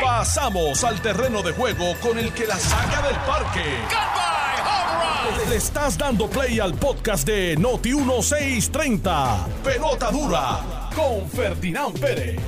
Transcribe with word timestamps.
Pasamos 0.00 0.84
al 0.84 1.00
terreno 1.00 1.42
de 1.42 1.52
juego 1.52 1.94
con 2.00 2.18
el 2.18 2.32
que 2.32 2.46
la 2.46 2.56
saca 2.56 3.02
del 3.06 3.16
parque. 3.16 3.64
Le 5.48 5.56
estás 5.56 5.98
dando 5.98 6.28
play 6.28 6.60
al 6.60 6.74
podcast 6.74 7.26
de 7.26 7.56
Noti 7.56 7.94
1630. 7.94 9.46
Pelota 9.64 10.10
dura 10.10 10.90
con 10.94 11.28
Ferdinand 11.28 11.98
Pérez. 11.98 12.40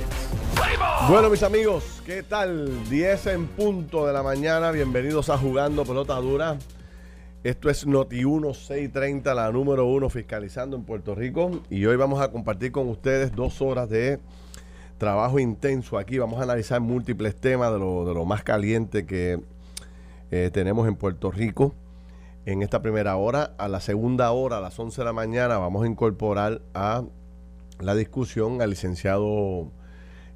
Bueno, 1.09 1.29
mis 1.29 1.43
amigos, 1.43 2.01
¿qué 2.05 2.23
tal? 2.23 2.87
10 2.89 3.27
en 3.27 3.47
punto 3.47 4.05
de 4.05 4.13
la 4.13 4.23
mañana. 4.23 4.71
Bienvenidos 4.71 5.29
a 5.29 5.37
Jugando 5.37 5.83
Pelota 5.83 6.15
Dura. 6.15 6.57
Esto 7.43 7.69
es 7.69 7.85
Noti 7.85 8.25
1630, 8.25 9.33
la 9.35 9.51
número 9.51 9.85
uno 9.85 10.09
fiscalizando 10.09 10.75
en 10.77 10.83
Puerto 10.83 11.13
Rico. 11.13 11.61
Y 11.69 11.85
hoy 11.85 11.95
vamos 11.95 12.21
a 12.21 12.31
compartir 12.31 12.71
con 12.71 12.89
ustedes 12.89 13.35
dos 13.35 13.61
horas 13.61 13.89
de 13.89 14.19
trabajo 14.97 15.39
intenso 15.39 15.97
aquí. 15.97 16.17
Vamos 16.17 16.39
a 16.39 16.43
analizar 16.43 16.79
múltiples 16.81 17.35
temas 17.35 17.71
de 17.71 17.79
lo, 17.79 18.05
de 18.05 18.13
lo 18.13 18.25
más 18.25 18.43
caliente 18.43 19.05
que 19.05 19.39
eh, 20.31 20.49
tenemos 20.51 20.87
en 20.87 20.95
Puerto 20.95 21.31
Rico. 21.31 21.73
En 22.45 22.61
esta 22.61 22.81
primera 22.81 23.15
hora, 23.15 23.55
a 23.57 23.67
la 23.67 23.79
segunda 23.79 24.31
hora, 24.31 24.57
a 24.57 24.61
las 24.61 24.77
11 24.77 25.01
de 25.01 25.05
la 25.05 25.13
mañana, 25.13 25.57
vamos 25.57 25.83
a 25.83 25.87
incorporar 25.87 26.61
a 26.73 27.03
la 27.79 27.95
discusión 27.95 28.61
al 28.61 28.69
licenciado 28.69 29.71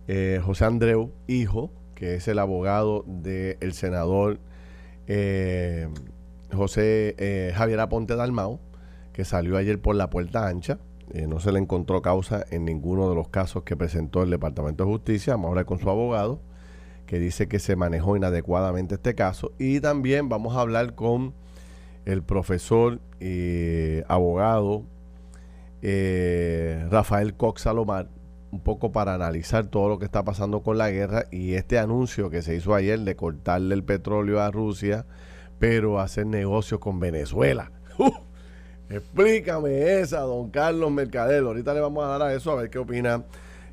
eh, 0.08 0.42
José 0.44 0.66
Andreu, 0.66 1.12
hijo, 1.28 1.72
que 1.94 2.16
es 2.16 2.28
el 2.28 2.40
abogado 2.40 3.04
del 3.06 3.74
senador 3.74 4.40
eh, 5.08 5.88
José 6.52 7.54
Javier 7.56 7.80
Aponte 7.80 8.16
Dalmau, 8.16 8.60
que 9.14 9.24
salió 9.24 9.58
ayer 9.58 9.80
por 9.80 9.96
la 9.96 10.10
puerta 10.10 10.48
ancha. 10.48 10.80
Eh, 11.12 11.28
no 11.28 11.40
se 11.40 11.52
le 11.52 11.60
encontró 11.60 12.02
causa 12.02 12.46
en 12.52 12.66
ninguno 12.66 13.10
de 13.10 13.16
los 13.16 13.30
casos 13.30 13.64
que 13.64 13.76
presentó 13.76 14.24
el 14.24 14.30
Departamento 14.30 14.86
de 14.86 14.92
Justicia. 14.92 15.34
Vamos 15.34 15.48
a 15.48 15.50
hablar 15.50 15.66
con 15.66 15.80
su 15.80 15.90
abogado, 15.90 16.40
que 17.08 17.20
dice 17.20 17.48
que 17.48 17.60
se 17.60 17.76
manejó 17.76 18.16
inadecuadamente 18.16 18.96
este 18.96 19.16
caso. 19.16 19.52
Y 19.58 19.80
también 19.80 20.30
vamos 20.30 20.56
a 20.56 20.62
hablar 20.62 20.96
con 20.96 21.34
el 22.06 22.24
profesor 22.24 23.00
y 23.20 24.02
abogado 24.08 24.86
eh, 25.82 26.88
Rafael 26.90 27.36
Cox 27.36 27.62
Salomar, 27.64 28.10
un 28.52 28.60
poco 28.62 28.92
para 28.92 29.14
analizar 29.14 29.68
todo 29.68 29.90
lo 29.90 30.00
que 30.00 30.06
está 30.06 30.24
pasando 30.24 30.62
con 30.62 30.78
la 30.78 30.90
guerra 30.90 31.26
y 31.32 31.54
este 31.54 31.80
anuncio 31.80 32.30
que 32.30 32.42
se 32.42 32.56
hizo 32.56 32.74
ayer 32.74 33.00
de 33.00 33.16
cortarle 33.16 33.76
el 33.76 33.84
petróleo 33.84 34.42
a 34.42 34.52
Rusia, 34.52 35.06
pero 35.58 36.00
hacer 36.00 36.26
negocios 36.26 36.80
con 36.80 37.00
Venezuela. 37.00 37.72
¡Uh! 37.98 38.29
Explícame 38.90 40.00
esa, 40.00 40.22
don 40.22 40.50
Carlos 40.50 40.92
Mercader. 40.92 41.44
Ahorita 41.44 41.74
le 41.74 41.80
vamos 41.80 42.04
a 42.04 42.08
dar 42.08 42.22
a 42.22 42.34
eso 42.34 42.52
a 42.52 42.56
ver 42.56 42.70
qué 42.70 42.80
opina 42.80 43.24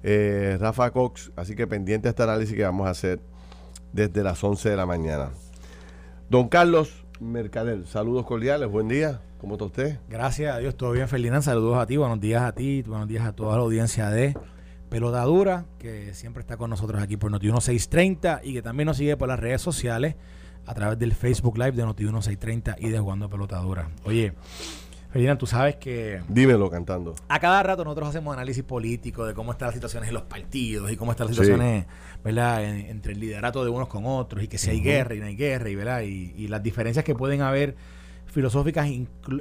eh, 0.03 0.57
Rafa 0.61 0.91
Cox. 0.91 1.33
Así 1.37 1.55
que 1.55 1.67
pendiente 1.67 2.09
este 2.09 2.23
análisis 2.23 2.55
que 2.55 2.63
vamos 2.63 2.87
a 2.87 2.91
hacer 2.91 3.21
desde 3.93 4.23
las 4.23 4.43
11 4.43 4.71
de 4.71 4.77
la 4.77 4.87
mañana. 4.87 5.31
Don 6.29 6.49
Carlos 6.49 7.05
Mercader, 7.21 7.87
saludos 7.87 8.27
cordiales, 8.27 8.69
buen 8.69 8.89
día. 8.89 9.21
¿Cómo 9.39 9.55
está 9.55 9.65
usted? 9.67 9.99
Gracias 10.09 10.55
a 10.55 10.59
Dios, 10.59 10.77
todo 10.77 10.93
bien, 10.93 11.09
Ferdinand. 11.09 11.43
Saludos 11.43 11.79
a 11.79 11.87
ti, 11.87 11.97
buenos 11.97 12.21
días 12.21 12.43
a 12.43 12.53
ti, 12.53 12.83
buenos 12.83 13.07
días 13.07 13.25
a 13.25 13.33
toda 13.33 13.57
la 13.57 13.63
audiencia 13.63 14.11
de 14.11 14.35
Pelota 14.89 15.23
Dura, 15.23 15.67
que 15.79 16.15
siempre 16.15 16.41
está 16.41 16.57
con 16.57 16.71
nosotros 16.71 17.03
aquí 17.03 17.17
por 17.17 17.31
Noti1630 17.31 18.41
y 18.45 18.55
que 18.55 18.63
también 18.63 18.87
nos 18.87 18.97
sigue 18.97 19.17
por 19.17 19.29
las 19.29 19.39
redes 19.39 19.61
sociales 19.61 20.17
a 20.65 20.75
través 20.75 20.99
del 20.99 21.15
Facebook 21.15 21.59
Live 21.59 21.73
de 21.73 21.85
Noti1630 21.85 22.77
y 22.79 22.89
de 22.89 22.99
Jugando 22.99 23.29
Pelota 23.29 23.59
Dura. 23.59 23.91
Oye, 24.05 24.33
Ferdinand, 25.17 25.39
tú 25.39 25.47
sabes 25.47 25.77
que 25.77 26.21
Dímelo 26.29 26.69
cantando. 26.71 27.15
a 27.29 27.39
cada 27.41 27.63
rato 27.63 27.85
nosotros 27.85 28.09
hacemos 28.11 28.35
análisis 28.35 28.63
político 28.63 29.25
de 29.25 29.33
cómo 29.35 29.53
están 29.53 29.67
las 29.69 29.75
situaciones 29.75 30.09
en 30.09 30.15
los 30.15 30.25
partidos 30.25 30.91
y 30.93 30.97
cómo 30.97 31.13
están 31.13 31.29
las 31.29 31.37
Sí. 31.37 31.43
situaciones, 31.43 31.87
¿verdad? 32.23 32.65
En- 32.65 32.87
entre 32.87 33.13
el 33.15 33.21
liderato 33.21 33.65
de 33.65 33.71
unos 33.71 33.89
con 33.89 34.05
otros 34.05 34.43
y 34.45 34.49
que 34.49 34.59
si 34.59 34.69
hay 34.71 34.81
guerra 34.81 35.15
y 35.15 35.21
no 35.21 35.27
hay 35.27 35.37
guerra 35.37 35.71
y, 35.71 35.75
¿verdad? 35.75 36.03
Y, 36.03 36.35
y 36.37 36.49
las 36.49 36.63
diferencias 36.63 37.05
que 37.05 37.15
pueden 37.15 37.41
haber 37.41 37.77
filosóficas 38.27 38.89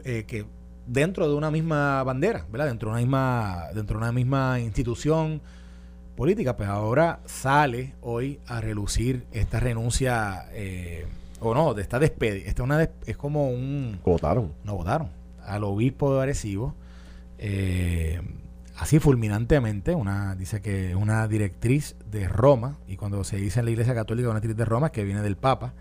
eh, 0.06 0.24
que 0.26 0.46
dentro 0.88 1.28
de 1.28 1.34
una 1.36 1.52
misma 1.52 2.02
bandera, 2.04 2.46
¿verdad? 2.52 2.68
Dentro 2.68 2.90
de 2.90 2.94
una 2.94 3.02
misma, 3.02 3.64
dentro 3.74 3.98
de 3.98 4.04
una 4.04 4.12
misma 4.14 4.60
institución 4.62 5.42
política, 6.16 6.56
pues 6.56 6.70
ahora 6.70 7.20
sale 7.26 7.96
hoy 8.02 8.40
a 8.48 8.62
relucir 8.62 9.26
esta 9.34 9.60
renuncia 9.60 10.46
eh, 10.54 11.06
o 11.42 11.54
no, 11.54 11.74
de 11.74 11.82
esta 11.82 12.00
despedida. 12.00 12.48
Esta 12.48 12.62
es 12.62 12.66
una 12.66 12.78
des- 12.78 12.90
es 13.06 13.18
como 13.18 13.50
un 13.50 14.00
Votaron. 14.06 14.54
no 14.64 14.76
votaron 14.76 15.10
al 15.46 15.64
obispo 15.64 16.16
de 16.16 16.22
Arecibo 16.24 16.76
eh, 17.38 18.22
así 18.78 19.00
fulminantemente 19.00 19.94
una 19.96 20.36
dice 20.36 20.62
que 20.62 20.90
es 20.92 20.96
una 20.96 21.28
directriz 21.28 21.96
de 22.10 22.28
Roma 22.28 22.78
y 22.88 22.96
cuando 22.98 23.24
se 23.24 23.38
dice 23.38 23.60
en 23.60 23.66
la 23.66 23.72
iglesia 23.72 23.94
católica 23.94 24.30
una 24.30 24.40
directriz 24.40 24.58
de 24.58 24.66
Roma 24.66 24.88
es 24.88 24.92
que 24.94 25.04
viene 25.04 25.22
del 25.22 25.38
Papa 25.38 25.74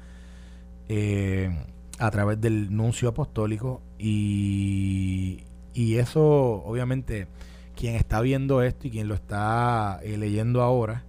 eh, 0.88 1.50
a 1.98 2.10
través 2.10 2.40
del 2.40 2.74
nuncio 2.76 3.08
apostólico 3.08 3.80
y, 3.98 5.44
y 5.74 5.96
eso 5.96 6.22
obviamente 6.64 7.26
quien 7.76 7.94
está 7.96 8.20
viendo 8.20 8.62
esto 8.62 8.86
y 8.86 8.90
quien 8.90 9.08
lo 9.08 9.14
está 9.14 10.00
eh, 10.02 10.16
leyendo 10.16 10.62
ahora 10.62 11.04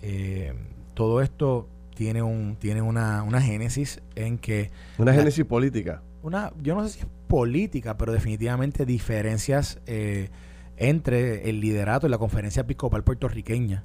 eh, 0.00 0.52
todo 0.94 1.20
esto 1.22 1.68
tiene 1.94 2.22
un 2.22 2.56
tiene 2.56 2.82
una, 2.82 3.22
una 3.22 3.40
génesis 3.40 4.00
en 4.14 4.38
que 4.38 4.70
Una 4.98 5.12
La- 5.12 5.18
génesis 5.18 5.44
política. 5.44 6.02
Una, 6.22 6.52
yo 6.62 6.74
no 6.74 6.86
sé 6.86 6.94
si 6.94 7.00
es 7.00 7.06
política, 7.28 7.96
pero 7.96 8.12
definitivamente 8.12 8.86
diferencias 8.86 9.80
eh, 9.86 10.30
entre 10.76 11.48
el 11.48 11.60
liderato 11.60 12.06
y 12.06 12.10
la 12.10 12.18
conferencia 12.18 12.60
episcopal 12.60 13.04
puertorriqueña. 13.04 13.84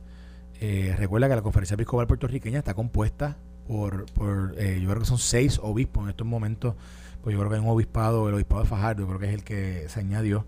Eh, 0.60 0.96
recuerda 0.98 1.30
que 1.30 1.36
la 1.36 1.42
conferencia 1.42 1.76
episcopal 1.76 2.08
puertorriqueña 2.08 2.60
está 2.60 2.74
compuesta 2.74 3.38
por, 3.68 4.06
por 4.14 4.56
eh, 4.58 4.80
yo 4.82 4.90
creo 4.90 5.02
que 5.02 5.06
son 5.06 5.18
seis 5.18 5.60
obispos 5.62 6.04
en 6.04 6.10
estos 6.10 6.26
momentos, 6.26 6.76
pues 7.22 7.34
yo 7.34 7.40
creo 7.40 7.50
que 7.50 7.58
hay 7.58 7.62
un 7.62 7.70
obispado, 7.70 8.30
el 8.30 8.36
obispado 8.36 8.64
de 8.64 8.68
Fajardo, 8.68 9.02
yo 9.02 9.08
creo 9.08 9.20
que 9.20 9.28
es 9.28 9.34
el 9.34 9.44
que 9.44 9.90
se 9.90 10.00
añadió. 10.00 10.46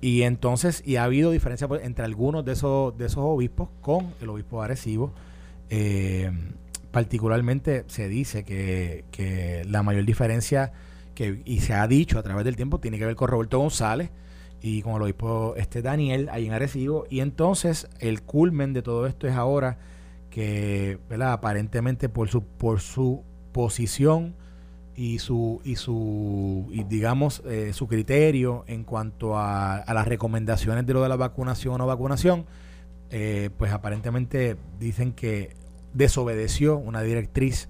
Y 0.00 0.22
entonces, 0.22 0.82
y 0.84 0.96
ha 0.96 1.04
habido 1.04 1.30
diferencia 1.30 1.66
pues, 1.68 1.82
entre 1.82 2.04
algunos 2.04 2.44
de 2.44 2.52
esos, 2.52 2.96
de 2.98 3.06
esos 3.06 3.18
obispos 3.18 3.68
con 3.80 4.12
el 4.20 4.28
obispo 4.28 4.58
de 4.58 4.64
Arecibo. 4.64 5.12
Particularmente 6.96 7.84
se 7.88 8.08
dice 8.08 8.42
que, 8.42 9.04
que 9.10 9.66
la 9.68 9.82
mayor 9.82 10.06
diferencia 10.06 10.72
que 11.14 11.42
y 11.44 11.60
se 11.60 11.74
ha 11.74 11.86
dicho 11.86 12.18
a 12.18 12.22
través 12.22 12.46
del 12.46 12.56
tiempo 12.56 12.80
tiene 12.80 12.98
que 12.98 13.04
ver 13.04 13.14
con 13.16 13.28
Roberto 13.28 13.58
González 13.58 14.08
y 14.62 14.80
con 14.80 14.94
el 14.94 15.02
obispo 15.02 15.52
este 15.58 15.82
Daniel 15.82 16.30
ahí 16.32 16.46
en 16.46 16.54
Arecibo. 16.54 17.04
Y 17.10 17.20
entonces 17.20 17.86
el 17.98 18.22
culmen 18.22 18.72
de 18.72 18.80
todo 18.80 19.06
esto 19.06 19.28
es 19.28 19.34
ahora 19.34 19.76
que 20.30 20.98
aparentemente 21.20 22.08
por 22.08 22.30
su 22.30 22.42
por 22.42 22.80
su 22.80 23.22
posición 23.52 24.34
y 24.94 25.18
su 25.18 25.60
y 25.64 25.76
su 25.76 26.66
y 26.70 26.84
digamos 26.84 27.42
eh, 27.44 27.74
su 27.74 27.88
criterio 27.88 28.64
en 28.68 28.84
cuanto 28.84 29.36
a, 29.36 29.76
a 29.76 29.92
las 29.92 30.08
recomendaciones 30.08 30.86
de 30.86 30.94
lo 30.94 31.02
de 31.02 31.10
la 31.10 31.16
vacunación 31.16 31.78
o 31.78 31.86
vacunación 31.86 32.46
eh, 33.10 33.50
pues 33.58 33.70
aparentemente 33.70 34.56
dicen 34.80 35.12
que 35.12 35.65
desobedeció 35.96 36.76
una 36.76 37.02
directriz 37.02 37.68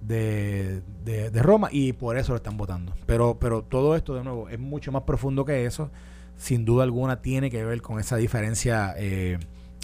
de, 0.00 0.82
de- 1.04 1.42
Roma 1.42 1.68
y 1.70 1.92
por 1.92 2.16
eso 2.16 2.32
lo 2.32 2.36
están 2.36 2.56
votando. 2.56 2.94
Pero, 3.06 3.38
pero 3.38 3.62
todo 3.62 3.96
esto, 3.96 4.14
de 4.14 4.24
nuevo, 4.24 4.48
es 4.48 4.58
mucho 4.58 4.92
más 4.92 5.02
profundo 5.02 5.44
que 5.44 5.64
eso. 5.66 5.90
Sin 6.36 6.64
duda 6.64 6.84
alguna 6.84 7.20
tiene 7.20 7.50
que 7.50 7.64
ver 7.64 7.82
con 7.82 8.00
esa 8.00 8.16
diferencia 8.16 8.94
eh, 8.96 9.38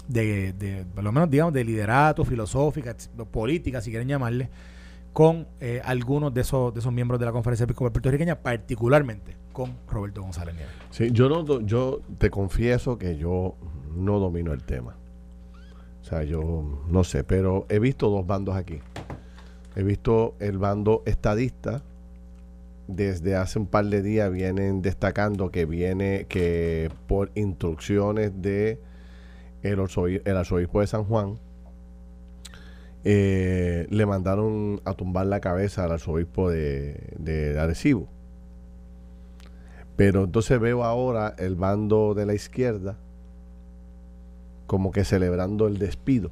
de, 0.07 0.53
de, 0.53 0.85
por 0.95 1.03
lo 1.03 1.11
menos, 1.11 1.29
digamos, 1.29 1.53
de 1.53 1.63
liderato, 1.63 2.25
filosófica, 2.25 2.95
política, 3.31 3.79
si 3.79 3.91
quieren 3.91 4.07
llamarle, 4.07 4.49
con 5.13 5.47
eh, 5.59 5.81
algunos 5.85 6.33
de 6.33 6.41
esos, 6.41 6.73
de 6.73 6.79
esos 6.79 6.91
miembros 6.91 7.19
de 7.19 7.25
la 7.27 7.31
Conferencia 7.31 7.65
Episcopal 7.65 7.91
Puertorriqueña, 7.91 8.39
particularmente 8.41 9.35
con 9.53 9.75
Roberto 9.87 10.21
González 10.21 10.55
Nieves. 10.55 10.71
Sí, 10.91 11.09
yo 11.11 11.29
no, 11.29 11.61
yo 11.61 12.01
te 12.17 12.29
confieso 12.31 12.97
que 12.97 13.17
yo 13.17 13.55
no 13.95 14.19
domino 14.19 14.51
el 14.53 14.63
tema. 14.63 14.95
O 16.07 16.09
sea, 16.09 16.23
yo 16.23 16.63
no 16.87 17.03
sé, 17.03 17.25
pero 17.25 17.65
he 17.67 17.79
visto 17.79 18.09
dos 18.09 18.25
bandos 18.25 18.55
aquí. 18.55 18.79
He 19.75 19.83
visto 19.83 20.35
el 20.39 20.57
bando 20.57 21.03
estadista. 21.05 21.83
Desde 22.87 23.35
hace 23.35 23.59
un 23.59 23.67
par 23.67 23.87
de 23.87 24.01
días 24.01 24.31
vienen 24.31 24.81
destacando 24.81 25.51
que 25.51 25.65
viene 25.65 26.25
que 26.29 26.89
por 27.07 27.31
instrucciones 27.35 28.41
de 28.41 28.79
el, 29.63 29.79
arzobi- 29.79 30.21
el 30.23 30.37
arzobispo 30.37 30.79
de 30.79 30.87
San 30.87 31.03
Juan 31.03 31.39
eh, 33.03 33.85
le 33.89 34.05
mandaron 34.05 34.79
a 34.85 34.93
tumbar 34.93 35.25
la 35.25 35.41
cabeza 35.41 35.83
al 35.83 35.91
arzobispo 35.91 36.49
de, 36.49 37.13
de 37.19 37.59
Arecibo. 37.59 38.07
Pero 39.97 40.23
entonces 40.23 40.57
veo 40.57 40.85
ahora 40.85 41.35
el 41.37 41.55
bando 41.55 42.13
de 42.13 42.25
la 42.25 42.33
izquierda 42.33 42.97
como 44.67 44.91
que 44.91 45.03
celebrando 45.05 45.67
el 45.67 45.77
despido 45.79 46.31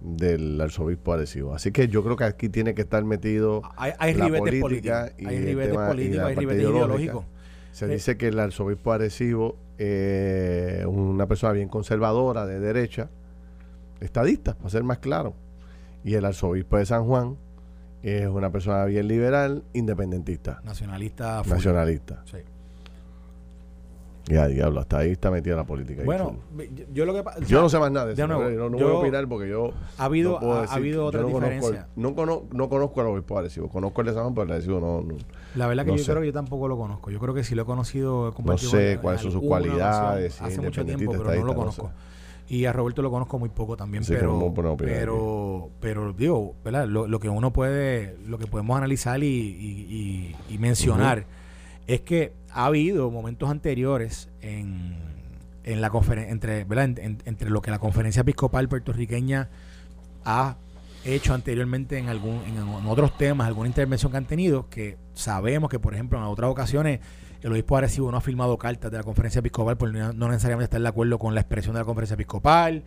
del 0.00 0.60
arzobispo 0.60 1.14
Arecibo. 1.14 1.54
Así 1.54 1.72
que 1.72 1.88
yo 1.88 2.04
creo 2.04 2.16
que 2.16 2.24
aquí 2.24 2.48
tiene 2.50 2.74
que 2.74 2.82
estar 2.82 3.02
metido 3.04 3.62
Hay, 3.76 3.92
hay 3.98 4.14
la 4.14 4.26
ribetes 4.26 4.60
política 4.60 5.00
políticos, 5.00 5.22
y 5.22 5.26
hay 5.26 5.36
el 5.36 5.44
ribetes 5.46 5.72
tema- 5.72 5.94
y 5.94 6.08
la 6.10 6.26
hay 6.26 6.34
parte 6.36 6.54
ideológicos. 6.54 7.24
Se 7.72 7.86
Eh, 7.86 7.88
dice 7.88 8.16
que 8.16 8.28
el 8.28 8.38
arzobispo 8.38 8.92
Arecibo 8.92 9.56
es 9.78 10.84
una 10.86 11.26
persona 11.26 11.52
bien 11.54 11.68
conservadora, 11.68 12.46
de 12.46 12.60
derecha, 12.60 13.08
estadistas, 14.00 14.54
para 14.56 14.68
ser 14.70 14.84
más 14.84 14.98
claro. 14.98 15.34
Y 16.04 16.14
el 16.14 16.24
arzobispo 16.26 16.76
de 16.76 16.86
San 16.86 17.06
Juan 17.06 17.36
es 18.02 18.26
una 18.28 18.52
persona 18.52 18.84
bien 18.84 19.08
liberal, 19.08 19.64
independentista. 19.72 20.60
Nacionalista. 20.64 21.42
Nacionalista. 21.46 22.22
Sí. 22.26 22.36
Ya, 24.26 24.46
diablo, 24.46 24.80
hasta 24.80 24.98
ahí 24.98 25.10
está 25.10 25.30
metida 25.30 25.54
la 25.54 25.64
política. 25.64 26.02
Bueno, 26.04 26.36
yo, 26.92 27.04
lo 27.04 27.12
que 27.12 27.22
Yo 27.46 27.60
no 27.60 27.68
sé 27.68 27.78
más 27.78 27.92
nada 27.92 28.06
de 28.06 28.12
eso. 28.14 28.26
no, 28.26 28.38
no 28.50 28.70
voy 28.70 28.82
a 28.82 28.94
opinar 28.94 29.28
porque 29.28 29.48
yo. 29.48 29.72
Ha 29.98 30.06
habido, 30.06 30.38
ha, 30.54 30.64
habido 30.64 31.06
otra 31.06 31.22
diferencia. 31.22 31.88
no, 31.96 32.14
conozco, 32.14 32.48
no 32.52 32.68
conozco 32.68 33.00
al 33.00 33.08
obispo 33.08 33.38
Arecibo. 33.38 33.68
Conozco 33.68 34.00
el 34.00 34.06
de 34.06 34.12
San 34.14 34.22
Juan, 34.22 34.34
pero 34.34 34.44
el 34.46 34.52
Arecibo 34.52 34.80
no, 34.80 35.02
no. 35.02 35.14
La 35.54 35.66
verdad 35.66 35.84
que 35.84 35.96
yo 35.96 36.04
creo 36.04 36.20
que 36.20 36.26
yo 36.26 36.32
tampoco 36.32 36.68
lo 36.68 36.76
conozco. 36.76 37.10
Yo 37.10 37.18
creo 37.18 37.34
que 37.34 37.44
si 37.44 37.54
lo 37.54 37.62
he 37.62 37.66
conocido. 37.66 38.34
No 38.44 38.58
sé 38.58 38.98
cuáles 39.00 39.20
son 39.20 39.32
sus 39.32 39.42
cualidades. 39.42 40.40
Hace 40.40 40.60
mucho 40.60 40.84
tiempo, 40.84 41.12
pero 41.12 41.34
no 41.34 41.44
lo 41.44 41.54
conozco. 41.54 41.90
Y 42.46 42.66
a 42.66 42.72
Roberto 42.72 43.00
lo 43.00 43.10
conozco 43.10 43.38
muy 43.38 43.48
poco 43.48 43.74
también, 43.74 44.04
pero, 44.06 44.52
pero, 44.76 45.70
pero 45.80 46.12
digo, 46.12 46.54
¿verdad? 46.62 46.86
Lo, 46.86 47.06
lo, 47.06 47.18
que 47.18 47.30
uno 47.30 47.54
puede, 47.54 48.18
lo 48.26 48.36
que 48.36 48.46
podemos 48.46 48.76
analizar 48.76 49.22
y, 49.22 49.26
y, 49.26 50.36
y, 50.50 50.58
mencionar 50.58 51.24
es 51.86 52.02
que 52.02 52.34
ha 52.54 52.66
habido 52.66 53.10
momentos 53.10 53.50
anteriores 53.50 54.30
en, 54.40 54.96
en 55.64 55.80
la 55.80 55.90
entre, 56.28 56.64
¿verdad? 56.64 56.98
entre 56.98 57.50
lo 57.50 57.60
que 57.60 57.72
la 57.72 57.80
conferencia 57.80 58.20
episcopal 58.20 58.68
puertorriqueña 58.68 59.50
ha 60.24 60.56
hecho 61.04 61.34
anteriormente 61.34 61.98
en 61.98 62.08
algún 62.08 62.40
en, 62.46 62.86
otros 62.86 63.18
temas, 63.18 63.48
alguna 63.48 63.68
intervención 63.68 64.12
que 64.12 64.18
han 64.18 64.26
tenido, 64.26 64.68
que 64.70 64.96
sabemos 65.14 65.68
que, 65.68 65.80
por 65.80 65.94
ejemplo, 65.94 66.16
en 66.16 66.24
otras 66.24 66.48
ocasiones 66.48 67.00
el 67.42 67.52
obispo 67.52 67.76
Arecibo 67.76 68.10
no 68.10 68.16
ha 68.16 68.22
firmado 68.22 68.56
cartas 68.56 68.90
de 68.90 68.98
la 68.98 69.02
conferencia 69.02 69.40
episcopal 69.40 69.76
porque 69.76 69.98
no 69.98 70.28
necesariamente 70.28 70.64
está 70.64 70.78
de 70.78 70.88
acuerdo 70.88 71.18
con 71.18 71.34
la 71.34 71.40
expresión 71.40 71.74
de 71.74 71.80
la 71.80 71.84
conferencia 71.84 72.14
episcopal. 72.14 72.84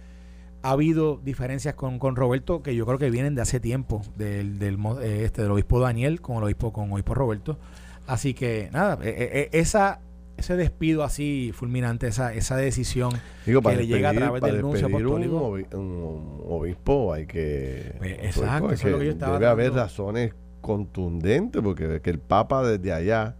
Ha 0.64 0.72
habido 0.72 1.18
diferencias 1.18 1.76
con, 1.76 2.00
con 2.00 2.16
Roberto 2.16 2.64
que 2.64 2.74
yo 2.74 2.86
creo 2.86 2.98
que 2.98 3.12
vienen 3.12 3.36
de 3.36 3.42
hace 3.42 3.60
tiempo, 3.60 4.02
del, 4.16 4.58
del, 4.58 4.80
eh, 5.02 5.24
este, 5.26 5.44
del 5.44 5.52
obispo 5.52 5.80
Daniel 5.80 6.22
con 6.22 6.38
el 6.38 6.46
obispo, 6.46 6.72
con 6.74 6.86
el 6.86 6.94
obispo 6.94 7.14
Roberto. 7.14 7.60
Así 8.08 8.34
que 8.34 8.70
nada, 8.72 8.98
eh, 9.04 9.16
eh, 9.18 9.50
esa 9.52 10.00
ese 10.38 10.56
despido 10.56 11.04
así 11.04 11.52
fulminante, 11.54 12.08
esa, 12.08 12.34
esa 12.34 12.56
decisión 12.56 13.12
que 13.44 13.54
le 13.54 13.88
llega 13.88 14.12
a 14.12 14.14
través 14.14 14.42
del 14.42 14.60
anuncio 14.60 14.88
apostólico. 14.88 15.58
Un, 15.74 16.42
obispo 16.48 17.14
hay 17.14 17.26
que. 17.26 17.96
Pues, 17.98 18.14
exacto, 18.22 18.72
eso 18.72 18.88
es 18.88 18.94
lo 18.94 19.00
que 19.00 19.06
yo 19.06 19.12
estaba. 19.12 19.34
Debe 19.34 19.48
haber 19.48 19.74
razones 19.74 20.34
contundentes, 20.62 21.62
porque 21.62 22.02
que 22.02 22.10
el 22.10 22.20
Papa 22.20 22.64
desde 22.64 22.94
allá 22.94 23.36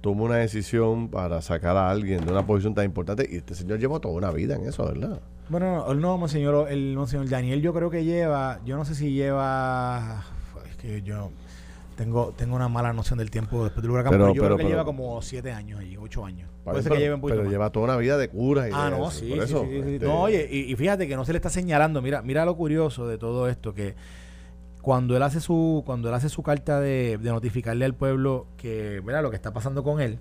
toma 0.00 0.24
una 0.24 0.36
decisión 0.36 1.08
para 1.08 1.42
sacar 1.42 1.76
a 1.76 1.90
alguien 1.90 2.24
de 2.24 2.32
una 2.32 2.46
posición 2.46 2.74
tan 2.74 2.84
importante 2.84 3.28
y 3.30 3.36
este 3.36 3.54
señor 3.54 3.78
lleva 3.78 4.00
toda 4.00 4.14
una 4.14 4.30
vida 4.30 4.54
en 4.54 4.66
eso, 4.66 4.86
¿verdad? 4.86 5.20
Bueno, 5.48 5.86
no, 5.86 5.94
no 5.94 6.18
monseñor, 6.18 6.70
el 6.70 6.94
monseñor 6.94 7.28
Daniel 7.28 7.62
yo 7.62 7.72
creo 7.74 7.90
que 7.90 8.04
lleva, 8.04 8.60
yo 8.64 8.76
no 8.76 8.84
sé 8.84 8.94
si 8.94 9.12
lleva, 9.12 10.24
es 10.70 10.76
que 10.76 11.02
yo 11.02 11.30
tengo 11.98 12.32
tengo 12.36 12.54
una 12.54 12.68
mala 12.68 12.92
noción 12.92 13.18
del 13.18 13.30
tiempo 13.30 13.64
después 13.64 13.82
del 13.82 13.90
huracán, 13.90 14.12
pero, 14.12 14.32
yo 14.32 14.44
creo 14.44 14.56
que 14.56 14.64
lleva 14.64 14.84
como 14.84 15.20
siete 15.20 15.50
años 15.50 15.80
allí, 15.80 15.96
ocho 15.96 16.24
años. 16.24 16.48
Puede 16.62 16.82
ser 16.82 16.92
que 16.92 16.98
lleve 16.98 17.14
un 17.16 17.20
Pero 17.20 17.44
lleva 17.44 17.70
toda 17.70 17.86
una 17.86 17.96
vida 17.96 18.16
de 18.16 18.28
cura 18.28 18.68
y 18.68 18.72
Ah, 18.72 18.88
no, 18.88 19.10
sí, 19.10 19.32
sí, 19.32 19.46
sí, 19.46 19.54
este 19.54 20.06
No, 20.06 20.22
oye, 20.22 20.48
y, 20.48 20.72
y, 20.72 20.76
fíjate 20.76 21.08
que 21.08 21.16
no 21.16 21.24
se 21.24 21.32
le 21.32 21.38
está 21.38 21.50
señalando, 21.50 22.00
mira, 22.00 22.22
mira 22.22 22.44
lo 22.44 22.56
curioso 22.56 23.08
de 23.08 23.18
todo 23.18 23.48
esto, 23.48 23.74
que 23.74 23.96
cuando 24.80 25.16
él 25.16 25.22
hace 25.22 25.40
su 25.40 25.82
cuando 25.84 26.08
él 26.08 26.14
hace 26.14 26.28
su 26.28 26.42
carta 26.42 26.80
de, 26.80 27.18
notificarle 27.20 27.84
al 27.84 27.94
pueblo 27.94 28.46
que 28.56 29.02
¿verdad? 29.04 29.22
lo 29.22 29.30
que 29.30 29.36
está 29.36 29.52
pasando 29.52 29.82
con 29.82 30.00
él 30.00 30.18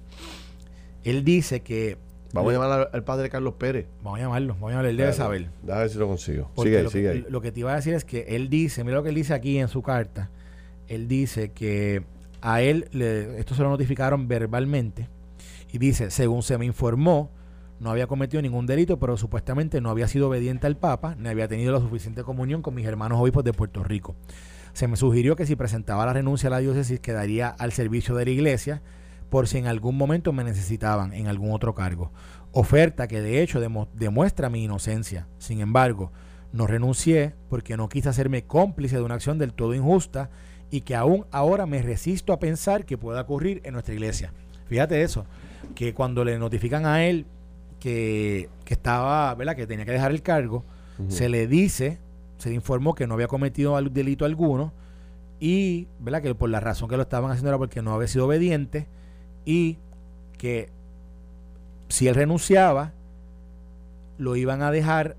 él 1.03 1.23
dice 1.23 1.61
que 1.61 1.97
Vamos 2.33 2.49
a 2.51 2.53
llamar 2.53 2.89
al, 2.91 3.03
padre 3.05 3.29
Carlos 3.29 3.53
Pérez. 3.53 3.87
Vamos 4.03 4.19
a 4.19 4.23
llamarlo, 4.23 4.53
vamos 4.55 4.67
a 4.67 4.71
llamarlo, 4.71 4.89
él 4.89 4.97
debe 4.97 5.13
saber. 5.13 5.47
Déjame 5.63 5.81
ver 5.83 5.89
si 5.89 5.97
lo 5.97 6.07
consigo. 6.07 6.51
sigue 6.57 6.83
lo, 6.83 6.89
sigue 6.89 7.09
ahí. 7.09 7.25
Lo 7.29 7.39
que 7.39 7.53
te 7.53 7.61
iba 7.61 7.71
a 7.71 7.75
decir 7.77 7.93
es 7.93 8.03
que 8.03 8.25
él 8.35 8.49
dice, 8.49 8.83
mira 8.83 8.97
lo 8.97 9.03
que 9.03 9.09
él 9.09 9.15
dice 9.15 9.33
aquí 9.33 9.57
en 9.57 9.69
su 9.69 9.81
carta. 9.81 10.29
Él 10.87 11.07
dice 11.07 11.51
que 11.51 12.03
a 12.41 12.61
él, 12.61 12.87
esto 13.37 13.55
se 13.55 13.63
lo 13.63 13.69
notificaron 13.69 14.27
verbalmente, 14.27 15.09
y 15.71 15.77
dice, 15.79 16.11
según 16.11 16.43
se 16.43 16.57
me 16.57 16.65
informó, 16.65 17.31
no 17.79 17.91
había 17.91 18.07
cometido 18.07 18.41
ningún 18.41 18.65
delito, 18.65 18.97
pero 18.97 19.17
supuestamente 19.17 19.81
no 19.81 19.89
había 19.89 20.07
sido 20.07 20.29
obediente 20.29 20.65
al 20.65 20.77
Papa, 20.77 21.15
ni 21.19 21.29
había 21.29 21.47
tenido 21.47 21.73
la 21.73 21.79
suficiente 21.79 22.23
comunión 22.23 22.61
con 22.61 22.73
mis 22.73 22.87
hermanos 22.87 23.19
obispos 23.19 23.43
de 23.43 23.53
Puerto 23.53 23.83
Rico. 23.83 24.15
Se 24.73 24.87
me 24.87 24.95
sugirió 24.95 25.35
que 25.35 25.45
si 25.45 25.55
presentaba 25.55 26.05
la 26.05 26.13
renuncia 26.13 26.47
a 26.47 26.51
la 26.51 26.59
diócesis 26.59 26.99
quedaría 26.99 27.49
al 27.49 27.71
servicio 27.71 28.15
de 28.15 28.25
la 28.25 28.31
iglesia 28.31 28.81
por 29.29 29.47
si 29.47 29.57
en 29.57 29.67
algún 29.67 29.97
momento 29.97 30.31
me 30.33 30.43
necesitaban 30.43 31.13
en 31.13 31.27
algún 31.27 31.51
otro 31.51 31.75
cargo. 31.75 32.11
Oferta 32.51 33.07
que 33.07 33.21
de 33.21 33.41
hecho 33.41 33.59
demuestra 33.59 34.49
mi 34.49 34.63
inocencia. 34.63 35.27
Sin 35.37 35.59
embargo, 35.59 36.11
no 36.53 36.65
renuncié 36.65 37.35
porque 37.49 37.75
no 37.75 37.89
quise 37.89 38.09
hacerme 38.09 38.45
cómplice 38.45 38.95
de 38.95 39.01
una 39.01 39.15
acción 39.15 39.37
del 39.37 39.53
todo 39.53 39.75
injusta 39.75 40.29
y 40.69 40.81
que 40.81 40.95
aún 40.95 41.25
ahora 41.31 41.65
me 41.65 41.81
resisto 41.81 42.33
a 42.33 42.39
pensar 42.39 42.85
que 42.85 42.97
pueda 42.97 43.21
ocurrir 43.21 43.61
en 43.63 43.73
nuestra 43.73 43.93
iglesia. 43.93 44.33
Fíjate 44.67 45.01
eso, 45.01 45.25
que 45.75 45.93
cuando 45.93 46.25
le 46.25 46.37
notifican 46.37 46.85
a 46.85 47.05
él 47.05 47.25
que, 47.79 48.49
estaba, 48.67 49.33
¿verdad? 49.35 49.55
Que 49.55 49.65
tenía 49.65 49.85
que 49.85 49.91
dejar 49.91 50.11
el 50.11 50.21
cargo, 50.21 50.65
se 51.07 51.29
le 51.29 51.47
dice, 51.47 51.99
se 52.37 52.49
le 52.49 52.55
informó 52.55 52.95
que 52.95 53.07
no 53.07 53.13
había 53.13 53.27
cometido 53.27 53.79
delito 53.81 54.25
alguno 54.25 54.73
y, 55.39 55.87
¿verdad? 55.99 56.21
Que 56.21 56.35
por 56.35 56.49
la 56.49 56.59
razón 56.59 56.89
que 56.89 56.97
lo 56.97 57.03
estaban 57.03 57.31
haciendo 57.31 57.49
era 57.49 57.57
porque 57.57 57.81
no 57.81 57.93
había 57.93 58.07
sido 58.07 58.25
obediente 58.25 58.87
y 59.45 59.77
que 60.37 60.69
si 61.87 62.07
él 62.07 62.15
renunciaba, 62.15 62.93
lo 64.17 64.35
iban 64.35 64.61
a 64.63 64.71
dejar, 64.71 65.15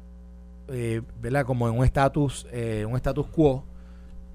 eh, 0.69 1.01
¿verdad? 1.23 1.47
Como 1.47 1.69
en 1.69 1.79
un 1.79 1.85
estatus, 1.85 2.47
eh, 2.53 2.85
un 2.87 2.97
status 2.97 3.27
quo 3.29 3.65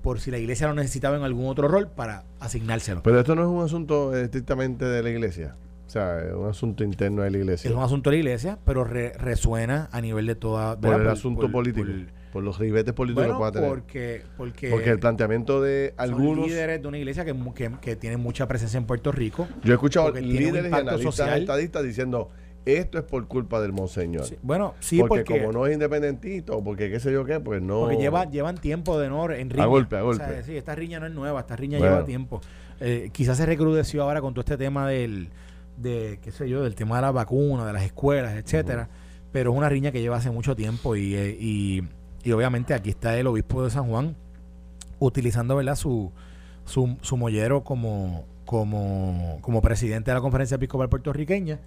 por 0.04 0.20
si 0.20 0.30
la 0.30 0.38
iglesia 0.38 0.68
lo 0.68 0.76
necesitaba 0.76 1.18
en 1.18 1.24
algún 1.24 1.48
otro 1.48 1.68
rol 1.68 1.88
para 1.88 2.26
asignárselo. 2.40 3.02
Pero 3.02 3.20
esto 3.22 3.34
no 3.36 3.42
es 3.42 3.48
un 3.48 3.64
asunto 3.64 4.16
estrictamente 4.16 4.86
de 4.86 5.02
la 5.02 5.10
iglesia. 5.10 5.56
O 5.88 5.90
sea, 5.90 6.20
es 6.20 6.34
un 6.34 6.48
asunto 6.48 6.84
interno 6.84 7.24
de 7.24 7.32
la 7.32 7.38
iglesia. 7.38 7.70
Es 7.70 7.76
un 7.76 7.82
asunto 7.82 8.10
de 8.10 8.18
la 8.18 8.20
iglesia, 8.20 8.60
pero 8.66 8.84
resuena 8.84 9.90
a 9.92 10.02
nivel 10.02 10.28
de 10.28 10.36
toda... 10.36 10.78
Por 10.80 11.02
el 11.02 11.08
asunto 11.08 11.50
político. 11.52 11.88
Por, 12.34 12.44
los 12.44 12.58
ribetes 12.58 12.94
políticos 12.94 13.28
que 13.28 13.38
pueda 13.38 13.52
tener. 13.52 13.70
Porque, 13.70 14.24
porque, 14.36 14.70
porque 14.72 14.90
el 14.90 15.00
planteamiento 15.00 15.62
de 15.62 15.94
algunos... 15.98 16.48
líderes 16.48 16.82
de 16.82 16.88
una 16.88 16.98
iglesia 16.98 17.24
que, 17.24 17.36
que, 17.56 17.72
que 17.80 17.96
tienen 17.96 18.20
mucha 18.20 18.48
presencia 18.48 18.78
en 18.78 18.86
Puerto 18.86 19.12
Rico. 19.12 19.48
Yo 19.64 19.72
he 19.72 19.76
escuchado 19.76 20.12
líderes 20.12 20.72
y 20.72 20.74
analistas 20.74 21.38
estadistas 21.38 21.84
diciendo 21.84 22.32
esto 22.66 22.98
es 22.98 23.04
por 23.04 23.28
culpa 23.28 23.62
del 23.62 23.74
monseñor. 23.74 24.26
bueno, 24.42 24.74
sí, 24.80 25.02
porque, 25.08 25.40
como 25.40 25.52
no 25.52 25.68
es 25.68 25.74
independentito, 25.74 26.58
o 26.58 26.64
porque 26.64 26.90
qué 26.90 27.00
sé 27.00 27.12
yo 27.12 27.26
qué, 27.26 27.40
pues 27.40 27.62
no. 27.62 27.82
Porque 27.82 27.98
lleva, 27.98 28.30
llevan 28.30 28.58
tiempo 28.58 29.00
de 29.00 29.10
no 29.10 29.30
en 29.32 29.50
riña. 29.50 29.64
A 29.64 29.68
golpe, 29.68 29.98
a 29.98 30.02
golpe. 30.02 30.44
sí, 30.44 30.56
esta 30.56 30.76
riña 30.76 31.00
no 31.00 31.08
es 31.08 31.14
nueva, 31.14 31.42
esta 31.42 31.56
riña 31.56 31.80
lleva 31.80 32.06
tiempo. 32.06 32.42
Eh, 32.80 33.10
quizás 33.12 33.38
se 33.38 33.46
recrudeció 33.46 34.04
ahora 34.04 34.22
con 34.22 34.34
todo 34.34 34.42
este 34.42 34.58
tema 34.58 34.88
del, 34.88 35.30
de, 35.78 36.20
qué 36.22 36.32
sé 36.32 36.50
yo, 36.50 36.64
del 36.64 36.76
tema 36.76 36.98
de 36.98 37.04
la 37.04 37.12
vacuna, 37.12 37.66
de 37.66 37.74
las 37.74 37.84
escuelas, 37.84 38.36
etcétera. 38.36 38.90
Pero 39.32 39.52
es 39.52 39.58
una 39.58 39.70
riña 39.70 39.92
que 39.92 40.02
lleva 40.02 40.18
hace 40.18 40.32
mucho 40.32 40.56
tiempo 40.56 40.96
y, 40.96 41.16
eh, 41.16 41.38
y, 41.40 41.84
y, 42.24 42.32
obviamente 42.32 42.74
aquí 42.74 42.92
está 42.92 43.18
el 43.18 43.28
obispo 43.28 43.64
de 43.64 43.72
San 43.72 43.88
Juan 43.88 44.16
utilizando, 45.00 45.56
¿verdad? 45.56 45.76
Su, 45.76 46.12
su, 46.66 46.98
su 47.02 47.18
mollero 47.18 47.64
como, 47.64 48.26
como, 48.46 49.40
como 49.42 49.62
presidente 49.62 50.12
de 50.12 50.16
la 50.16 50.22
conferencia 50.22 50.56
episcopal 50.56 50.90
puertorriqueña 50.90 51.60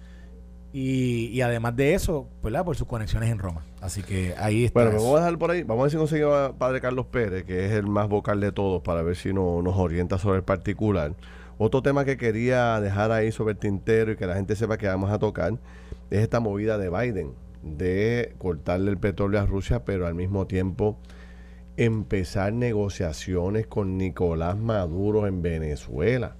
y, 0.73 1.41
además 1.41 1.75
de 1.75 1.93
eso, 1.93 2.27
¿verdad? 2.43 2.65
por 2.65 2.75
sus 2.75 2.87
conexiones 2.87 3.31
en 3.31 3.39
Roma. 3.39 3.65
Así 3.81 4.03
que 4.03 4.35
ahí 4.37 4.65
está. 4.65 4.83
Bueno, 4.83 4.97
vamos 4.97 5.15
a 5.15 5.19
dejar 5.21 5.37
por 5.37 5.51
ahí. 5.51 5.63
Vamos 5.63 5.81
a 5.81 5.83
ver 5.83 5.91
si 5.91 5.97
conseguimos 5.97 6.35
a 6.35 6.53
Padre 6.53 6.81
Carlos 6.81 7.05
Pérez, 7.07 7.45
que 7.45 7.65
es 7.65 7.71
el 7.71 7.87
más 7.87 8.09
vocal 8.09 8.39
de 8.41 8.51
todos, 8.51 8.81
para 8.81 9.01
ver 9.01 9.15
si 9.15 9.33
no, 9.33 9.61
nos 9.61 9.75
orienta 9.77 10.17
sobre 10.17 10.37
el 10.37 10.43
particular. 10.43 11.15
Otro 11.57 11.81
tema 11.81 12.05
que 12.05 12.17
quería 12.17 12.79
dejar 12.79 13.11
ahí 13.11 13.31
sobre 13.31 13.53
el 13.53 13.57
tintero 13.57 14.11
y 14.11 14.17
que 14.17 14.27
la 14.27 14.35
gente 14.35 14.55
sepa 14.55 14.77
que 14.77 14.87
vamos 14.87 15.09
a 15.09 15.17
tocar 15.17 15.53
es 16.11 16.19
esta 16.19 16.39
movida 16.39 16.77
de 16.77 16.89
Biden 16.89 17.33
de 17.63 18.35
cortarle 18.37 18.91
el 18.91 18.97
petróleo 18.97 19.41
a 19.41 19.45
Rusia, 19.45 19.83
pero 19.83 20.05
al 20.05 20.15
mismo 20.15 20.47
tiempo 20.47 20.99
empezar 21.75 22.53
negociaciones 22.53 23.67
con 23.67 23.97
Nicolás 23.97 24.57
Maduro 24.57 25.27
en 25.27 25.41
Venezuela. 25.41 26.35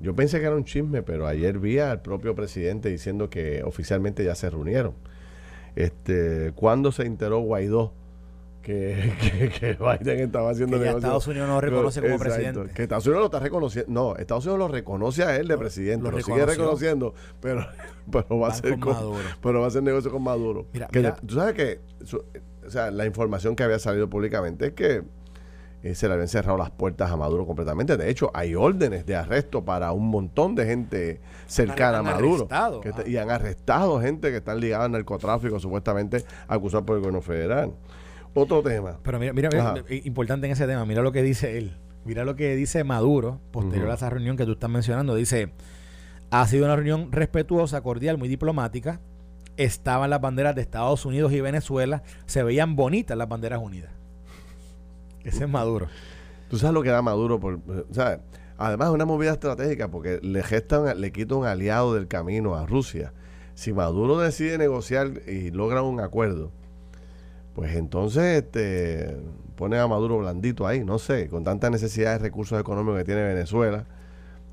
Yo 0.00 0.14
pensé 0.14 0.40
que 0.40 0.46
era 0.46 0.56
un 0.56 0.64
chisme, 0.64 1.02
pero 1.02 1.26
ayer 1.26 1.58
vi 1.58 1.78
al 1.78 2.02
propio 2.02 2.34
presidente 2.34 2.88
diciendo 2.88 3.30
que 3.30 3.62
oficialmente 3.64 4.24
ya 4.24 4.34
se 4.34 4.50
reunieron. 4.50 4.94
Este, 5.76 6.52
¿Cuándo 6.54 6.92
se 6.92 7.04
enteró 7.04 7.40
Guaidó 7.40 7.92
que, 8.62 9.12
que, 9.60 9.74
Biden 9.74 10.20
estaba 10.20 10.50
haciendo 10.50 10.80
que 10.80 10.88
Estados 10.88 11.26
Unidos 11.26 11.48
no 11.48 11.54
lo 11.56 11.60
reconoce 11.60 12.00
como 12.00 12.18
presidente. 12.18 12.72
Que 12.74 12.84
Estados 12.84 13.06
Unidos 13.06 13.20
lo 13.20 13.26
está 13.26 13.40
reconociendo. 13.40 13.92
No, 13.92 14.16
Estados 14.16 14.46
Unidos 14.46 14.58
lo 14.58 14.68
reconoce 14.68 15.22
a 15.22 15.36
él 15.36 15.48
de 15.48 15.58
presidente. 15.58 16.10
Lo, 16.10 16.20
sigue 16.20 16.46
reconociendo, 16.46 17.14
pero, 17.40 17.66
pero 18.10 18.38
va 18.38 18.48
a 18.48 18.54
ser 18.54 18.78
con, 18.80 18.96
pero 19.42 19.60
va 19.60 19.66
a 19.66 19.70
ser 19.70 19.82
negocio 19.82 20.10
con 20.10 20.22
Maduro. 20.22 20.66
Mira, 20.72 21.16
Tú 21.16 21.34
sabes 21.34 21.54
que 21.54 21.80
o 22.66 22.70
sea, 22.70 22.90
la 22.90 23.04
información 23.04 23.54
que 23.56 23.62
había 23.62 23.78
salido 23.78 24.08
públicamente 24.08 24.68
es 24.68 24.72
que 24.72 25.02
eh, 25.84 25.94
se 25.94 26.08
le 26.08 26.14
habían 26.14 26.28
cerrado 26.28 26.56
las 26.56 26.70
puertas 26.70 27.10
a 27.10 27.16
Maduro 27.18 27.46
completamente. 27.46 27.98
De 27.98 28.08
hecho, 28.08 28.30
hay 28.32 28.54
órdenes 28.54 29.04
de 29.04 29.16
arresto 29.16 29.66
para 29.66 29.92
un 29.92 30.08
montón 30.08 30.54
de 30.54 30.64
gente 30.64 31.20
cercana 31.46 31.98
a 31.98 32.02
Maduro. 32.02 32.48
y 33.06 33.18
han 33.18 33.30
arrestado 33.30 34.00
gente 34.00 34.30
que 34.30 34.38
están 34.38 34.60
ligada 34.60 34.86
al 34.86 34.92
narcotráfico, 34.92 35.60
supuestamente 35.60 36.24
acusada 36.48 36.86
por 36.86 36.96
el 36.96 37.00
gobierno 37.02 37.20
federal. 37.20 37.74
Otro 38.32 38.62
tema. 38.62 38.98
Pero 39.02 39.18
mira, 39.18 39.34
mira, 39.34 39.50
mira, 39.50 39.84
importante 40.04 40.46
en 40.46 40.54
ese 40.54 40.66
tema, 40.66 40.86
mira 40.86 41.02
lo 41.02 41.12
que 41.12 41.22
dice 41.22 41.58
él. 41.58 41.76
Mira 42.06 42.24
lo 42.24 42.34
que 42.34 42.56
dice 42.56 42.82
Maduro, 42.82 43.40
posterior 43.50 43.90
a 43.90 43.94
esa 43.94 44.08
reunión 44.08 44.38
que 44.38 44.46
tú 44.46 44.52
estás 44.52 44.70
mencionando. 44.70 45.14
Dice, 45.14 45.52
ha 46.30 46.46
sido 46.46 46.64
una 46.64 46.76
reunión 46.76 47.12
respetuosa, 47.12 47.82
cordial, 47.82 48.16
muy 48.16 48.28
diplomática. 48.28 49.00
Estaban 49.58 50.08
las 50.08 50.22
banderas 50.22 50.54
de 50.54 50.62
Estados 50.62 51.04
Unidos 51.04 51.30
y 51.32 51.42
Venezuela. 51.42 52.02
Se 52.24 52.42
veían 52.42 52.74
bonitas 52.74 53.18
las 53.18 53.28
banderas 53.28 53.60
unidas. 53.62 53.93
Ese 55.24 55.44
es 55.44 55.50
Maduro. 55.50 55.88
Tú 56.48 56.58
sabes 56.58 56.74
lo 56.74 56.82
que 56.82 56.90
da 56.90 57.02
Maduro. 57.02 57.40
Por, 57.40 57.60
¿sabes? 57.90 58.20
Además, 58.56 58.88
es 58.88 58.94
una 58.94 59.04
movida 59.04 59.32
estratégica 59.32 59.90
porque 59.90 60.20
le, 60.22 60.42
le 60.96 61.12
quita 61.12 61.36
un 61.36 61.46
aliado 61.46 61.94
del 61.94 62.06
camino 62.06 62.54
a 62.54 62.66
Rusia. 62.66 63.12
Si 63.54 63.72
Maduro 63.72 64.18
decide 64.18 64.58
negociar 64.58 65.10
y 65.26 65.50
logra 65.50 65.82
un 65.82 66.00
acuerdo, 66.00 66.50
pues 67.54 67.76
entonces 67.76 68.42
este, 68.42 69.16
pone 69.56 69.78
a 69.78 69.86
Maduro 69.86 70.18
blandito 70.18 70.66
ahí, 70.66 70.84
no 70.84 70.98
sé, 70.98 71.28
con 71.28 71.44
tanta 71.44 71.70
necesidad 71.70 72.12
de 72.12 72.18
recursos 72.18 72.60
económicos 72.60 72.98
que 72.98 73.04
tiene 73.04 73.22
Venezuela, 73.22 73.86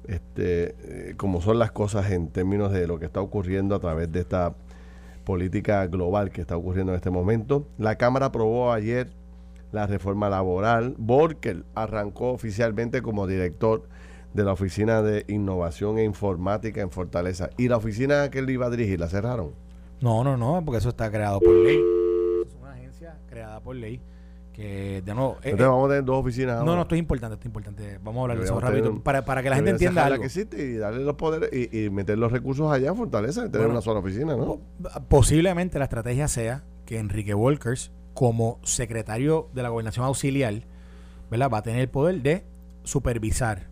este, 0.07 0.75
eh, 1.09 1.13
como 1.17 1.41
son 1.41 1.59
las 1.59 1.71
cosas 1.71 2.11
en 2.11 2.29
términos 2.29 2.71
de 2.71 2.87
lo 2.87 2.99
que 2.99 3.05
está 3.05 3.21
ocurriendo 3.21 3.75
a 3.75 3.79
través 3.79 4.11
de 4.11 4.19
esta 4.19 4.53
política 5.23 5.85
global 5.87 6.31
que 6.31 6.41
está 6.41 6.57
ocurriendo 6.57 6.91
en 6.91 6.97
este 6.97 7.09
momento. 7.09 7.67
La 7.77 7.95
Cámara 7.95 8.27
aprobó 8.27 8.71
ayer 8.71 9.11
la 9.71 9.87
reforma 9.87 10.29
laboral. 10.29 10.95
Borkel 10.97 11.65
arrancó 11.75 12.31
oficialmente 12.31 13.01
como 13.01 13.27
director 13.27 13.87
de 14.33 14.43
la 14.43 14.53
Oficina 14.53 15.01
de 15.01 15.25
Innovación 15.27 15.97
e 15.97 16.03
Informática 16.03 16.81
en 16.81 16.89
Fortaleza. 16.89 17.49
¿Y 17.57 17.67
la 17.67 17.77
oficina 17.77 18.29
que 18.29 18.39
él 18.39 18.49
iba 18.49 18.67
a 18.67 18.69
dirigir 18.69 18.99
la 18.99 19.07
cerraron? 19.07 19.51
No, 19.99 20.23
no, 20.23 20.37
no, 20.37 20.63
porque 20.63 20.79
eso 20.79 20.89
está 20.89 21.11
creado 21.11 21.39
por 21.39 21.53
ley. 21.53 21.79
Es 22.45 22.55
una 22.59 22.71
agencia 22.71 23.17
creada 23.27 23.59
por 23.59 23.75
ley 23.75 24.01
que 24.53 25.01
de 25.05 25.13
nuevo... 25.13 25.33
Eh, 25.43 25.51
Entonces 25.51 25.67
vamos 25.67 25.85
a 25.85 25.89
tener 25.89 26.05
dos 26.05 26.19
oficinas 26.19 26.63
No, 26.63 26.75
no, 26.75 26.81
esto 26.81 26.95
es 26.95 26.99
importante, 26.99 27.35
esto 27.35 27.43
es 27.43 27.45
importante. 27.47 27.99
Vamos 28.03 28.19
a 28.19 28.21
hablar 28.23 28.37
de 28.39 28.43
eso 28.45 28.59
rápido 28.59 28.99
para, 29.01 29.23
para 29.25 29.43
que 29.43 29.49
la 29.49 29.55
gente 29.55 29.71
entienda 29.71 30.05
algo. 30.05 30.19
que 30.19 30.25
existe 30.25 30.63
y 30.63 30.75
darle 30.75 31.03
los 31.03 31.15
poderes 31.15 31.49
y, 31.53 31.89
meter 31.89 32.17
los 32.17 32.31
recursos 32.31 32.71
allá 32.71 32.89
en 32.89 32.95
Fortaleza 32.95 33.45
y 33.45 33.49
tener 33.49 33.67
una 33.67 33.81
sola 33.81 33.99
oficina, 33.99 34.35
¿no? 34.35 34.59
Posiblemente 35.07 35.79
la 35.79 35.85
estrategia 35.85 36.27
sea 36.27 36.63
que 36.85 36.99
Enrique 36.99 37.33
Walkers, 37.33 37.91
como 38.13 38.59
secretario 38.63 39.49
de 39.53 39.63
la 39.63 39.69
gobernación 39.69 40.05
auxiliar, 40.05 40.63
¿verdad? 41.29 41.49
Va 41.51 41.59
a 41.59 41.63
tener 41.63 41.81
el 41.81 41.89
poder 41.89 42.21
de 42.21 42.43
supervisar 42.83 43.71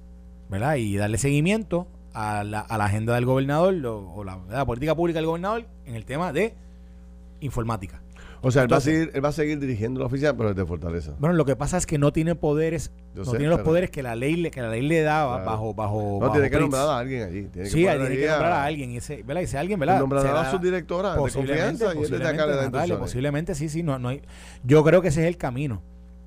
¿verdad? 0.50 0.75
Y 0.75 0.98
darle 0.98 1.17
seguimiento 1.17 1.88
a 2.13 2.43
la, 2.43 2.60
a 2.60 2.77
la 2.77 2.86
agenda 2.86 3.13
del 3.15 3.25
gobernador 3.25 3.86
o, 3.86 4.24
la, 4.24 4.65
política 4.65 4.96
pública 4.96 5.19
del 5.19 5.27
gobernador 5.27 5.65
en 5.86 5.96
el 5.96 6.05
tema 6.05 6.34
de 6.34 6.55
informática. 7.39 8.01
O 8.41 8.51
sea, 8.51 8.63
él, 8.63 8.72
va 8.72 8.77
a 8.77 8.81
seguir, 8.81 9.12
él 9.13 9.24
va 9.24 9.29
a 9.29 9.34
seguir 9.34 9.60
dirigiendo 9.60 10.00
la 10.00 10.05
oficina, 10.05 10.36
pero 10.36 10.53
desde 10.53 10.65
Fortaleza. 10.65 11.13
Bueno, 11.19 11.36
lo 11.36 11.46
que 11.46 11.55
pasa 11.55 11.77
es 11.77 11.86
que 11.86 11.98
no 11.98 12.13
tiene 12.13 12.36
poderes, 12.36 12.91
no 13.13 13.24
tiene 13.24 13.48
los 13.48 13.62
poderes 13.62 13.89
que 13.89 14.01
la 14.01 14.15
ley 14.15 14.36
le, 14.36 14.51
que 14.51 14.62
la 14.62 14.69
ley 14.69 14.81
le 14.81 15.01
daba 15.01 15.43
bajo, 15.43 15.74
bajo. 15.74 16.19
No, 16.22 16.31
tiene 16.31 16.50
que 16.50 16.60
nombrar 16.60 16.88
a 16.88 17.00
alguien 17.00 17.24
allí. 17.24 17.43
Tiene 17.48 17.69
sí, 17.69 17.75
tiene 17.75 18.10
que 18.10 18.27
nombrar 18.27 18.51
a, 18.51 18.63
alguien. 18.63 18.91
Y 18.91 18.98
ese, 18.98 19.24
¿verdad? 19.24 19.43
Ese 19.43 19.58
alguien, 19.58 19.79
¿verdad? 19.79 20.00
Nombrará 20.00 20.41
a 20.41 20.51
su 20.51 20.60
directora 20.60 21.13
de 21.13 21.17
confianza 21.17 21.93
y 21.96 22.00
desde 22.00 22.27
acá 22.27 22.46
le 22.46 22.55
da 22.55 22.98
Posiblemente 22.98 23.55
sí, 23.55 23.69
sí. 23.69 23.84
No, 23.84 24.00
no 24.00 24.10
hay, 24.10 24.22
yo 24.63 24.84
creo 24.84 25.01
que 25.01 25.10
ese 25.10 25.22
es 25.22 25.27
el 25.27 25.38
camino. 25.38 25.81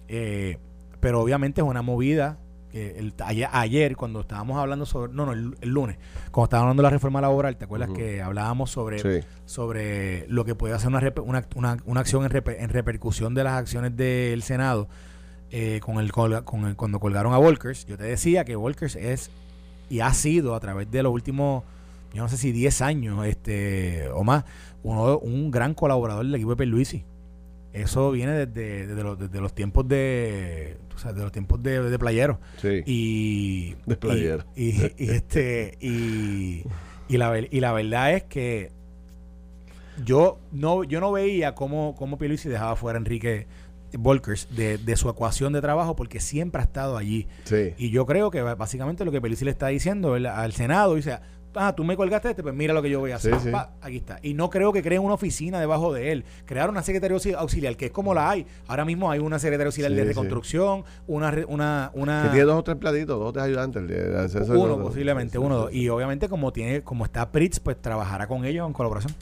Eh, 0.09 0.59
pero 1.01 1.21
obviamente 1.21 1.61
es 1.61 1.67
una 1.67 1.83
movida 1.83 2.39
el, 2.73 3.15
ayer, 3.25 3.97
cuando 3.97 4.21
estábamos 4.21 4.59
hablando 4.59 4.87
sobre, 4.87 5.13
no, 5.13 5.27
no, 5.27 5.33
el, 5.33 5.55
lunes, 5.63 5.99
cuando 6.31 6.45
estábamos 6.45 6.67
hablando 6.67 6.83
de 6.83 6.87
la 6.87 6.91
reforma 6.91 7.21
laboral, 7.21 7.57
¿te 7.57 7.65
acuerdas 7.65 7.91
que 7.91 8.23
hablábamos 8.23 8.71
sobre, 8.71 9.25
sobre 9.45 10.27
lo 10.29 10.45
que 10.45 10.55
puede 10.55 10.75
hacer 10.75 10.89
una, 10.89 11.13
una, 11.55 11.77
una, 11.85 12.01
acción 12.01 12.25
en, 12.25 12.43
en, 12.59 12.69
repercusión 12.71 13.35
de 13.35 13.45
las 13.45 13.55
acciones 13.55 13.97
del 13.97 14.43
Senado 14.43 14.89
eh, 15.51 15.81
con, 15.83 15.99
el, 15.99 16.13
con 16.13 16.65
el, 16.65 16.77
cuando 16.77 16.99
colgaron 16.99 17.35
a 17.35 17.39
Volkers? 17.39 17.87
Yo 17.87 17.99
te 17.99 18.05
decía 18.05 18.45
que 18.45 18.57
Volkers 18.57 18.97
es 18.97 19.31
y 19.91 20.01
ha 20.01 20.13
sido 20.15 20.55
a 20.55 20.61
través 20.61 20.91
de 20.91 21.03
los 21.03 21.13
últimos, 21.13 21.65
yo 22.15 22.23
no 22.23 22.29
sé 22.29 22.37
si 22.37 22.53
10 22.53 22.83
años 22.83 23.27
este 23.27 24.09
o 24.15 24.25
más, 24.25 24.45
uno, 24.83 25.19
un 25.19 25.51
gran 25.51 25.75
colaborador 25.75 26.25
del 26.25 26.35
equipo 26.35 26.55
de 26.55 26.67
Luisi 26.67 27.05
eso 27.73 28.11
viene 28.11 28.47
desde, 28.47 29.03
los, 29.03 29.19
desde 29.19 29.41
los 29.41 29.55
tiempos 29.55 29.89
de 29.89 30.77
sea, 31.03 31.13
de 31.13 31.23
los 31.23 31.33
tiempos 31.33 31.63
de, 31.63 31.83
de 31.83 31.99
playeros 31.99 32.39
sí. 32.61 32.83
y 32.87 33.75
de 33.87 33.97
playero 33.97 34.45
y, 34.57 34.83
este 34.99 35.77
y, 35.81 36.65
y, 37.09 37.17
la 37.17 37.39
y 37.39 37.61
la 37.61 37.73
verdad 37.73 38.15
es 38.15 38.25
que 38.25 38.71
yo 40.05 40.39
no 40.53 40.85
yo 40.85 41.01
no 41.01 41.13
veía 41.13 41.55
cómo 41.55 41.95
cómo 41.97 42.19
Pierluisi 42.19 42.49
dejaba 42.49 42.77
fuera 42.77 42.99
a 42.99 43.01
Enrique 43.01 43.47
Volkers 43.93 44.49
de, 44.57 44.79
de, 44.79 44.97
su 44.97 45.11
ecuación 45.11 45.53
de 45.53 45.61
trabajo 45.61 45.95
porque 45.97 46.19
siempre 46.19 46.63
ha 46.63 46.65
estado 46.65 46.97
allí 46.97 47.29
sí. 47.45 47.75
y 47.77 47.91
yo 47.91 48.07
creo 48.07 48.31
que 48.31 48.41
básicamente 48.41 49.05
lo 49.05 49.13
que 49.13 49.21
Pierluisi 49.21 49.45
le 49.45 49.51
está 49.51 49.69
diciendo 49.69 50.15
al 50.15 50.53
Senado 50.53 50.95
dice 50.95 51.19
ah, 51.55 51.75
tú 51.75 51.85
me 51.85 51.97
colgaste 51.97 52.31
este, 52.31 52.43
pues 52.43 52.55
mira 52.55 52.75
lo 52.75 52.83
que 52.83 52.91
yo 52.91 53.01
voy 53.01 53.13
a 53.13 53.17
hacer. 53.17 53.35
aquí 53.81 53.97
está. 53.97 54.19
Y 54.23 54.35
no 54.35 54.51
creo 54.51 54.73
que 54.73 54.83
creen 54.83 55.03
una 55.03 55.15
oficina 55.15 55.61
debajo 55.61 55.93
de 55.93 56.13
él. 56.13 56.25
Crear 56.45 56.71
una 56.71 56.83
secretaría 56.83 57.17
auxiliar, 57.39 57.77
que 57.77 57.87
es 57.87 57.93
como 57.93 58.15
la 58.15 58.31
hay. 58.31 58.47
Ahora 58.67 58.85
mismo 58.85 59.11
hay 59.11 59.21
una 59.21 59.39
secretaria 59.39 59.67
auxiliar 59.67 59.93
de 59.93 60.05
reconstrucción, 60.05 60.85
una, 61.07 61.35
una, 61.49 61.91
una... 61.95 62.23
Que 62.25 62.29
tiene 62.31 62.45
dos 62.45 62.59
o 62.59 62.63
tres 62.63 62.77
platitos, 62.77 63.19
dos 63.19 63.29
o 63.29 63.33
tres 63.33 63.45
ayudantes. 63.45 63.83
uno, 64.49 64.79
posiblemente, 64.79 65.39
uno 65.39 65.57
dos. 65.57 65.73
Y 65.73 65.89
obviamente 65.89 66.29
como 66.29 66.53
tiene, 66.53 66.83
como 66.83 67.05
está 67.05 67.31
Pritz, 67.31 67.61
pues 67.61 67.81
trabajará 67.81 68.27
con 68.27 68.45
ellos 68.45 68.67
en 68.67 68.73
colaboración. 68.73 69.15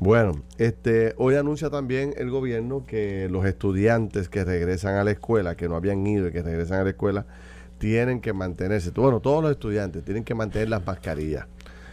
Bueno, 0.00 0.42
este, 0.58 1.14
hoy 1.16 1.34
anuncia 1.34 1.70
también 1.70 2.14
el 2.16 2.30
gobierno 2.30 2.84
que 2.86 3.28
los 3.28 3.44
estudiantes 3.44 4.28
que 4.28 4.44
regresan 4.44 4.94
a 4.94 5.02
la 5.02 5.10
escuela, 5.10 5.56
que 5.56 5.68
no 5.68 5.74
habían 5.74 6.06
ido 6.06 6.28
y 6.28 6.30
que 6.32 6.40
regresan 6.40 6.80
a 6.80 6.84
la 6.84 6.90
escuela, 6.90 7.26
tienen 7.78 8.20
que 8.20 8.32
mantenerse, 8.32 8.90
bueno, 8.90 9.20
todos 9.20 9.42
los 9.42 9.52
estudiantes 9.52 10.04
tienen 10.04 10.24
que 10.24 10.34
mantener 10.34 10.68
las 10.68 10.84
mascarillas. 10.84 11.46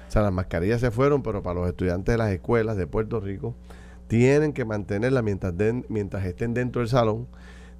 O 0.07 0.11
sea, 0.11 0.21
las 0.21 0.33
mascarillas 0.33 0.81
se 0.81 0.91
fueron, 0.91 1.23
pero 1.23 1.41
para 1.41 1.59
los 1.59 1.69
estudiantes 1.69 2.13
de 2.13 2.17
las 2.17 2.31
escuelas 2.31 2.77
de 2.77 2.87
Puerto 2.87 3.19
Rico, 3.19 3.55
tienen 4.07 4.53
que 4.53 4.65
mantenerla 4.65 5.21
mientras, 5.21 5.53
mientras 5.89 6.25
estén 6.25 6.53
dentro 6.53 6.81
del 6.81 6.89
salón, 6.89 7.27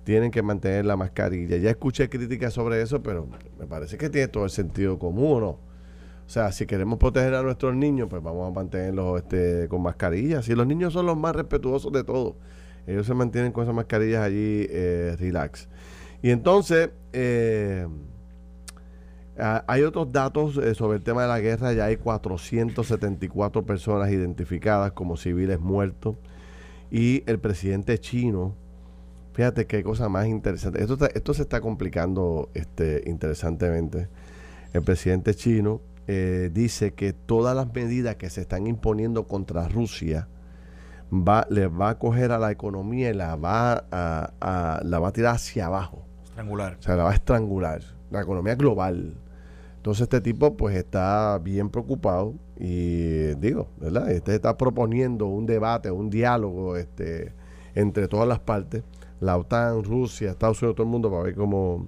tienen 0.03 0.31
que 0.31 0.41
mantener 0.41 0.85
la 0.85 0.95
mascarilla. 0.95 1.57
Ya 1.57 1.71
escuché 1.71 2.09
críticas 2.09 2.53
sobre 2.53 2.81
eso, 2.81 3.01
pero 3.01 3.27
me 3.59 3.65
parece 3.65 3.97
que 3.97 4.09
tiene 4.09 4.27
todo 4.27 4.45
el 4.45 4.51
sentido 4.51 4.99
común, 4.99 5.41
¿no? 5.41 5.49
O 5.49 6.29
sea, 6.29 6.51
si 6.51 6.65
queremos 6.65 6.97
proteger 6.97 7.35
a 7.35 7.43
nuestros 7.43 7.75
niños, 7.75 8.07
pues 8.09 8.21
vamos 8.21 8.49
a 8.49 8.51
mantenerlos 8.51 9.21
este, 9.21 9.67
con 9.67 9.81
mascarillas. 9.83 10.47
Y 10.49 10.55
los 10.55 10.65
niños 10.65 10.93
son 10.93 11.05
los 11.05 11.15
más 11.15 11.35
respetuosos 11.35 11.91
de 11.91 12.03
todo. 12.03 12.35
Ellos 12.87 13.05
se 13.05 13.13
mantienen 13.13 13.51
con 13.51 13.63
esas 13.63 13.75
mascarillas 13.75 14.23
allí 14.23 14.67
eh, 14.69 15.15
relax. 15.19 15.67
Y 16.25 16.31
entonces, 16.31 16.89
eh, 17.13 17.87
hay 19.37 19.83
otros 19.83 20.11
datos 20.11 20.57
eh, 20.57 20.73
sobre 20.73 20.97
el 20.97 21.03
tema 21.03 21.21
de 21.21 21.27
la 21.27 21.39
guerra. 21.39 21.71
Ya 21.73 21.85
hay 21.85 21.97
474 21.97 23.63
personas 23.63 24.09
identificadas 24.09 24.91
como 24.93 25.17
civiles 25.17 25.59
muertos. 25.59 26.15
Y 26.89 27.21
el 27.27 27.37
presidente 27.37 27.99
chino, 27.99 28.55
fíjate 29.33 29.67
qué 29.67 29.83
cosa 29.83 30.09
más 30.09 30.25
interesante. 30.25 30.81
Esto, 30.81 30.97
esto 31.13 31.35
se 31.35 31.43
está 31.43 31.61
complicando 31.61 32.49
este, 32.55 33.03
interesantemente. 33.05 34.07
El 34.73 34.81
presidente 34.81 35.35
chino 35.35 35.79
eh, 36.07 36.49
dice 36.51 36.95
que 36.95 37.13
todas 37.13 37.55
las 37.55 37.71
medidas 37.71 38.15
que 38.15 38.31
se 38.31 38.41
están 38.41 38.65
imponiendo 38.65 39.27
contra 39.27 39.67
Rusia 39.67 40.27
va, 41.13 41.45
le 41.51 41.67
va 41.67 41.89
a 41.89 41.99
coger 41.99 42.31
a 42.31 42.39
la 42.39 42.49
economía 42.49 43.11
y 43.11 43.13
la 43.13 43.35
va 43.35 43.85
a 43.91 44.81
la 44.83 44.97
va 44.97 45.09
a 45.09 45.13
tirar 45.13 45.35
hacia 45.35 45.67
abajo. 45.67 46.05
Estrangular. 46.35 46.75
O 46.77 46.81
sea, 46.81 46.97
la 46.97 47.03
va 47.05 47.11
a 47.11 47.13
estrangular. 47.13 47.81
La 48.11 48.21
economía 48.21 48.55
global. 48.55 49.15
Entonces 49.77 50.01
este 50.01 50.19
tipo 50.19 50.57
pues 50.57 50.75
está 50.75 51.37
bien 51.37 51.69
preocupado 51.69 52.33
y 52.59 53.35
digo, 53.35 53.69
¿verdad? 53.77 54.11
Este 54.11 54.35
está 54.35 54.57
proponiendo 54.57 55.27
un 55.27 55.45
debate, 55.45 55.91
un 55.91 56.09
diálogo 56.09 56.75
este, 56.75 57.31
entre 57.73 58.09
todas 58.09 58.27
las 58.27 58.39
partes, 58.39 58.83
la 59.21 59.37
OTAN, 59.37 59.81
Rusia, 59.85 60.31
Estados 60.31 60.61
Unidos, 60.61 60.75
todo 60.75 60.85
el 60.85 60.91
mundo 60.91 61.09
para 61.09 61.23
ver 61.23 61.35
cómo, 61.35 61.87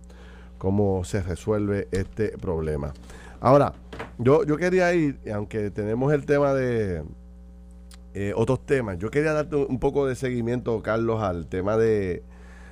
cómo 0.58 1.04
se 1.04 1.22
resuelve 1.22 1.90
este 1.92 2.38
problema. 2.38 2.94
Ahora, 3.42 3.74
yo, 4.18 4.46
yo 4.46 4.56
quería 4.56 4.94
ir, 4.94 5.20
aunque 5.34 5.72
tenemos 5.72 6.14
el 6.14 6.26
tema 6.26 6.54
de 6.54 7.04
eh, 8.14 8.32
otros 8.34 8.66
temas, 8.66 8.98
yo 8.98 9.12
quería 9.12 9.34
darte 9.34 9.58
un 9.58 9.80
poco 9.80 10.08
de 10.08 10.16
seguimiento, 10.16 10.82
Carlos, 10.82 11.22
al 11.22 11.48
tema 11.48 11.76
de 11.76 12.24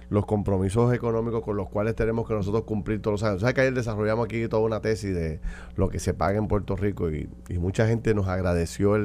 los 0.10 0.26
compromisos 0.26 0.94
económicos 0.94 1.44
con 1.44 1.58
los 1.58 1.70
cuales 1.70 1.96
tenemos 1.96 2.28
que 2.28 2.34
nosotros 2.34 2.64
cumplir 2.64 3.02
todos 3.02 3.22
los 3.22 3.30
años. 3.30 3.42
¿Sabes 3.42 3.56
que 3.56 3.62
ayer 3.62 3.74
desarrollamos 3.74 4.26
aquí 4.26 4.48
toda 4.48 4.64
una 4.64 4.82
tesis 4.82 5.14
de 5.16 5.40
lo 5.76 5.90
que 5.90 6.00
se 6.00 6.14
paga 6.14 6.38
en 6.38 6.48
Puerto 6.48 6.76
Rico 6.76 7.10
y, 7.12 7.30
mucha 7.60 7.88
gente 7.88 8.14
nos 8.14 8.28
agradeció 8.28 8.96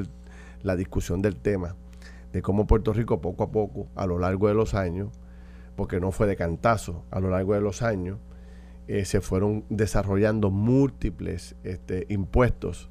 la 0.61 0.75
discusión 0.75 1.21
del 1.21 1.35
tema, 1.35 1.75
de 2.31 2.41
cómo 2.41 2.67
Puerto 2.67 2.93
Rico 2.93 3.21
poco 3.21 3.43
a 3.43 3.51
poco, 3.51 3.87
a 3.95 4.05
lo 4.05 4.19
largo 4.19 4.47
de 4.47 4.53
los 4.53 4.73
años, 4.73 5.09
porque 5.75 5.99
no 5.99 6.11
fue 6.11 6.27
de 6.27 6.35
cantazo, 6.35 7.03
a 7.09 7.19
lo 7.19 7.29
largo 7.29 7.53
de 7.55 7.61
los 7.61 7.81
años, 7.81 8.19
eh, 8.87 9.05
se 9.05 9.21
fueron 9.21 9.65
desarrollando 9.69 10.51
múltiples 10.51 11.55
este, 11.63 12.05
impuestos 12.09 12.89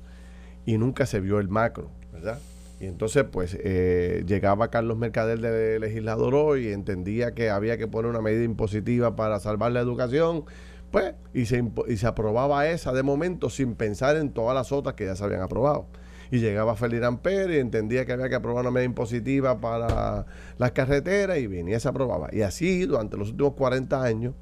y 0.64 0.78
nunca 0.78 1.06
se 1.06 1.20
vio 1.20 1.38
el 1.38 1.48
macro, 1.48 1.90
¿verdad? 2.12 2.38
Y 2.80 2.86
entonces, 2.86 3.24
pues, 3.30 3.58
eh, 3.62 4.24
llegaba 4.26 4.70
Carlos 4.70 4.96
Mercader 4.96 5.38
de 5.38 5.78
legislador 5.78 6.34
hoy 6.34 6.68
y 6.68 6.72
entendía 6.72 7.34
que 7.34 7.50
había 7.50 7.76
que 7.76 7.86
poner 7.86 8.10
una 8.10 8.22
medida 8.22 8.42
impositiva 8.42 9.16
para 9.16 9.38
salvar 9.38 9.72
la 9.72 9.80
educación, 9.80 10.46
pues, 10.90 11.14
y 11.34 11.44
se, 11.44 11.62
y 11.88 11.96
se 11.98 12.06
aprobaba 12.06 12.66
esa 12.68 12.94
de 12.94 13.02
momento 13.02 13.50
sin 13.50 13.74
pensar 13.74 14.16
en 14.16 14.30
todas 14.32 14.54
las 14.54 14.72
otras 14.72 14.94
que 14.94 15.04
ya 15.04 15.14
se 15.14 15.22
habían 15.22 15.42
aprobado. 15.42 15.88
Y 16.30 16.38
llegaba 16.38 16.74
Felirán 16.74 17.18
Pérez 17.18 17.58
y 17.58 17.60
entendía 17.60 18.06
que 18.06 18.12
había 18.12 18.30
que 18.30 18.36
aprobar 18.36 18.62
una 18.62 18.70
medida 18.70 18.86
impositiva 18.86 19.60
para 19.60 20.24
las 20.56 20.72
carreteras 20.72 21.36
y 21.38 21.46
venía 21.48 21.76
y 21.76 21.80
se 21.80 21.88
aprobaba. 21.88 22.30
Y 22.32 22.40
así, 22.40 22.86
durante 22.86 23.18
los 23.18 23.30
últimos 23.32 23.54
40 23.54 24.02
años, 24.02 24.34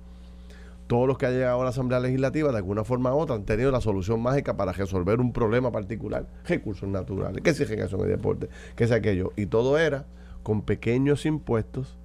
todos 0.88 1.06
los 1.06 1.18
que 1.18 1.26
han 1.26 1.34
llegado 1.34 1.60
a 1.60 1.64
la 1.64 1.70
Asamblea 1.70 2.00
Legislativa, 2.00 2.50
de 2.50 2.56
alguna 2.56 2.82
forma 2.82 3.14
u 3.14 3.18
otra, 3.18 3.36
han 3.36 3.44
tenido 3.44 3.70
la 3.70 3.80
solución 3.80 4.20
mágica 4.20 4.56
para 4.56 4.72
resolver 4.72 5.20
un 5.20 5.32
problema 5.32 5.70
particular. 5.70 6.26
Recursos 6.46 6.88
naturales, 6.88 7.42
que 7.42 7.50
eso 7.50 7.64
en 7.64 8.00
el 8.00 8.08
deporte, 8.08 8.48
que 8.74 8.84
es 8.84 8.90
aquello. 8.90 9.32
Y 9.36 9.46
todo 9.46 9.78
era 9.78 10.06
con 10.42 10.62
pequeños 10.62 11.26
impuestos 11.26 11.98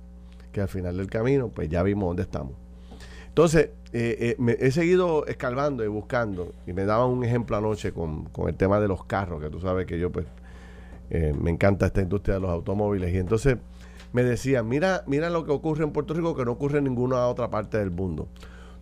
que 0.51 0.61
al 0.61 0.67
final 0.67 0.97
del 0.97 1.09
camino, 1.09 1.47
pues 1.47 1.69
ya 1.69 1.81
vimos 1.81 2.09
dónde 2.09 2.23
estamos. 2.23 2.53
Entonces, 3.29 3.69
eh, 3.93 4.35
eh, 4.37 4.57
he 4.59 4.71
seguido 4.71 5.25
escalvando 5.27 5.83
y 5.83 5.87
buscando, 5.87 6.51
y 6.67 6.73
me 6.73 6.83
daban 6.83 7.09
un 7.09 7.23
ejemplo 7.23 7.55
anoche 7.55 7.93
con, 7.93 8.29
el 8.47 8.55
tema 8.55 8.81
de 8.81 8.89
los 8.89 9.05
carros, 9.05 9.41
que 9.41 9.49
tú 9.49 9.61
sabes 9.61 9.87
que 9.87 9.97
yo, 9.97 10.11
pues, 10.11 10.27
eh, 11.09 11.33
me 11.39 11.51
encanta 11.51 11.85
esta 11.85 12.01
industria 12.01 12.35
de 12.35 12.41
los 12.41 12.51
automóviles. 12.51 13.13
Y 13.13 13.17
entonces 13.17 13.57
me 14.11 14.23
decían, 14.23 14.67
mira, 14.67 15.03
mira 15.07 15.29
lo 15.29 15.45
que 15.45 15.51
ocurre 15.51 15.85
en 15.85 15.91
Puerto 15.91 16.13
Rico 16.13 16.35
que 16.35 16.43
no 16.43 16.51
ocurre 16.51 16.79
en 16.79 16.83
ninguna 16.83 17.27
otra 17.27 17.49
parte 17.49 17.77
del 17.77 17.91
mundo. 17.91 18.27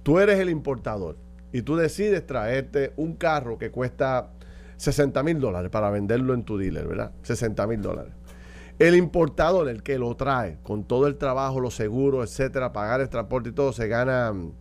Tú 0.03 0.19
eres 0.19 0.39
el 0.39 0.49
importador 0.49 1.17
y 1.51 1.61
tú 1.61 1.75
decides 1.75 2.25
traerte 2.25 2.93
un 2.97 3.15
carro 3.15 3.57
que 3.57 3.71
cuesta 3.71 4.31
60 4.77 5.21
mil 5.23 5.39
dólares 5.39 5.69
para 5.69 5.89
venderlo 5.89 6.33
en 6.33 6.43
tu 6.43 6.57
dealer, 6.57 6.87
¿verdad? 6.87 7.11
60 7.21 7.67
mil 7.67 7.81
dólares. 7.81 8.13
El 8.79 8.95
importador, 8.95 9.69
el 9.69 9.83
que 9.83 9.99
lo 9.99 10.15
trae, 10.15 10.57
con 10.63 10.85
todo 10.85 11.05
el 11.05 11.17
trabajo, 11.17 11.59
los 11.59 11.75
seguros, 11.75 12.31
etcétera, 12.31 12.73
pagar 12.73 12.99
el 12.99 13.09
transporte 13.09 13.49
y 13.49 13.51
todo, 13.51 13.73
se 13.73 13.87
gana 13.87 14.33
mm, 14.33 14.53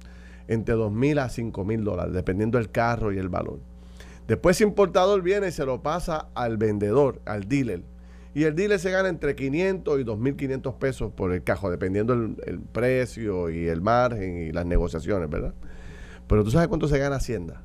entre 0.48 0.74
2 0.74 0.92
mil 0.92 1.18
a 1.20 1.30
5 1.30 1.64
mil 1.64 1.84
dólares, 1.84 2.12
dependiendo 2.12 2.58
del 2.58 2.70
carro 2.70 3.12
y 3.12 3.18
el 3.18 3.30
valor. 3.30 3.60
Después, 4.28 4.58
ese 4.58 4.64
importador 4.64 5.22
viene 5.22 5.48
y 5.48 5.52
se 5.52 5.64
lo 5.64 5.80
pasa 5.80 6.28
al 6.34 6.58
vendedor, 6.58 7.22
al 7.24 7.48
dealer. 7.48 7.82
Y 8.34 8.44
el 8.44 8.54
dealer 8.54 8.78
se 8.78 8.90
gana 8.90 9.08
entre 9.08 9.34
500 9.34 10.00
y 10.00 10.04
2.500 10.04 10.78
pesos 10.78 11.12
por 11.12 11.32
el 11.32 11.42
cajo, 11.42 11.70
dependiendo 11.70 12.12
el, 12.12 12.60
precio 12.72 13.50
y 13.50 13.66
el 13.66 13.80
margen 13.80 14.36
y 14.36 14.52
las 14.52 14.66
negociaciones, 14.66 15.28
¿verdad? 15.28 15.52
Pero 16.28 16.44
tú 16.44 16.50
sabes 16.50 16.68
cuánto 16.68 16.86
se 16.86 16.98
gana 16.98 17.16
Hacienda. 17.16 17.62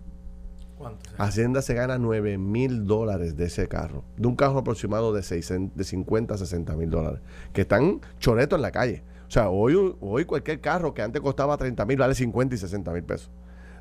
¿Cuánto? 0.77 1.00
Hacienda 1.17 1.62
se 1.62 1.75
gana 1.75 2.00
9 2.00 2.39
mil 2.39 2.86
dólares 2.86 3.38
de 3.38 3.45
ese 3.45 3.67
carro, 3.67 4.03
de 4.17 4.27
un 4.27 4.36
carro 4.36 4.57
aproximado 4.57 5.13
de, 5.13 5.22
600, 5.22 5.77
de 5.77 5.84
50 5.84 6.34
a 6.34 6.38
60 6.38 6.75
mil 6.75 6.89
dólares, 6.89 7.22
que 7.53 7.62
están 7.62 8.01
choretos 8.19 8.57
en 8.57 8.62
la 8.63 8.72
calle. 8.72 9.03
O 9.27 9.31
sea, 9.31 9.50
hoy, 9.50 9.95
hoy 10.01 10.25
cualquier 10.25 10.62
carro 10.62 10.93
que 10.93 11.03
antes 11.03 11.22
costaba 11.22 11.57
30 11.57 11.86
mil 11.86 11.98
vale 11.98 12.15
50 12.15 12.55
y 12.55 12.57
60 12.57 12.91
mil 12.91 13.03
pesos. 13.03 13.29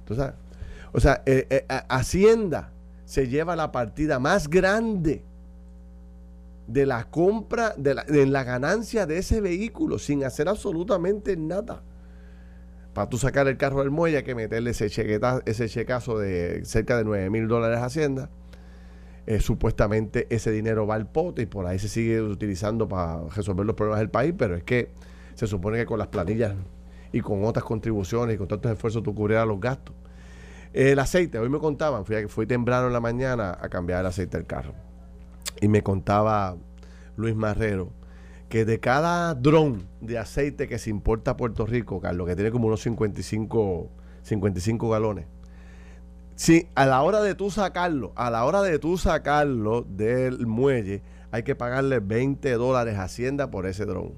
Entonces, 0.00 0.34
o 0.92 1.00
sea, 1.00 1.22
eh, 1.24 1.46
eh, 1.48 1.66
Hacienda 1.88 2.70
se 3.06 3.26
lleva 3.26 3.56
la 3.56 3.72
partida 3.72 4.18
más 4.18 4.48
grande 4.48 5.24
de 6.66 6.86
la 6.86 7.04
compra, 7.10 7.74
de 7.76 7.94
la, 7.94 8.04
la 8.08 8.44
ganancia 8.44 9.06
de 9.06 9.18
ese 9.18 9.40
vehículo 9.40 9.98
sin 9.98 10.24
hacer 10.24 10.48
absolutamente 10.48 11.36
nada. 11.36 11.82
Para 12.94 13.08
tú 13.08 13.18
sacar 13.18 13.48
el 13.48 13.56
carro 13.56 13.80
del 13.80 13.90
muelle 13.90 14.18
hay 14.18 14.22
que 14.22 14.34
meterle 14.34 14.70
ese, 14.70 14.86
ese 14.86 15.68
checazo 15.68 16.18
de 16.18 16.64
cerca 16.64 16.96
de 16.96 17.04
9 17.04 17.28
mil 17.28 17.48
dólares 17.48 17.78
a 17.78 17.86
Hacienda. 17.86 18.30
Eh, 19.26 19.40
supuestamente 19.40 20.26
ese 20.28 20.50
dinero 20.50 20.86
va 20.86 20.96
al 20.96 21.10
pote 21.10 21.42
y 21.42 21.46
por 21.46 21.66
ahí 21.66 21.78
se 21.78 21.88
sigue 21.88 22.20
utilizando 22.20 22.86
para 22.86 23.26
resolver 23.34 23.64
los 23.64 23.74
problemas 23.74 24.00
del 24.00 24.10
país, 24.10 24.34
pero 24.36 24.54
es 24.54 24.62
que 24.62 24.90
se 25.34 25.46
supone 25.46 25.78
que 25.78 25.86
con 25.86 25.98
las 25.98 26.08
planillas 26.08 26.54
y 27.10 27.20
con 27.20 27.44
otras 27.44 27.64
contribuciones 27.64 28.34
y 28.34 28.38
con 28.38 28.48
tantos 28.48 28.70
esfuerzos 28.70 29.02
tú 29.02 29.14
cubrirás 29.14 29.46
los 29.46 29.60
gastos. 29.60 29.94
El 30.72 30.98
aceite, 30.98 31.38
hoy 31.38 31.48
me 31.48 31.58
contaban, 31.58 32.04
fui, 32.04 32.26
fui 32.28 32.46
temprano 32.46 32.88
en 32.88 32.92
la 32.92 33.00
mañana 33.00 33.56
a 33.60 33.68
cambiar 33.68 34.00
el 34.00 34.06
aceite 34.06 34.36
del 34.36 34.46
carro. 34.46 34.74
Y 35.60 35.68
me 35.68 35.82
contaba 35.82 36.56
Luis 37.16 37.34
Marrero 37.34 37.92
que 38.48 38.64
de 38.64 38.78
cada 38.78 39.34
dron 39.34 39.88
de 40.00 40.18
aceite 40.18 40.68
que 40.68 40.78
se 40.78 40.90
importa 40.90 41.32
a 41.32 41.36
Puerto 41.36 41.66
Rico, 41.66 42.00
Carlos, 42.00 42.28
que 42.28 42.36
tiene 42.36 42.50
como 42.52 42.68
unos 42.68 42.82
55, 42.82 43.90
55 44.22 44.90
galones, 44.90 45.26
si 46.36 46.68
a 46.74 46.86
la 46.86 47.02
hora 47.02 47.20
de 47.20 47.34
tú 47.34 47.50
sacarlo, 47.50 48.12
a 48.16 48.30
la 48.30 48.44
hora 48.44 48.62
de 48.62 48.78
tú 48.78 48.98
sacarlo 48.98 49.82
del 49.82 50.46
muelle, 50.46 51.02
hay 51.30 51.42
que 51.42 51.54
pagarle 51.54 52.00
20 52.00 52.52
dólares 52.52 52.96
a 52.96 53.04
Hacienda 53.04 53.50
por 53.50 53.66
ese 53.66 53.86
dron 53.86 54.12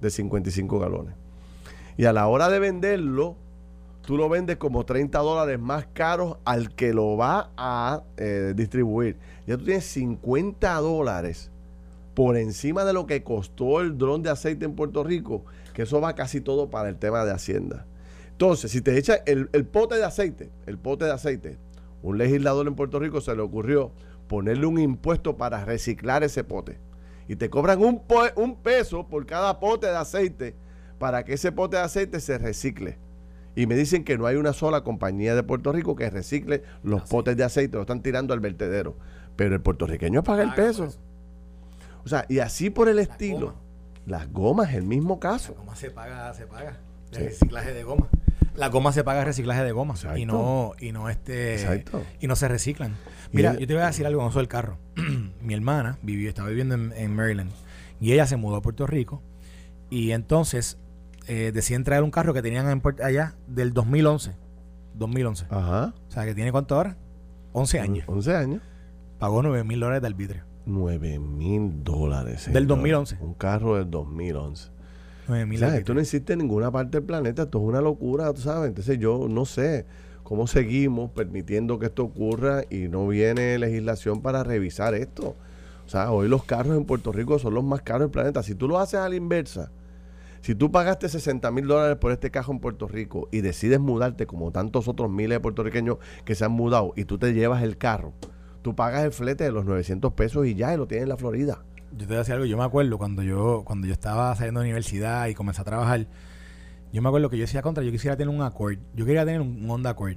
de 0.00 0.10
55 0.10 0.78
galones. 0.78 1.14
Y 1.96 2.04
a 2.04 2.12
la 2.12 2.26
hora 2.26 2.48
de 2.48 2.58
venderlo, 2.58 3.36
tú 4.08 4.16
lo 4.16 4.30
vendes 4.30 4.56
como 4.56 4.86
30 4.86 5.18
dólares 5.18 5.60
más 5.60 5.86
caro 5.92 6.40
al 6.46 6.74
que 6.74 6.94
lo 6.94 7.18
va 7.18 7.50
a 7.58 8.04
eh, 8.16 8.54
distribuir. 8.56 9.18
Ya 9.46 9.58
tú 9.58 9.66
tienes 9.66 9.84
50 9.84 10.76
dólares 10.76 11.50
por 12.14 12.38
encima 12.38 12.86
de 12.86 12.94
lo 12.94 13.06
que 13.06 13.22
costó 13.22 13.82
el 13.82 13.98
dron 13.98 14.22
de 14.22 14.30
aceite 14.30 14.64
en 14.64 14.74
Puerto 14.74 15.04
Rico, 15.04 15.44
que 15.74 15.82
eso 15.82 16.00
va 16.00 16.14
casi 16.14 16.40
todo 16.40 16.70
para 16.70 16.88
el 16.88 16.96
tema 16.96 17.22
de 17.26 17.32
Hacienda. 17.32 17.84
Entonces, 18.30 18.70
si 18.70 18.80
te 18.80 18.96
echa 18.96 19.16
el, 19.26 19.46
pote 19.66 19.96
de 19.96 20.04
aceite, 20.06 20.50
el 20.64 20.78
pote 20.78 21.04
de 21.04 21.12
aceite, 21.12 21.58
un 22.02 22.16
legislador 22.16 22.66
en 22.66 22.76
Puerto 22.76 22.98
Rico 22.98 23.20
se 23.20 23.36
le 23.36 23.42
ocurrió 23.42 23.92
ponerle 24.26 24.64
un 24.64 24.78
impuesto 24.80 25.36
para 25.36 25.66
reciclar 25.66 26.24
ese 26.24 26.44
pote. 26.44 26.78
Y 27.28 27.36
te 27.36 27.50
cobran 27.50 27.82
un, 27.84 28.00
un 28.36 28.56
peso 28.56 29.06
por 29.06 29.26
cada 29.26 29.60
pote 29.60 29.86
de 29.86 29.96
aceite 29.96 30.56
para 30.98 31.26
que 31.26 31.34
ese 31.34 31.52
pote 31.52 31.76
de 31.76 31.82
aceite 31.82 32.20
se 32.20 32.38
recicle. 32.38 32.96
Y 33.58 33.66
me 33.66 33.74
dicen 33.74 34.04
que 34.04 34.16
no 34.16 34.26
hay 34.26 34.36
una 34.36 34.52
sola 34.52 34.84
compañía 34.84 35.34
de 35.34 35.42
Puerto 35.42 35.72
Rico 35.72 35.96
que 35.96 36.08
recicle 36.08 36.62
los 36.84 37.02
potes 37.02 37.36
de 37.36 37.42
aceite, 37.42 37.74
lo 37.74 37.80
están 37.80 38.02
tirando 38.02 38.32
al 38.32 38.38
vertedero. 38.38 38.94
Pero 39.34 39.56
el 39.56 39.60
puertorriqueño 39.60 40.22
paga 40.22 40.44
el 40.44 40.54
peso. 40.54 40.88
O 42.04 42.08
sea, 42.08 42.24
y 42.28 42.38
así 42.38 42.70
por 42.70 42.88
el 42.88 43.00
estilo. 43.00 43.56
Las 44.06 44.32
gomas, 44.32 44.72
el 44.74 44.84
mismo 44.84 45.18
caso. 45.18 45.54
La 45.54 45.58
goma 45.58 45.74
se 45.74 45.90
paga, 45.90 46.32
se 46.34 46.46
paga. 46.46 46.76
reciclaje 47.10 47.74
de 47.74 47.82
goma. 47.82 48.06
La 48.54 48.68
goma 48.68 48.92
se 48.92 49.02
paga 49.02 49.24
reciclaje 49.24 49.64
de 49.64 49.72
goma. 49.72 49.96
Y 50.16 50.24
no, 50.24 50.74
y 50.78 50.92
no 50.92 51.10
este. 51.10 51.84
Y 52.20 52.28
no 52.28 52.36
se 52.36 52.46
reciclan. 52.46 52.94
Mira, 53.32 53.54
yo 53.58 53.66
te 53.66 53.74
voy 53.74 53.82
a 53.82 53.86
decir 53.86 54.06
algo 54.06 54.20
con 54.20 54.30
eso 54.30 54.38
del 54.38 54.46
carro. 54.46 54.78
Mi 55.42 55.54
hermana 55.54 55.98
vivió, 56.02 56.28
estaba 56.28 56.48
viviendo 56.48 56.76
en, 56.76 57.12
Maryland. 57.12 57.50
Y 58.00 58.12
ella 58.12 58.28
se 58.28 58.36
mudó 58.36 58.54
a 58.54 58.62
Puerto 58.62 58.86
Rico. 58.86 59.20
Y 59.90 60.12
entonces 60.12 60.78
eh, 61.28 61.52
deciden 61.52 61.84
traer 61.84 62.02
un 62.02 62.10
carro 62.10 62.32
que 62.32 62.42
tenían 62.42 62.68
en 62.70 62.82
allá 63.02 63.34
del 63.46 63.74
2011. 63.74 64.32
2011. 64.94 65.46
Ajá. 65.50 65.94
O 66.08 66.10
sea, 66.10 66.24
que 66.24 66.34
tiene 66.34 66.50
cuánto 66.50 66.74
ahora? 66.74 66.96
11 67.52 67.80
años. 67.80 68.04
11 68.08 68.34
años. 68.34 68.62
Pagó 69.18 69.42
9 69.42 69.62
mil 69.62 69.78
dólares 69.78 70.00
de 70.00 70.08
arbitrio. 70.08 70.42
9 70.64 71.18
mil 71.18 71.84
dólares. 71.84 72.50
Del 72.52 72.66
2011. 72.66 73.18
Un 73.20 73.34
carro 73.34 73.76
del 73.76 73.90
2011. 73.90 74.70
9 75.28 75.46
mil 75.46 75.62
Esto 75.62 75.94
no 75.94 76.00
existe 76.00 76.32
en 76.32 76.40
ninguna 76.40 76.70
parte 76.70 76.98
del 76.98 77.06
planeta. 77.06 77.42
Esto 77.42 77.58
es 77.58 77.64
una 77.64 77.80
locura, 77.82 78.32
tú 78.32 78.40
sabes. 78.40 78.68
Entonces 78.68 78.98
yo 78.98 79.26
no 79.28 79.44
sé 79.44 79.86
cómo 80.22 80.46
seguimos 80.46 81.10
permitiendo 81.10 81.78
que 81.78 81.86
esto 81.86 82.04
ocurra 82.04 82.62
y 82.70 82.88
no 82.88 83.06
viene 83.06 83.58
legislación 83.58 84.22
para 84.22 84.44
revisar 84.44 84.94
esto. 84.94 85.36
O 85.84 85.90
sea, 85.90 86.10
hoy 86.10 86.28
los 86.28 86.44
carros 86.44 86.76
en 86.76 86.84
Puerto 86.84 87.12
Rico 87.12 87.38
son 87.38 87.54
los 87.54 87.64
más 87.64 87.82
caros 87.82 88.02
del 88.02 88.10
planeta. 88.10 88.42
Si 88.42 88.54
tú 88.54 88.68
lo 88.68 88.78
haces 88.78 89.00
a 89.00 89.08
la 89.08 89.16
inversa, 89.16 89.70
si 90.48 90.54
tú 90.54 90.72
pagaste 90.72 91.10
60 91.10 91.50
mil 91.50 91.66
dólares 91.66 91.98
por 91.98 92.10
este 92.10 92.30
carro 92.30 92.54
en 92.54 92.60
Puerto 92.60 92.88
Rico 92.88 93.28
y 93.30 93.42
decides 93.42 93.80
mudarte 93.80 94.26
como 94.26 94.50
tantos 94.50 94.88
otros 94.88 95.10
miles 95.10 95.36
de 95.36 95.40
puertorriqueños 95.40 95.98
que 96.24 96.34
se 96.34 96.46
han 96.46 96.52
mudado 96.52 96.94
y 96.96 97.04
tú 97.04 97.18
te 97.18 97.34
llevas 97.34 97.62
el 97.62 97.76
carro, 97.76 98.14
tú 98.62 98.74
pagas 98.74 99.04
el 99.04 99.12
flete 99.12 99.44
de 99.44 99.52
los 99.52 99.66
900 99.66 100.10
pesos 100.14 100.46
y 100.46 100.54
ya, 100.54 100.72
y 100.72 100.78
lo 100.78 100.88
tienes 100.88 101.02
en 101.02 101.10
la 101.10 101.18
Florida. 101.18 101.66
Yo 101.92 101.98
te 101.98 102.06
voy 102.06 102.14
a 102.14 102.18
decir 102.20 102.32
algo, 102.32 102.46
yo 102.46 102.56
me 102.56 102.64
acuerdo 102.64 102.96
cuando 102.96 103.22
yo, 103.22 103.62
cuando 103.66 103.86
yo 103.86 103.92
estaba 103.92 104.34
saliendo 104.36 104.60
de 104.60 104.64
la 104.64 104.68
universidad 104.68 105.26
y 105.26 105.34
comencé 105.34 105.60
a 105.60 105.64
trabajar, 105.64 106.06
yo 106.94 107.02
me 107.02 107.08
acuerdo 107.08 107.28
que 107.28 107.36
yo 107.36 107.42
decía 107.42 107.60
contra, 107.60 107.84
yo 107.84 107.92
quisiera 107.92 108.16
tener 108.16 108.34
un 108.34 108.40
Accord, 108.40 108.78
yo 108.94 109.04
quería 109.04 109.26
tener 109.26 109.42
un 109.42 109.70
Honda 109.70 109.90
Accord. 109.90 110.16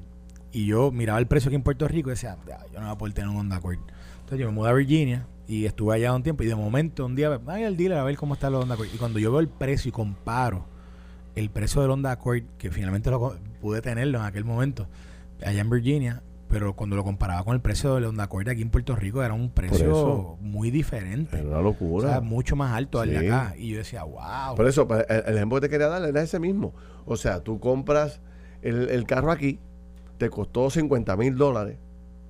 Y 0.54 0.66
yo 0.66 0.94
miraba 0.94 1.20
el 1.20 1.28
precio 1.28 1.50
aquí 1.50 1.58
en 1.58 1.64
Puerto 1.64 1.90
Rico 1.90 2.08
y 2.10 2.12
decía, 2.12 2.38
yo 2.72 2.80
no 2.80 2.86
voy 2.86 2.96
a 2.96 2.98
poder 2.98 3.14
tener 3.14 3.30
un 3.30 3.36
Honda 3.36 3.58
Accord. 3.58 3.80
Entonces 4.20 4.40
yo 4.40 4.46
me 4.46 4.54
mudé 4.54 4.70
a 4.70 4.74
Virginia 4.76 5.28
y 5.52 5.66
estuve 5.66 5.96
allá 5.96 6.14
un 6.14 6.24
tiempo 6.24 6.44
y 6.44 6.48
de 6.48 6.56
momento 6.56 7.06
un 7.06 7.14
día, 7.14 7.38
vaya 7.38 7.68
al 7.68 7.76
dealer 7.76 7.98
a 7.98 8.06
ver 8.06 8.16
cómo 8.16 8.36
está 8.36 8.48
el 8.48 8.56
Honda 8.56 8.76
Accord. 8.76 8.88
Y 8.94 8.98
cuando 8.98 9.20
yo 9.20 9.32
veo 9.32 9.42
el 9.42 9.50
precio 9.50 9.90
y 9.90 9.92
comparo 9.92 10.64
el 11.36 11.50
precio 11.50 11.82
del 11.82 11.92
Honda 11.92 12.12
Accord, 12.12 12.44
que 12.58 12.72
finalmente 12.72 13.12
lo 13.12 13.36
pude 13.60 13.82
tenerlo 13.82 14.20
en 14.20 14.24
aquel 14.24 14.46
momento, 14.46 14.88
allá 15.46 15.60
en 15.60 15.70
Virginia, 15.70 16.24
pero 16.48 16.74
cuando 16.74 16.96
lo 16.96 17.04
comparaba 17.04 17.44
con 17.44 17.54
el 17.54 17.60
precio 17.60 18.00
de 18.00 18.08
Honda 18.08 18.24
Accord 18.24 18.48
aquí 18.48 18.62
en 18.62 18.70
Puerto 18.70 18.96
Rico 18.96 19.22
era 19.22 19.34
un 19.34 19.50
precio 19.50 20.38
muy 20.40 20.72
diferente. 20.72 21.38
Era 21.38 21.50
una 21.50 21.62
locura. 21.62 22.08
O 22.08 22.12
sea, 22.12 22.22
mucho 22.22 22.56
más 22.56 22.72
alto 22.72 23.02
al 23.02 23.10
de 23.10 23.18
acá. 23.18 23.54
Y 23.58 23.72
yo 23.72 23.80
decía, 23.80 24.04
wow. 24.04 24.56
Por 24.56 24.68
eso, 24.68 24.88
pues, 24.88 25.06
el, 25.10 25.36
ejemplo 25.36 25.58
que 25.58 25.68
te 25.68 25.70
quería 25.70 25.90
dar 25.90 26.02
era 26.06 26.22
ese 26.22 26.40
mismo. 26.40 26.74
O 27.06 27.18
sea, 27.18 27.42
tú 27.42 27.60
compras 27.60 28.22
el, 28.62 29.04
carro 29.06 29.32
aquí, 29.32 29.60
te 30.18 30.30
costó 30.30 30.70
50 30.70 31.18
mil 31.18 31.36
dólares, 31.36 31.78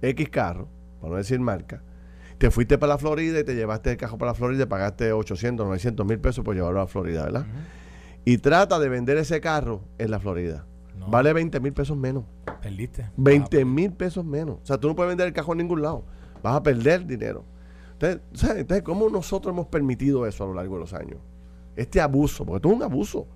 X 0.02 0.28
carro, 0.30 0.68
para 1.00 1.12
no 1.12 1.18
decir 1.18 1.40
marca, 1.40 1.84
te 2.42 2.50
fuiste 2.50 2.80
para 2.80 2.94
la 2.94 2.98
Florida 2.98 3.40
y 3.40 3.44
te 3.44 3.54
llevaste 3.54 3.92
el 3.92 3.98
carro 3.98 4.18
para 4.18 4.32
la 4.32 4.34
Florida 4.34 4.64
y 4.64 4.66
pagaste 4.66 5.14
800, 5.14 5.64
900 5.64 6.04
mil 6.08 6.20
pesos 6.20 6.44
por 6.44 6.56
llevarlo 6.56 6.80
a 6.80 6.84
la 6.86 6.88
Florida, 6.88 7.26
¿verdad? 7.26 7.46
Y 8.26 8.40
trata 8.40 8.80
de 8.80 8.90
vender 8.90 9.18
ese 9.18 9.40
carro 9.40 9.84
en 10.00 10.10
la 10.10 10.20
Florida. 10.20 10.66
Vale 11.08 11.34
20 11.34 11.60
mil 11.60 11.72
pesos 11.72 11.96
menos. 11.96 12.24
Perdiste. 12.60 13.12
20 13.16 13.64
mil 13.64 13.94
pesos 13.94 14.26
menos. 14.26 14.58
O 14.64 14.66
sea, 14.66 14.80
tú 14.80 14.88
no 14.88 14.96
puedes 14.96 15.10
vender 15.12 15.28
el 15.28 15.34
carro 15.34 15.52
en 15.52 15.60
ningún 15.60 15.84
lado. 15.84 16.04
Vas 16.42 16.56
a 16.56 16.64
perder 16.64 17.06
dinero. 17.06 17.46
Entonces, 17.94 18.22
Entonces, 18.58 18.82
¿cómo 18.82 19.08
nosotros 19.08 19.54
hemos 19.54 19.68
permitido 19.68 20.26
eso 20.26 20.44
a 20.44 20.48
lo 20.48 20.56
largo 20.56 20.74
de 20.74 20.80
los 20.80 20.94
años? 20.96 21.20
Este 21.76 22.02
abuso, 22.02 22.44
porque 22.44 22.58
esto 22.58 22.70
es 22.70 22.76
un 22.76 22.82
abuso. 22.82 23.28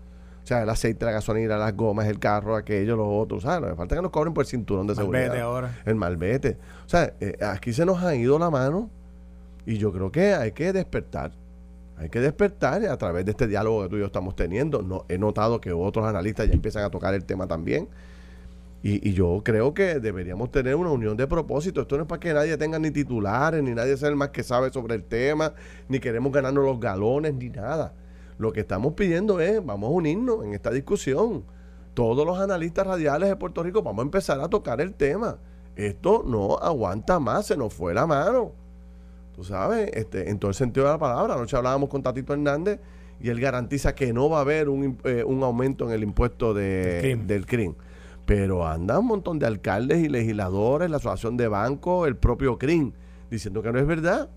O 0.46 0.48
sea, 0.48 0.62
el 0.62 0.70
aceite, 0.70 1.04
la 1.06 1.12
gasolina, 1.12 1.58
las 1.58 1.76
gomas, 1.76 2.06
el 2.06 2.20
carro, 2.20 2.56
aquello, 2.56 2.96
los 2.96 3.08
otros. 3.10 3.42
¿sabes? 3.42 3.68
No 3.68 3.76
falta 3.76 3.96
que 3.96 4.02
nos 4.04 4.12
cobren 4.12 4.32
por 4.32 4.44
el 4.44 4.48
cinturón 4.48 4.86
de 4.86 4.94
seguridad. 4.94 5.36
ahora. 5.40 5.82
El 5.86 5.96
malvete. 5.96 6.60
O 6.86 6.90
sea, 6.90 7.16
eh, 7.20 7.36
aquí 7.42 7.74
se 7.74 7.84
nos 7.84 8.04
ha 8.04 8.14
ido 8.14 8.38
la 8.38 8.52
mano 8.52 8.92
y 9.66 9.80
yo 9.80 9.92
creo 9.92 10.12
que 10.12 10.36
hay 10.36 10.52
que 10.52 10.72
despertar. 10.72 11.32
Hay 11.98 12.10
que 12.10 12.20
despertar 12.20 12.86
a 12.86 12.96
través 12.96 13.26
de 13.26 13.32
este 13.32 13.48
diálogo 13.48 13.82
que 13.82 13.90
tú 13.90 13.96
y 13.96 14.02
yo 14.02 14.06
estamos 14.06 14.36
teniendo. 14.36 14.84
No, 14.84 15.06
he 15.10 15.18
notado 15.18 15.60
que 15.60 15.72
otros 15.72 16.06
analistas 16.06 16.46
ya 16.46 16.54
empiezan 16.54 16.84
a 16.84 16.92
tocar 16.92 17.16
el 17.16 17.26
tema 17.26 17.48
también. 17.48 17.88
Y, 18.84 19.14
yo 19.14 19.42
creo 19.44 19.74
que 19.74 20.00
deberíamos 20.00 20.52
tener 20.52 20.76
una 20.76 20.92
unión 20.92 21.18
de 21.18 21.26
propósito. 21.26 21.82
Esto 21.82 21.98
no 21.98 22.04
es 22.04 22.08
para 22.08 22.20
que 22.20 22.32
nadie 22.36 22.56
tenga 22.56 22.78
ni 22.78 22.92
titulares, 22.92 23.64
ni 23.64 23.74
nadie 23.74 23.98
sea 23.98 24.10
el 24.10 24.16
más 24.16 24.30
que 24.30 24.44
sabe 24.44 24.72
sobre 24.72 24.94
el 24.94 25.04
tema, 25.04 25.54
ni 25.90 26.00
queremos 26.00 26.32
ganarnos 26.32 26.64
los 26.64 26.80
galones, 26.80 27.34
ni 27.34 27.50
nada. 27.50 27.94
Lo 28.38 28.52
que 28.52 28.62
estamos 28.62 28.94
pidiendo 28.94 29.40
es, 29.40 29.66
vamos 29.66 29.90
a 29.90 29.94
unirnos 29.94 30.44
en 30.44 30.54
esta 30.54 30.72
discusión. 30.72 31.44
Todos 31.94 32.26
los 32.26 32.38
analistas 32.40 32.86
radiales 32.86 33.30
de 33.30 33.36
Puerto 33.36 33.64
Rico 33.64 33.82
vamos 33.82 34.04
a 34.04 34.06
empezar 34.06 34.42
a 34.42 34.50
tocar 34.50 34.82
el 34.82 34.94
tema. 34.94 35.38
Esto 35.76 36.24
no 36.26 36.58
aguanta 36.58 37.20
más, 37.20 37.48
se 37.48 37.58
nos 37.58 37.74
fue 37.74 37.94
la 37.94 38.06
mano. 38.06 38.52
Tú 39.36 39.44
sabes, 39.44 39.90
este, 39.94 40.30
en 40.30 40.40
todo 40.40 40.50
el 40.50 40.56
sentido 40.56 40.86
de 40.86 40.94
la 40.94 40.98
palabra. 40.98 41.36
Anoche 41.36 41.56
hablábamos 41.58 41.90
con 41.90 42.02
Tatito 42.02 42.34
Hernández 42.34 42.80
y 43.20 43.30
él 43.30 43.40
garantiza 43.40 43.96
que 43.96 44.14
no 44.14 44.30
va 44.30 44.40
a 44.40 44.42
haber 44.42 44.70
un, 44.70 44.98
eh, 45.04 45.24
aumento 45.28 45.86
en 45.86 45.92
el 45.92 46.04
impuesto 46.04 46.54
de, 46.54 47.18
del 47.26 47.46
CRIM. 47.46 47.76
Pero 48.26 48.68
anda 48.68 49.00
un 49.00 49.08
montón 49.08 49.40
de 49.40 49.46
alcaldes 49.46 50.04
y 50.04 50.10
legisladores, 50.10 50.90
la 50.90 50.98
Asociación 50.98 51.38
de 51.38 51.48
Bancos, 51.48 52.08
el 52.08 52.16
propio 52.16 52.58
CRIM, 52.58 52.92
diciendo 53.30 53.62
que 53.62 53.72
no 53.72 53.80
es 53.80 53.86
verdad. 53.86 54.30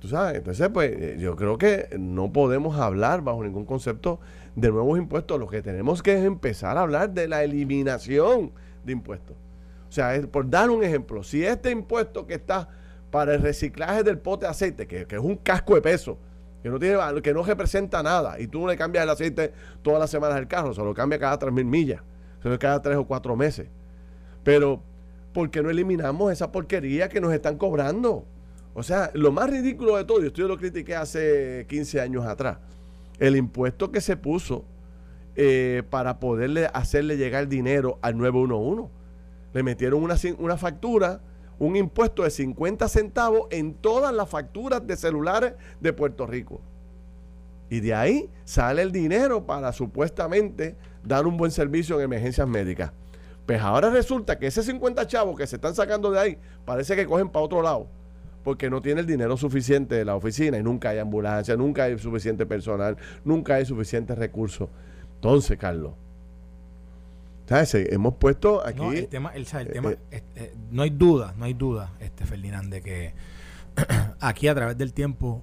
Tú 0.00 0.08
sabes, 0.08 0.38
entonces 0.38 0.68
pues 0.70 0.90
eh, 0.92 1.16
yo 1.18 1.36
creo 1.36 1.58
que 1.58 1.88
no 1.98 2.32
podemos 2.32 2.78
hablar 2.78 3.22
bajo 3.22 3.44
ningún 3.44 3.66
concepto 3.66 4.18
de 4.56 4.70
nuevos 4.70 4.98
impuestos. 4.98 5.38
Lo 5.38 5.46
que 5.46 5.60
tenemos 5.60 6.02
que 6.02 6.14
es 6.14 6.24
empezar 6.24 6.78
a 6.78 6.82
hablar 6.82 7.10
de 7.10 7.28
la 7.28 7.44
eliminación 7.44 8.52
de 8.82 8.92
impuestos. 8.92 9.36
O 9.88 9.92
sea, 9.92 10.18
por 10.30 10.48
dar 10.48 10.70
un 10.70 10.82
ejemplo, 10.82 11.22
si 11.22 11.44
este 11.44 11.70
impuesto 11.70 12.26
que 12.26 12.34
está 12.34 12.68
para 13.10 13.34
el 13.34 13.42
reciclaje 13.42 14.02
del 14.02 14.18
pote 14.18 14.46
de 14.46 14.50
aceite, 14.50 14.86
que, 14.86 15.06
es 15.08 15.18
un 15.18 15.36
casco 15.36 15.74
de 15.74 15.82
peso, 15.82 16.16
que 16.62 16.70
no 16.70 16.78
tiene 16.78 16.96
que 17.22 17.34
no 17.34 17.42
representa 17.42 18.02
nada, 18.02 18.40
y 18.40 18.46
tú 18.46 18.60
no 18.60 18.68
le 18.68 18.76
cambias 18.76 19.04
el 19.04 19.10
aceite 19.10 19.52
todas 19.82 20.00
las 20.00 20.08
semanas 20.08 20.36
del 20.36 20.46
carro, 20.46 20.72
se 20.72 20.82
lo 20.82 20.94
cambia 20.94 21.18
cada 21.18 21.38
3.000 21.38 21.64
millas, 21.64 22.02
se 22.42 22.58
cada 22.58 22.80
3 22.80 22.96
o 22.98 23.04
4 23.04 23.36
meses. 23.36 23.68
Pero, 24.44 24.80
¿por 25.34 25.50
qué 25.50 25.62
no 25.62 25.70
eliminamos 25.70 26.32
esa 26.32 26.52
porquería 26.52 27.08
que 27.08 27.20
nos 27.20 27.32
están 27.34 27.58
cobrando? 27.58 28.24
O 28.74 28.82
sea, 28.82 29.10
lo 29.14 29.32
más 29.32 29.50
ridículo 29.50 29.96
de 29.96 30.04
todo, 30.04 30.22
y 30.22 30.26
esto 30.26 30.42
yo 30.42 30.48
lo 30.48 30.56
critiqué 30.56 30.94
hace 30.94 31.66
15 31.68 32.00
años 32.00 32.24
atrás, 32.24 32.58
el 33.18 33.36
impuesto 33.36 33.90
que 33.90 34.00
se 34.00 34.16
puso 34.16 34.64
eh, 35.36 35.82
para 35.90 36.20
poderle 36.20 36.68
hacerle 36.72 37.16
llegar 37.16 37.48
dinero 37.48 37.98
al 38.02 38.16
911. 38.16 38.88
Le 39.52 39.62
metieron 39.62 40.02
una, 40.02 40.14
una 40.38 40.56
factura, 40.56 41.20
un 41.58 41.76
impuesto 41.76 42.22
de 42.22 42.30
50 42.30 42.88
centavos 42.88 43.48
en 43.50 43.74
todas 43.74 44.14
las 44.14 44.28
facturas 44.28 44.86
de 44.86 44.96
celulares 44.96 45.54
de 45.80 45.92
Puerto 45.92 46.26
Rico. 46.26 46.60
Y 47.68 47.80
de 47.80 47.94
ahí 47.94 48.30
sale 48.44 48.82
el 48.82 48.92
dinero 48.92 49.46
para 49.46 49.72
supuestamente 49.72 50.76
dar 51.04 51.26
un 51.26 51.36
buen 51.36 51.50
servicio 51.50 51.96
en 51.96 52.04
emergencias 52.04 52.46
médicas. 52.46 52.92
Pues 53.46 53.60
ahora 53.60 53.90
resulta 53.90 54.38
que 54.38 54.46
ese 54.46 54.62
50 54.62 55.06
chavos 55.06 55.36
que 55.36 55.46
se 55.46 55.56
están 55.56 55.74
sacando 55.74 56.10
de 56.10 56.20
ahí 56.20 56.38
parece 56.64 56.94
que 56.94 57.06
cogen 57.06 57.28
para 57.28 57.44
otro 57.44 57.62
lado 57.62 57.88
porque 58.42 58.70
no 58.70 58.80
tiene 58.80 59.00
el 59.00 59.06
dinero 59.06 59.36
suficiente 59.36 59.94
de 59.94 60.04
la 60.04 60.16
oficina 60.16 60.58
y 60.58 60.62
nunca 60.62 60.90
hay 60.90 60.98
ambulancia, 60.98 61.56
nunca 61.56 61.84
hay 61.84 61.98
suficiente 61.98 62.46
personal, 62.46 62.96
nunca 63.24 63.54
hay 63.54 63.66
suficientes 63.66 64.16
recursos. 64.16 64.68
Entonces, 65.16 65.58
Carlos, 65.58 65.92
¿sabes? 67.46 67.74
hemos 67.74 68.14
puesto 68.14 68.66
aquí... 68.66 68.80
No, 68.80 68.92
el 68.92 69.08
tema, 69.08 69.32
el, 69.34 69.42
eh, 69.42 69.64
tema 69.66 69.90
eh, 69.90 70.22
eh, 70.36 70.54
no 70.70 70.82
hay 70.82 70.90
duda, 70.90 71.34
no 71.36 71.44
hay 71.44 71.54
duda, 71.54 71.92
este 72.00 72.24
Ferdinand, 72.24 72.72
de 72.72 72.80
que 72.80 73.14
aquí 74.20 74.48
a 74.48 74.54
través 74.54 74.78
del 74.78 74.92
tiempo 74.92 75.42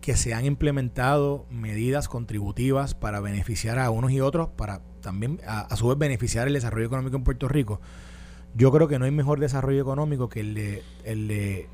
que 0.00 0.16
se 0.16 0.34
han 0.34 0.44
implementado 0.44 1.46
medidas 1.50 2.08
contributivas 2.08 2.94
para 2.94 3.20
beneficiar 3.20 3.78
a 3.78 3.90
unos 3.90 4.10
y 4.12 4.20
otros, 4.20 4.48
para 4.48 4.80
también 5.00 5.40
a, 5.46 5.74
su 5.76 5.88
vez 5.88 5.98
beneficiar 5.98 6.48
el 6.48 6.54
desarrollo 6.54 6.86
económico 6.86 7.16
en 7.16 7.24
Puerto 7.24 7.48
Rico. 7.48 7.80
Yo 8.54 8.72
creo 8.72 8.88
que 8.88 8.98
no 8.98 9.04
hay 9.04 9.10
mejor 9.10 9.40
desarrollo 9.40 9.80
económico 9.80 10.28
que 10.28 10.40
el 10.40 10.54
de, 10.54 10.82
el 11.04 11.28
de 11.28 11.68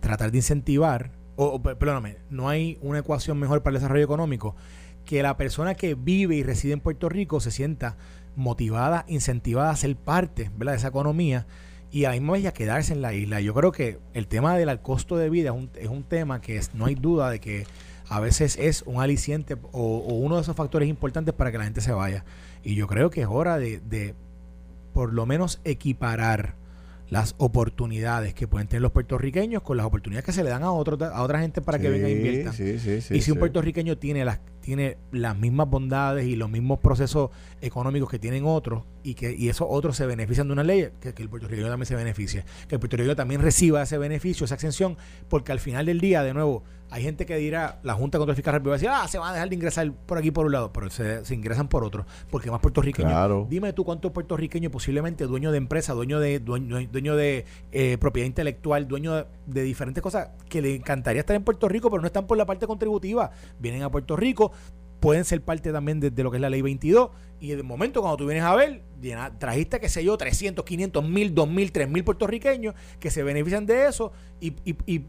tratar 0.00 0.30
de 0.30 0.38
incentivar, 0.38 1.10
o, 1.36 1.62
perdóname, 1.62 2.18
no 2.30 2.48
hay 2.48 2.78
una 2.82 2.98
ecuación 2.98 3.38
mejor 3.38 3.62
para 3.62 3.76
el 3.76 3.82
desarrollo 3.82 4.04
económico 4.04 4.56
que 5.04 5.22
la 5.22 5.36
persona 5.36 5.74
que 5.74 5.94
vive 5.94 6.34
y 6.36 6.42
reside 6.42 6.72
en 6.72 6.80
Puerto 6.80 7.08
Rico 7.08 7.40
se 7.40 7.50
sienta 7.50 7.96
motivada, 8.34 9.04
incentivada 9.08 9.70
a 9.70 9.76
ser 9.76 9.96
parte 9.96 10.50
de 10.54 10.74
esa 10.74 10.88
economía 10.88 11.46
y 11.90 12.04
a 12.04 12.10
la 12.10 12.14
misma 12.14 12.32
vez 12.34 12.42
ya 12.42 12.52
quedarse 12.52 12.92
en 12.92 13.00
la 13.00 13.14
isla. 13.14 13.40
Yo 13.40 13.54
creo 13.54 13.72
que 13.72 13.98
el 14.12 14.26
tema 14.26 14.58
del 14.58 14.80
costo 14.80 15.16
de 15.16 15.30
vida 15.30 15.50
es 15.50 15.56
un, 15.56 15.70
es 15.76 15.88
un 15.88 16.02
tema 16.02 16.40
que 16.40 16.60
no 16.74 16.86
hay 16.86 16.96
duda 16.96 17.30
de 17.30 17.38
que 17.38 17.66
a 18.08 18.20
veces 18.20 18.56
es 18.60 18.82
un 18.82 19.00
aliciente 19.00 19.56
o, 19.72 19.98
uno 19.98 20.36
de 20.36 20.42
esos 20.42 20.56
factores 20.56 20.88
importantes 20.88 21.34
para 21.34 21.52
que 21.52 21.58
la 21.58 21.64
gente 21.64 21.80
se 21.80 21.92
vaya. 21.92 22.24
Y 22.62 22.74
yo 22.74 22.88
creo 22.88 23.08
que 23.10 23.22
es 23.22 23.28
hora 23.30 23.58
de 23.58 24.14
por 24.96 25.12
lo 25.12 25.26
menos 25.26 25.60
equiparar 25.64 26.54
las 27.10 27.34
oportunidades 27.36 28.32
que 28.32 28.48
pueden 28.48 28.66
tener 28.66 28.80
los 28.80 28.92
puertorriqueños 28.92 29.60
con 29.60 29.76
las 29.76 29.84
oportunidades 29.84 30.24
que 30.24 30.32
se 30.32 30.42
le 30.42 30.48
dan 30.48 30.62
a 30.62 30.72
otros 30.72 31.02
a 31.02 31.22
otra 31.22 31.40
gente 31.40 31.60
para 31.60 31.78
que 31.78 31.90
venga 31.90 32.08
e 32.08 32.12
invierta. 32.12 32.54
y 33.14 33.20
si 33.20 33.30
un 33.30 33.38
puertorriqueño 33.38 33.98
tiene 33.98 34.24
las 34.24 34.40
tiene 34.66 34.98
las 35.12 35.38
mismas 35.38 35.70
bondades 35.70 36.26
y 36.26 36.34
los 36.34 36.50
mismos 36.50 36.80
procesos 36.80 37.30
económicos 37.60 38.10
que 38.10 38.18
tienen 38.18 38.44
otros 38.44 38.82
y 39.04 39.14
que 39.14 39.32
y 39.32 39.48
esos 39.48 39.68
otros 39.70 39.96
se 39.96 40.06
benefician 40.06 40.48
de 40.48 40.54
una 40.54 40.64
ley, 40.64 40.88
que, 41.00 41.14
el 41.16 41.28
puertorriqueño 41.28 41.68
también 41.68 41.86
se 41.86 41.94
beneficie, 41.94 42.44
que 42.66 42.74
el 42.74 42.80
puertorriqueño 42.80 43.14
también 43.14 43.40
reciba 43.40 43.80
ese 43.80 43.96
beneficio, 43.96 44.44
esa 44.44 44.56
exención, 44.56 44.96
porque 45.28 45.52
al 45.52 45.60
final 45.60 45.86
del 45.86 46.00
día, 46.00 46.24
de 46.24 46.34
nuevo, 46.34 46.64
hay 46.90 47.02
gente 47.02 47.26
que 47.26 47.36
dirá, 47.36 47.80
la 47.82 47.94
Junta 47.94 48.18
Contra 48.18 48.32
el 48.32 48.36
Fiscal 48.36 48.66
va 48.66 48.70
a 48.70 48.74
decir, 48.74 48.88
ah, 48.90 49.08
se 49.08 49.18
van 49.18 49.30
a 49.30 49.32
dejar 49.32 49.48
de 49.48 49.54
ingresar 49.56 49.92
por 49.92 50.18
aquí 50.18 50.30
por 50.30 50.46
un 50.46 50.52
lado, 50.52 50.72
pero 50.72 50.88
se, 50.88 51.22
ingresan 51.30 51.68
por 51.68 51.82
otro, 51.82 52.06
porque 52.30 52.50
más 52.50 52.60
puertorriqueños. 52.60 53.48
Dime 53.48 53.72
tú 53.72 53.84
cuántos 53.84 54.12
puertorriqueños 54.12 54.70
posiblemente 54.70 55.24
dueño 55.24 55.50
de 55.50 55.58
empresa, 55.58 55.94
dueño 55.94 56.20
de 56.20 56.38
dueño, 56.38 56.78
dueño 56.86 57.16
de 57.16 57.44
eh, 57.72 57.98
propiedad 57.98 58.26
intelectual, 58.26 58.86
dueño 58.86 59.26
de, 59.46 59.62
diferentes 59.62 60.02
cosas, 60.02 60.30
que 60.48 60.62
le 60.62 60.76
encantaría 60.76 61.20
estar 61.20 61.34
en 61.34 61.42
Puerto 61.42 61.68
Rico, 61.68 61.90
pero 61.90 62.00
no 62.00 62.06
están 62.06 62.26
por 62.26 62.38
la 62.38 62.46
parte 62.46 62.66
contributiva. 62.66 63.32
Vienen 63.58 63.82
a 63.82 63.90
Puerto 63.90 64.16
Rico, 64.16 64.52
pueden 65.00 65.24
ser 65.24 65.42
parte 65.42 65.72
también 65.72 66.00
de, 66.00 66.10
lo 66.22 66.30
que 66.30 66.38
es 66.38 66.40
la 66.40 66.50
ley 66.50 66.62
22. 66.62 67.10
Y 67.38 67.50
de 67.50 67.62
momento, 67.62 68.00
cuando 68.00 68.16
tú 68.16 68.26
vienes 68.26 68.44
a 68.44 68.54
ver, 68.54 68.82
trajiste, 69.38 69.78
qué 69.78 69.88
sé 69.88 70.02
yo, 70.02 70.16
300, 70.16 70.64
500, 70.64 71.08
1000, 71.08 71.34
2000, 71.34 71.72
3000 71.72 72.04
puertorriqueños 72.04 72.74
que 72.98 73.10
se 73.10 73.22
benefician 73.22 73.66
de 73.66 73.86
eso 73.86 74.12
y, 74.40 74.54
y, 74.64 75.04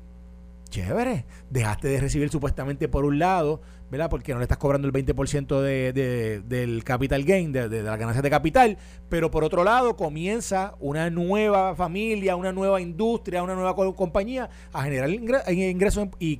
chévere, 0.69 1.25
dejaste 1.49 1.87
de 1.87 2.01
recibir 2.01 2.29
supuestamente 2.29 2.89
por 2.89 3.05
un 3.05 3.17
lado, 3.17 3.61
¿verdad? 3.89 4.09
Porque 4.09 4.33
no 4.33 4.39
le 4.39 4.43
estás 4.43 4.57
cobrando 4.57 4.85
el 4.85 4.93
20% 4.93 5.61
de, 5.61 6.43
del 6.45 6.83
capital 6.83 7.23
gain, 7.23 7.53
de, 7.53 7.69
de, 7.69 7.81
las 7.81 7.97
ganancias 7.97 8.21
de 8.21 8.29
capital, 8.29 8.77
pero 9.07 9.31
por 9.31 9.45
otro 9.45 9.63
lado 9.63 9.95
comienza 9.95 10.75
una 10.81 11.09
nueva 11.09 11.73
familia, 11.73 12.35
una 12.35 12.51
nueva 12.51 12.81
industria, 12.81 13.41
una 13.41 13.55
nueva 13.55 13.73
compañía 13.95 14.49
a 14.73 14.83
generar 14.83 15.09
ingresos 15.09 16.09
y, 16.19 16.39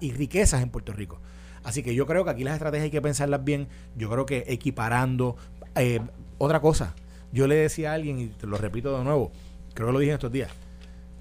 y 0.00 0.12
riquezas 0.12 0.62
en 0.62 0.70
Puerto 0.70 0.92
Rico. 0.92 1.20
Así 1.64 1.82
que 1.82 1.94
yo 1.94 2.06
creo 2.06 2.24
que 2.24 2.30
aquí 2.30 2.44
las 2.44 2.54
estrategias 2.54 2.84
hay 2.84 2.90
que 2.90 3.02
pensarlas 3.02 3.42
bien. 3.42 3.68
Yo 3.96 4.10
creo 4.10 4.26
que 4.26 4.44
equiparando. 4.46 5.36
Eh, 5.74 6.00
otra 6.38 6.60
cosa, 6.60 6.94
yo 7.32 7.46
le 7.46 7.56
decía 7.56 7.92
a 7.92 7.94
alguien, 7.94 8.18
y 8.18 8.26
te 8.26 8.46
lo 8.46 8.56
repito 8.56 8.96
de 8.96 9.04
nuevo, 9.04 9.32
creo 9.72 9.88
que 9.88 9.92
lo 9.92 9.98
dije 9.98 10.12
en 10.12 10.16
estos 10.16 10.32
días. 10.32 10.50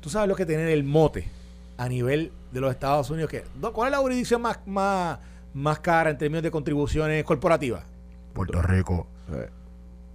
Tú 0.02 0.10
sabes 0.10 0.28
lo 0.28 0.36
que 0.36 0.46
tener 0.46 0.68
el 0.70 0.84
mote 0.84 1.28
a 1.78 1.88
nivel 1.88 2.32
de 2.52 2.62
los 2.62 2.72
Estados 2.72 3.10
Unidos. 3.10 3.30
Que, 3.30 3.44
¿Cuál 3.74 3.88
es 3.88 3.92
la 3.92 3.98
jurisdicción 4.00 4.42
más, 4.42 4.60
más, 4.66 5.20
más 5.54 5.80
cara 5.80 6.10
en 6.10 6.18
términos 6.18 6.44
de 6.44 6.52
contribuciones 6.52 7.24
corporativas? 7.24 7.84
Puerto 8.34 8.62
Rico. 8.62 9.08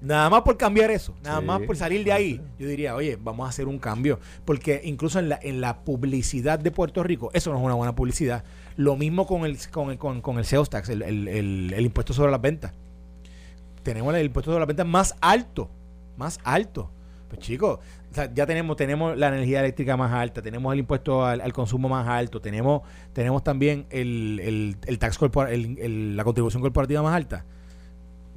Nada 0.00 0.30
más 0.30 0.42
por 0.42 0.56
cambiar 0.56 0.92
eso, 0.92 1.16
nada 1.24 1.40
más 1.40 1.60
por 1.62 1.76
salir 1.76 2.04
de 2.04 2.12
ahí, 2.12 2.40
yo 2.56 2.68
diría, 2.68 2.94
oye, 2.94 3.18
vamos 3.20 3.46
a 3.46 3.48
hacer 3.48 3.66
un 3.66 3.78
cambio. 3.80 4.20
Porque 4.44 4.80
incluso 4.84 5.18
en 5.18 5.28
la, 5.28 5.40
en 5.42 5.60
la 5.60 5.80
publicidad 5.80 6.58
de 6.58 6.70
Puerto 6.70 7.02
Rico, 7.02 7.30
eso 7.32 7.50
no 7.50 7.58
es 7.58 7.64
una 7.64 7.74
buena 7.74 7.94
publicidad. 7.94 8.44
Lo 8.78 8.96
mismo 8.96 9.26
con 9.26 9.44
el, 9.44 9.58
con 9.72 9.90
el, 9.90 9.98
con, 9.98 10.38
el 10.38 10.44
sales 10.44 10.70
tax, 10.70 10.88
el, 10.88 11.02
el, 11.02 11.72
el, 11.74 11.84
impuesto 11.84 12.12
sobre 12.14 12.30
las 12.30 12.40
ventas. 12.40 12.72
Tenemos 13.82 14.14
el 14.14 14.26
impuesto 14.26 14.52
sobre 14.52 14.60
las 14.60 14.68
ventas 14.68 14.86
más 14.86 15.16
alto, 15.20 15.68
más 16.16 16.38
alto 16.44 16.88
Pues 17.28 17.40
chicos, 17.40 17.80
ya 18.34 18.46
tenemos, 18.46 18.76
tenemos 18.76 19.18
la 19.18 19.28
energía 19.28 19.58
eléctrica 19.58 19.96
más 19.96 20.12
alta, 20.12 20.42
tenemos 20.42 20.72
el 20.72 20.78
impuesto 20.78 21.26
al, 21.26 21.52
consumo 21.52 21.88
más 21.88 22.06
alto, 22.06 22.40
tenemos, 22.40 22.82
tenemos 23.12 23.42
también 23.42 23.86
el, 23.90 24.76
el, 24.86 24.98
tax 25.00 25.18
la 25.20 26.22
contribución 26.22 26.62
corporativa 26.62 27.02
más 27.02 27.16
alta. 27.16 27.44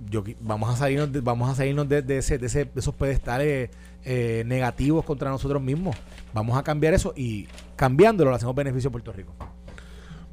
Yo, 0.10 0.24
vamos 0.40 0.74
a 0.74 0.76
salirnos 0.76 1.12
de, 1.12 1.22
vamos 1.22 1.52
a 1.52 1.54
salirnos 1.54 1.88
de, 1.88 2.00
ese, 2.18 2.40
de, 2.40 2.48
ese, 2.48 2.66
de 2.66 2.80
esos 2.80 2.96
pedestales 2.96 3.70
eh, 4.04 4.42
negativos 4.48 5.06
contra 5.06 5.30
nosotros 5.30 5.62
mismos. 5.62 5.96
Vamos 6.34 6.58
a 6.58 6.64
cambiar 6.64 6.96
eso 6.96 7.14
y 7.16 7.48
cambiándolo 7.76 8.32
lo 8.32 8.36
hacemos 8.36 8.56
beneficio 8.56 8.88
a 8.88 8.92
Puerto 8.92 9.14
Rico. 9.14 9.36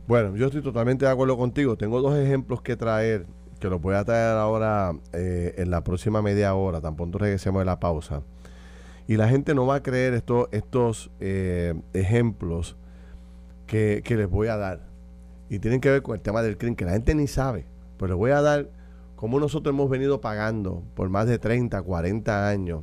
Bueno, 0.08 0.34
yo 0.36 0.46
estoy 0.46 0.62
totalmente 0.62 1.04
de 1.04 1.10
acuerdo 1.10 1.36
contigo. 1.36 1.76
Tengo 1.76 2.00
dos 2.00 2.16
ejemplos 2.16 2.62
que 2.62 2.76
traer, 2.78 3.26
que 3.60 3.68
los 3.68 3.78
voy 3.78 3.94
a 3.94 4.04
traer 4.04 4.38
ahora 4.38 4.94
eh, 5.12 5.56
en 5.58 5.70
la 5.70 5.84
próxima 5.84 6.22
media 6.22 6.54
hora, 6.54 6.80
tan 6.80 6.96
pronto 6.96 7.18
regresemos 7.18 7.60
de 7.60 7.66
la 7.66 7.78
pausa. 7.78 8.22
Y 9.06 9.18
la 9.18 9.28
gente 9.28 9.54
no 9.54 9.66
va 9.66 9.74
a 9.74 9.82
creer 9.82 10.14
esto, 10.14 10.48
estos 10.50 11.10
eh, 11.20 11.74
ejemplos 11.92 12.78
que, 13.66 14.02
les 14.08 14.30
voy 14.30 14.48
a 14.48 14.56
dar. 14.56 14.88
Y 15.50 15.58
tienen 15.58 15.78
que 15.78 15.90
ver 15.90 16.00
con 16.00 16.14
el 16.14 16.22
tema 16.22 16.40
del 16.40 16.56
crimen, 16.56 16.74
que 16.74 16.86
la 16.86 16.92
gente 16.92 17.14
ni 17.14 17.26
sabe. 17.26 17.66
Pero 17.98 18.14
les 18.14 18.16
voy 18.16 18.30
a 18.30 18.40
dar 18.40 18.70
cómo 19.14 19.38
nosotros 19.38 19.74
hemos 19.74 19.90
venido 19.90 20.22
pagando 20.22 20.84
por 20.94 21.10
más 21.10 21.26
de 21.26 21.38
30, 21.38 21.82
40 21.82 22.48
años 22.48 22.82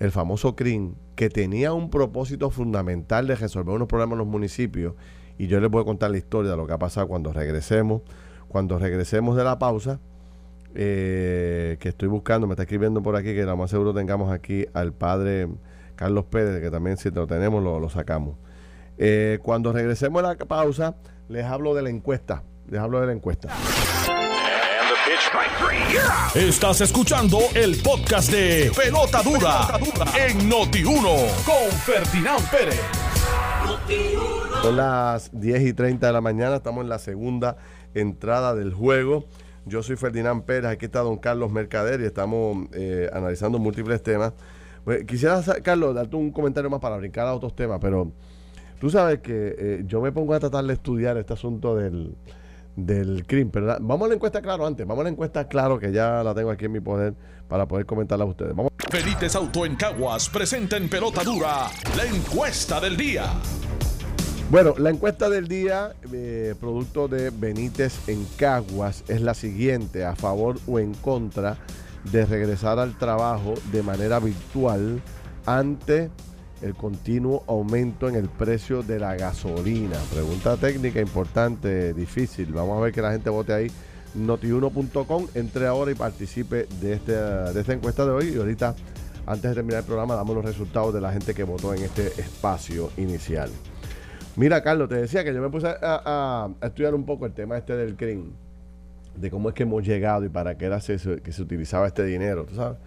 el 0.00 0.10
famoso 0.10 0.56
CRIM, 0.56 0.94
que 1.14 1.30
tenía 1.30 1.72
un 1.72 1.90
propósito 1.90 2.50
fundamental 2.50 3.28
de 3.28 3.36
resolver 3.36 3.72
unos 3.72 3.86
problemas 3.86 4.14
en 4.14 4.18
los 4.18 4.26
municipios. 4.26 4.94
Y 5.40 5.46
yo 5.46 5.58
les 5.58 5.70
voy 5.70 5.80
a 5.80 5.84
contar 5.86 6.10
la 6.10 6.18
historia 6.18 6.50
de 6.50 6.56
lo 6.58 6.66
que 6.66 6.74
ha 6.74 6.78
pasado 6.78 7.08
cuando 7.08 7.32
regresemos. 7.32 8.02
Cuando 8.46 8.78
regresemos 8.78 9.38
de 9.38 9.44
la 9.44 9.58
pausa, 9.58 9.98
eh, 10.74 11.78
que 11.80 11.88
estoy 11.88 12.08
buscando, 12.08 12.46
me 12.46 12.52
está 12.52 12.64
escribiendo 12.64 13.02
por 13.02 13.16
aquí, 13.16 13.34
que 13.34 13.44
lo 13.44 13.56
más 13.56 13.70
seguro 13.70 13.94
tengamos 13.94 14.30
aquí 14.30 14.66
al 14.74 14.92
padre 14.92 15.48
Carlos 15.96 16.26
Pérez, 16.26 16.60
que 16.60 16.70
también 16.70 16.98
si 16.98 17.10
lo 17.10 17.26
tenemos 17.26 17.64
lo, 17.64 17.88
sacamos. 17.88 18.36
Eh, 18.98 19.38
cuando 19.42 19.72
regresemos 19.72 20.22
a 20.22 20.26
la 20.26 20.36
pausa, 20.36 20.96
les 21.30 21.46
hablo 21.46 21.74
de 21.74 21.80
la 21.84 21.88
encuesta. 21.88 22.42
Les 22.68 22.78
hablo 22.78 23.00
de 23.00 23.06
la 23.06 23.12
encuesta. 23.14 23.48
Estás 26.34 26.82
escuchando 26.82 27.38
el 27.54 27.80
podcast 27.80 28.30
de 28.30 28.70
Pelota 28.76 29.22
Dura, 29.22 29.68
en 30.18 30.50
Noti1 30.50 31.44
con 31.46 31.78
Ferdinand 31.78 32.50
Pérez. 32.50 32.99
Son 34.62 34.76
las 34.76 35.30
10 35.32 35.62
y 35.62 35.72
30 35.72 36.06
de 36.06 36.12
la 36.12 36.20
mañana, 36.20 36.56
estamos 36.56 36.82
en 36.82 36.88
la 36.88 36.98
segunda 36.98 37.56
entrada 37.94 38.54
del 38.54 38.74
juego. 38.74 39.24
Yo 39.64 39.82
soy 39.82 39.96
Ferdinand 39.96 40.44
Pérez, 40.44 40.70
aquí 40.70 40.86
está 40.86 41.00
don 41.00 41.18
Carlos 41.18 41.50
Mercader 41.50 42.00
y 42.00 42.04
estamos 42.04 42.68
eh, 42.72 43.08
analizando 43.12 43.58
múltiples 43.58 44.02
temas. 44.02 44.32
Pues, 44.84 45.04
quisiera, 45.04 45.42
Carlos, 45.62 45.94
darte 45.94 46.16
un 46.16 46.30
comentario 46.30 46.68
más 46.70 46.80
para 46.80 46.96
brincar 46.96 47.26
a 47.26 47.34
otros 47.34 47.54
temas, 47.54 47.78
pero 47.80 48.12
tú 48.78 48.90
sabes 48.90 49.20
que 49.20 49.54
eh, 49.58 49.82
yo 49.86 50.00
me 50.00 50.12
pongo 50.12 50.34
a 50.34 50.40
tratar 50.40 50.64
de 50.64 50.74
estudiar 50.74 51.16
este 51.16 51.32
asunto 51.32 51.74
del, 51.74 52.14
del 52.76 53.24
crimen. 53.26 53.50
Pero 53.50 53.66
vamos 53.80 54.06
a 54.06 54.08
la 54.08 54.14
encuesta 54.14 54.40
claro 54.40 54.66
antes. 54.66 54.86
Vamos 54.86 55.02
a 55.02 55.04
la 55.04 55.10
encuesta 55.10 55.48
claro 55.48 55.78
que 55.78 55.92
ya 55.92 56.22
la 56.22 56.34
tengo 56.34 56.50
aquí 56.50 56.66
en 56.66 56.72
mi 56.72 56.80
poder 56.80 57.14
para 57.48 57.66
poder 57.66 57.86
comentarla 57.86 58.24
a 58.24 58.28
ustedes. 58.28 58.54
Vamos. 58.54 58.72
Felices 58.90 59.36
Auto 59.36 59.64
en 59.64 59.76
Caguas 59.76 60.28
presenta 60.28 60.76
en 60.76 60.88
pelota 60.88 61.22
dura 61.22 61.68
la 61.96 62.04
encuesta 62.04 62.80
del 62.80 62.96
día. 62.96 63.24
Bueno, 64.50 64.74
la 64.78 64.90
encuesta 64.90 65.30
del 65.30 65.46
día, 65.46 65.94
eh, 66.12 66.56
producto 66.58 67.06
de 67.06 67.30
Benítez 67.30 68.08
en 68.08 68.26
Caguas, 68.36 69.04
es 69.06 69.20
la 69.20 69.32
siguiente: 69.34 70.04
a 70.04 70.16
favor 70.16 70.58
o 70.66 70.80
en 70.80 70.92
contra 70.92 71.56
de 72.10 72.26
regresar 72.26 72.80
al 72.80 72.98
trabajo 72.98 73.54
de 73.70 73.84
manera 73.84 74.18
virtual 74.18 75.00
ante 75.46 76.10
el 76.62 76.74
continuo 76.74 77.44
aumento 77.46 78.08
en 78.08 78.16
el 78.16 78.28
precio 78.28 78.82
de 78.82 78.98
la 78.98 79.14
gasolina. 79.14 79.96
Pregunta 80.12 80.56
técnica 80.56 81.00
importante, 81.00 81.94
difícil. 81.94 82.52
Vamos 82.52 82.76
a 82.76 82.80
ver 82.80 82.92
que 82.92 83.02
la 83.02 83.12
gente 83.12 83.30
vote 83.30 83.52
ahí. 83.52 83.70
Notiuno.com, 84.16 85.28
entre 85.34 85.68
ahora 85.68 85.92
y 85.92 85.94
participe 85.94 86.66
de, 86.80 86.94
este, 86.94 87.12
de 87.12 87.60
esta 87.60 87.72
encuesta 87.72 88.04
de 88.04 88.10
hoy. 88.10 88.32
Y 88.34 88.38
ahorita, 88.38 88.74
antes 89.26 89.48
de 89.48 89.54
terminar 89.54 89.82
el 89.82 89.86
programa, 89.86 90.16
damos 90.16 90.34
los 90.34 90.44
resultados 90.44 90.92
de 90.92 91.00
la 91.00 91.12
gente 91.12 91.34
que 91.34 91.44
votó 91.44 91.72
en 91.72 91.84
este 91.84 92.08
espacio 92.20 92.90
inicial. 92.96 93.48
Mira, 94.36 94.62
Carlos, 94.62 94.88
te 94.88 94.96
decía 94.96 95.24
que 95.24 95.34
yo 95.34 95.42
me 95.42 95.50
puse 95.50 95.66
a, 95.68 96.48
estudiar 96.62 96.94
un 96.94 97.04
poco 97.04 97.26
el 97.26 97.32
tema 97.32 97.58
este 97.58 97.76
del 97.76 97.96
CRIM, 97.96 98.30
de 99.16 99.30
cómo 99.30 99.48
es 99.48 99.54
que 99.54 99.64
hemos 99.64 99.84
llegado 99.84 100.24
y 100.24 100.28
para 100.28 100.56
qué 100.56 100.66
era 100.66 100.78
que 100.80 101.32
se 101.32 101.42
utilizaba 101.42 101.86
este 101.86 102.04
dinero, 102.04 102.44
¿tú 102.44 102.54
sabes? 102.54 102.78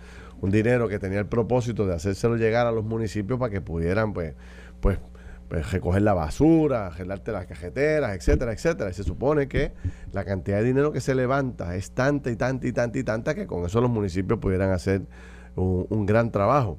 un 0.44 0.52
dinero 0.52 0.90
que 0.90 1.00
tenía 1.00 1.20
el 1.20 1.26
propósito 1.26 1.88
de 1.88 1.96
hacérselo 1.96 2.36
llegar 2.36 2.68
a 2.68 2.72
los 2.74 2.84
municipios 2.84 3.40
para 3.40 3.50
que 3.50 3.62
pudieran, 3.62 4.12
pues, 4.12 4.34
pues, 4.82 5.00
pues 5.48 5.72
recoger 5.72 6.02
la 6.02 6.14
basura, 6.14 6.88
arreglarte 6.88 7.32
las 7.32 7.46
cajeteras, 7.46 8.14
etcétera, 8.14 8.52
etcétera. 8.52 8.90
Y 8.90 8.94
se 8.94 9.06
supone 9.06 9.48
que 9.48 9.72
la 10.12 10.26
cantidad 10.26 10.58
de 10.58 10.66
dinero 10.66 10.92
que 10.92 11.00
se 11.00 11.16
levanta 11.16 11.78
es 11.78 11.92
tanta 11.92 12.30
y 12.30 12.36
tanta 12.36 12.68
y 12.68 12.74
tanta 12.74 13.00
y 13.00 13.04
tanta 13.06 13.36
que 13.36 13.48
con 13.48 13.66
eso 13.66 13.80
los 13.80 13.90
municipios 13.90 14.38
pudieran 14.40 14.72
hacer 14.72 15.04
un, 15.56 16.06
gran 16.06 16.30
trabajo. 16.30 16.78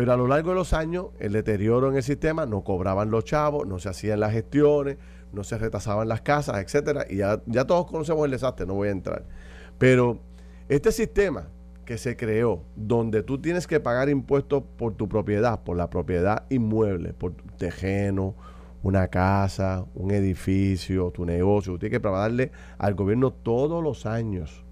Pero 0.00 0.14
a 0.14 0.16
lo 0.16 0.26
largo 0.26 0.48
de 0.48 0.54
los 0.54 0.72
años, 0.72 1.08
el 1.18 1.32
deterioro 1.32 1.90
en 1.90 1.96
el 1.96 2.02
sistema, 2.02 2.46
no 2.46 2.64
cobraban 2.64 3.10
los 3.10 3.22
chavos, 3.26 3.66
no 3.66 3.78
se 3.78 3.90
hacían 3.90 4.18
las 4.18 4.32
gestiones, 4.32 4.96
no 5.30 5.44
se 5.44 5.58
retasaban 5.58 6.08
las 6.08 6.22
casas, 6.22 6.56
etcétera. 6.64 7.04
Y 7.06 7.16
ya, 7.16 7.42
ya 7.44 7.66
todos 7.66 7.84
conocemos 7.84 8.24
el 8.24 8.30
desastre, 8.30 8.64
no 8.64 8.72
voy 8.72 8.88
a 8.88 8.92
entrar. 8.92 9.26
Pero 9.76 10.18
este 10.70 10.90
sistema 10.90 11.48
que 11.84 11.98
se 11.98 12.16
creó, 12.16 12.62
donde 12.76 13.22
tú 13.22 13.42
tienes 13.42 13.66
que 13.66 13.78
pagar 13.78 14.08
impuestos 14.08 14.62
por 14.78 14.94
tu 14.94 15.06
propiedad, 15.06 15.62
por 15.64 15.76
la 15.76 15.90
propiedad 15.90 16.46
inmueble, 16.48 17.12
por 17.12 17.34
tu 17.34 17.44
tejeno, 17.58 18.34
una 18.82 19.08
casa, 19.08 19.84
un 19.94 20.12
edificio, 20.12 21.10
tu 21.10 21.26
negocio, 21.26 21.78
tienes 21.78 21.98
que 21.98 22.00
pagarle 22.00 22.52
al 22.78 22.94
gobierno 22.94 23.34
todos 23.34 23.84
los 23.84 24.06
años. 24.06 24.64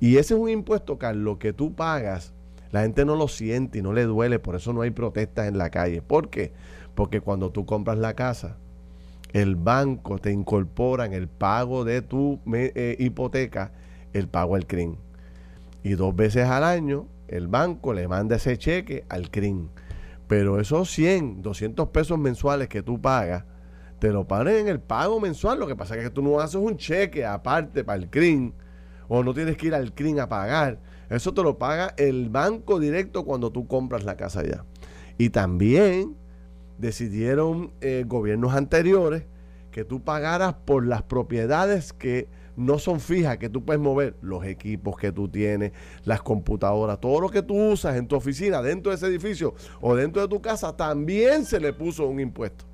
Y 0.00 0.16
ese 0.16 0.32
es 0.32 0.40
un 0.40 0.48
impuesto, 0.48 0.96
Carlos, 0.96 1.36
que 1.36 1.52
tú 1.52 1.74
pagas, 1.74 2.32
la 2.70 2.82
gente 2.82 3.04
no 3.04 3.16
lo 3.16 3.28
siente 3.28 3.78
y 3.78 3.82
no 3.82 3.92
le 3.92 4.04
duele, 4.04 4.38
por 4.38 4.54
eso 4.54 4.72
no 4.72 4.82
hay 4.82 4.90
protestas 4.90 5.48
en 5.48 5.58
la 5.58 5.70
calle. 5.70 6.02
¿Por 6.02 6.30
qué? 6.30 6.52
Porque 6.94 7.20
cuando 7.20 7.50
tú 7.50 7.64
compras 7.66 7.98
la 7.98 8.14
casa, 8.14 8.56
el 9.32 9.56
banco 9.56 10.18
te 10.18 10.32
incorpora 10.32 11.06
en 11.06 11.12
el 11.12 11.28
pago 11.28 11.84
de 11.84 12.02
tu 12.02 12.40
eh, 12.52 12.96
hipoteca 12.98 13.72
el 14.12 14.28
pago 14.28 14.54
al 14.54 14.66
CRIM 14.66 14.96
y 15.82 15.94
dos 15.94 16.14
veces 16.14 16.46
al 16.46 16.64
año 16.64 17.06
el 17.28 17.46
banco 17.46 17.92
le 17.92 18.08
manda 18.08 18.36
ese 18.36 18.56
cheque 18.56 19.04
al 19.08 19.30
CRIM. 19.30 19.68
Pero 20.26 20.60
esos 20.60 20.90
100, 20.90 21.42
200 21.42 21.88
pesos 21.88 22.18
mensuales 22.18 22.68
que 22.68 22.82
tú 22.82 23.00
pagas, 23.00 23.44
te 23.98 24.10
lo 24.12 24.26
pagan 24.26 24.54
en 24.54 24.68
el 24.68 24.80
pago 24.80 25.20
mensual. 25.20 25.58
Lo 25.58 25.66
que 25.66 25.76
pasa 25.76 25.96
es 25.96 26.04
que 26.04 26.10
tú 26.10 26.22
no 26.22 26.40
haces 26.40 26.56
un 26.56 26.76
cheque 26.76 27.24
aparte 27.24 27.84
para 27.84 27.98
el 27.98 28.10
CRIM 28.10 28.52
o 29.08 29.22
no 29.22 29.32
tienes 29.34 29.56
que 29.56 29.68
ir 29.68 29.74
al 29.74 29.94
CRIM 29.94 30.18
a 30.20 30.28
pagar. 30.28 30.78
Eso 31.10 31.32
te 31.32 31.42
lo 31.42 31.58
paga 31.58 31.94
el 31.96 32.28
banco 32.28 32.78
directo 32.78 33.24
cuando 33.24 33.50
tú 33.50 33.66
compras 33.66 34.04
la 34.04 34.16
casa 34.16 34.42
ya. 34.42 34.64
Y 35.16 35.30
también 35.30 36.16
decidieron 36.78 37.72
eh, 37.80 38.04
gobiernos 38.06 38.54
anteriores 38.54 39.24
que 39.70 39.84
tú 39.84 40.02
pagaras 40.02 40.54
por 40.64 40.86
las 40.86 41.02
propiedades 41.02 41.92
que 41.92 42.28
no 42.58 42.80
son 42.80 42.98
fijas 42.98 43.38
que 43.38 43.48
tú 43.48 43.64
puedes 43.64 43.80
mover 43.80 44.16
los 44.20 44.44
equipos 44.44 44.96
que 44.96 45.12
tú 45.12 45.28
tienes, 45.28 45.72
las 46.04 46.20
computadoras, 46.20 47.00
todo 47.00 47.20
lo 47.20 47.30
que 47.30 47.40
tú 47.40 47.54
usas 47.54 47.96
en 47.96 48.08
tu 48.08 48.16
oficina, 48.16 48.60
dentro 48.60 48.90
de 48.90 48.96
ese 48.96 49.06
edificio 49.06 49.54
o 49.80 49.94
dentro 49.94 50.20
de 50.20 50.28
tu 50.28 50.42
casa, 50.42 50.76
también 50.76 51.44
se 51.44 51.60
le 51.60 51.72
puso 51.72 52.06
un 52.06 52.18
impuesto. 52.18 52.64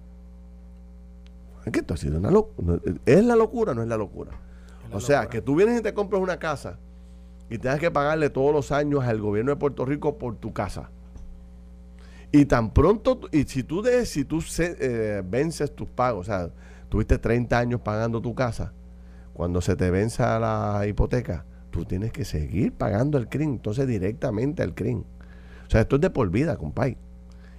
Es 1.66 1.73
que 1.73 1.81
esto 1.81 1.94
ha 1.94 1.97
sido 1.99 2.18
una 2.18 2.31
locura. 2.31 2.81
¿Es 3.05 3.25
la 3.25 3.37
locura 3.37 3.75
no 3.75 3.83
es 3.83 3.88
la 3.88 3.97
locura? 3.97 4.33
o 4.90 5.01
sea, 5.01 5.27
que 5.27 5.42
tú 5.42 5.57
vienes 5.57 5.81
y 5.81 5.83
te 5.83 5.92
compras 5.92 6.23
una 6.23 6.38
casa 6.38 6.79
y 7.50 7.59
tengas 7.59 7.78
que 7.78 7.90
pagarle 7.90 8.30
todos 8.30 8.52
los 8.52 8.72
años 8.72 9.04
al 9.04 9.20
gobierno 9.20 9.52
de 9.52 9.57
Puerto 9.57 9.85
Rico 9.85 10.18
por 10.18 10.37
tu 10.37 10.52
casa. 10.52 10.90
Y 12.33 12.46
tan 12.46 12.72
pronto, 12.72 13.20
y 13.30 13.44
si 13.44 13.62
tú, 13.62 13.83
de, 13.83 14.07
si 14.07 14.24
tú 14.24 14.42
eh, 14.59 15.22
vences 15.24 15.74
tus 15.74 15.88
pagos, 15.88 16.28
o 16.28 16.33
sea, 16.33 16.50
tuviste 16.88 17.18
30 17.18 17.57
años 17.57 17.80
pagando 17.80 18.20
tu 18.20 18.35
casa, 18.35 18.72
cuando 19.33 19.61
se 19.61 19.76
te 19.76 19.90
venza 19.90 20.38
la 20.40 20.87
hipoteca, 20.87 21.44
tú 21.70 21.85
tienes 21.85 22.12
que 22.12 22.24
seguir 22.24 22.72
pagando 22.72 23.18
el 23.18 23.28
CRIM, 23.28 23.54
entonces 23.54 23.87
directamente 23.87 24.62
al 24.62 24.74
CRIM. 24.74 25.04
O 25.66 25.70
sea, 25.70 25.80
esto 25.80 25.96
es 25.96 26.02
de 26.02 26.11
por 26.11 26.30
vida, 26.30 26.57
compay. 26.57 26.96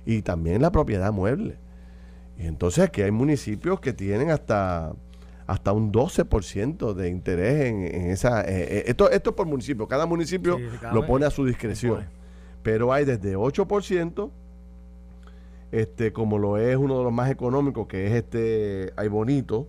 Y 0.06 0.22
también 0.22 0.62
la 0.62 0.72
propiedad 0.72 1.12
mueble. 1.12 1.58
Y 2.38 2.46
entonces 2.46 2.84
aquí 2.84 3.02
hay 3.02 3.12
municipios 3.12 3.80
que 3.80 3.94
tienen 3.94 4.30
hasta, 4.30 4.94
hasta 5.48 5.72
un 5.74 5.92
12% 5.92 6.94
de 6.94 7.10
interés 7.10 7.66
en, 7.66 8.10
esa... 8.10 8.42
Eh, 8.42 8.46
eh, 8.78 8.84
esto, 8.88 9.10
esto 9.10 9.30
es 9.32 9.36
por 9.36 9.46
municipio, 9.46 9.88
cada 9.88 10.06
municipio 10.06 10.58
lo 10.92 11.06
pone 11.06 11.26
a 11.26 11.30
su 11.30 11.46
discreción. 11.46 12.06
Pero 12.64 12.92
hay 12.92 13.06
desde 13.06 13.38
8%, 13.38 14.32
este, 15.72 16.14
como 16.14 16.40
lo 16.40 16.58
es 16.58 16.76
uno 16.76 16.98
de 16.98 17.04
los 17.04 17.14
más 17.14 17.30
económicos, 17.30 17.88
que 17.88 18.08
es 18.08 18.14
este, 18.14 18.92
hay 18.96 19.08
bonito, 19.08 19.68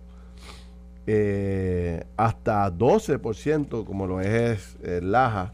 eh, 1.05 2.03
hasta 2.17 2.71
12%, 2.71 3.85
como 3.85 4.07
lo 4.07 4.21
es 4.21 4.77
Laja, 5.01 5.53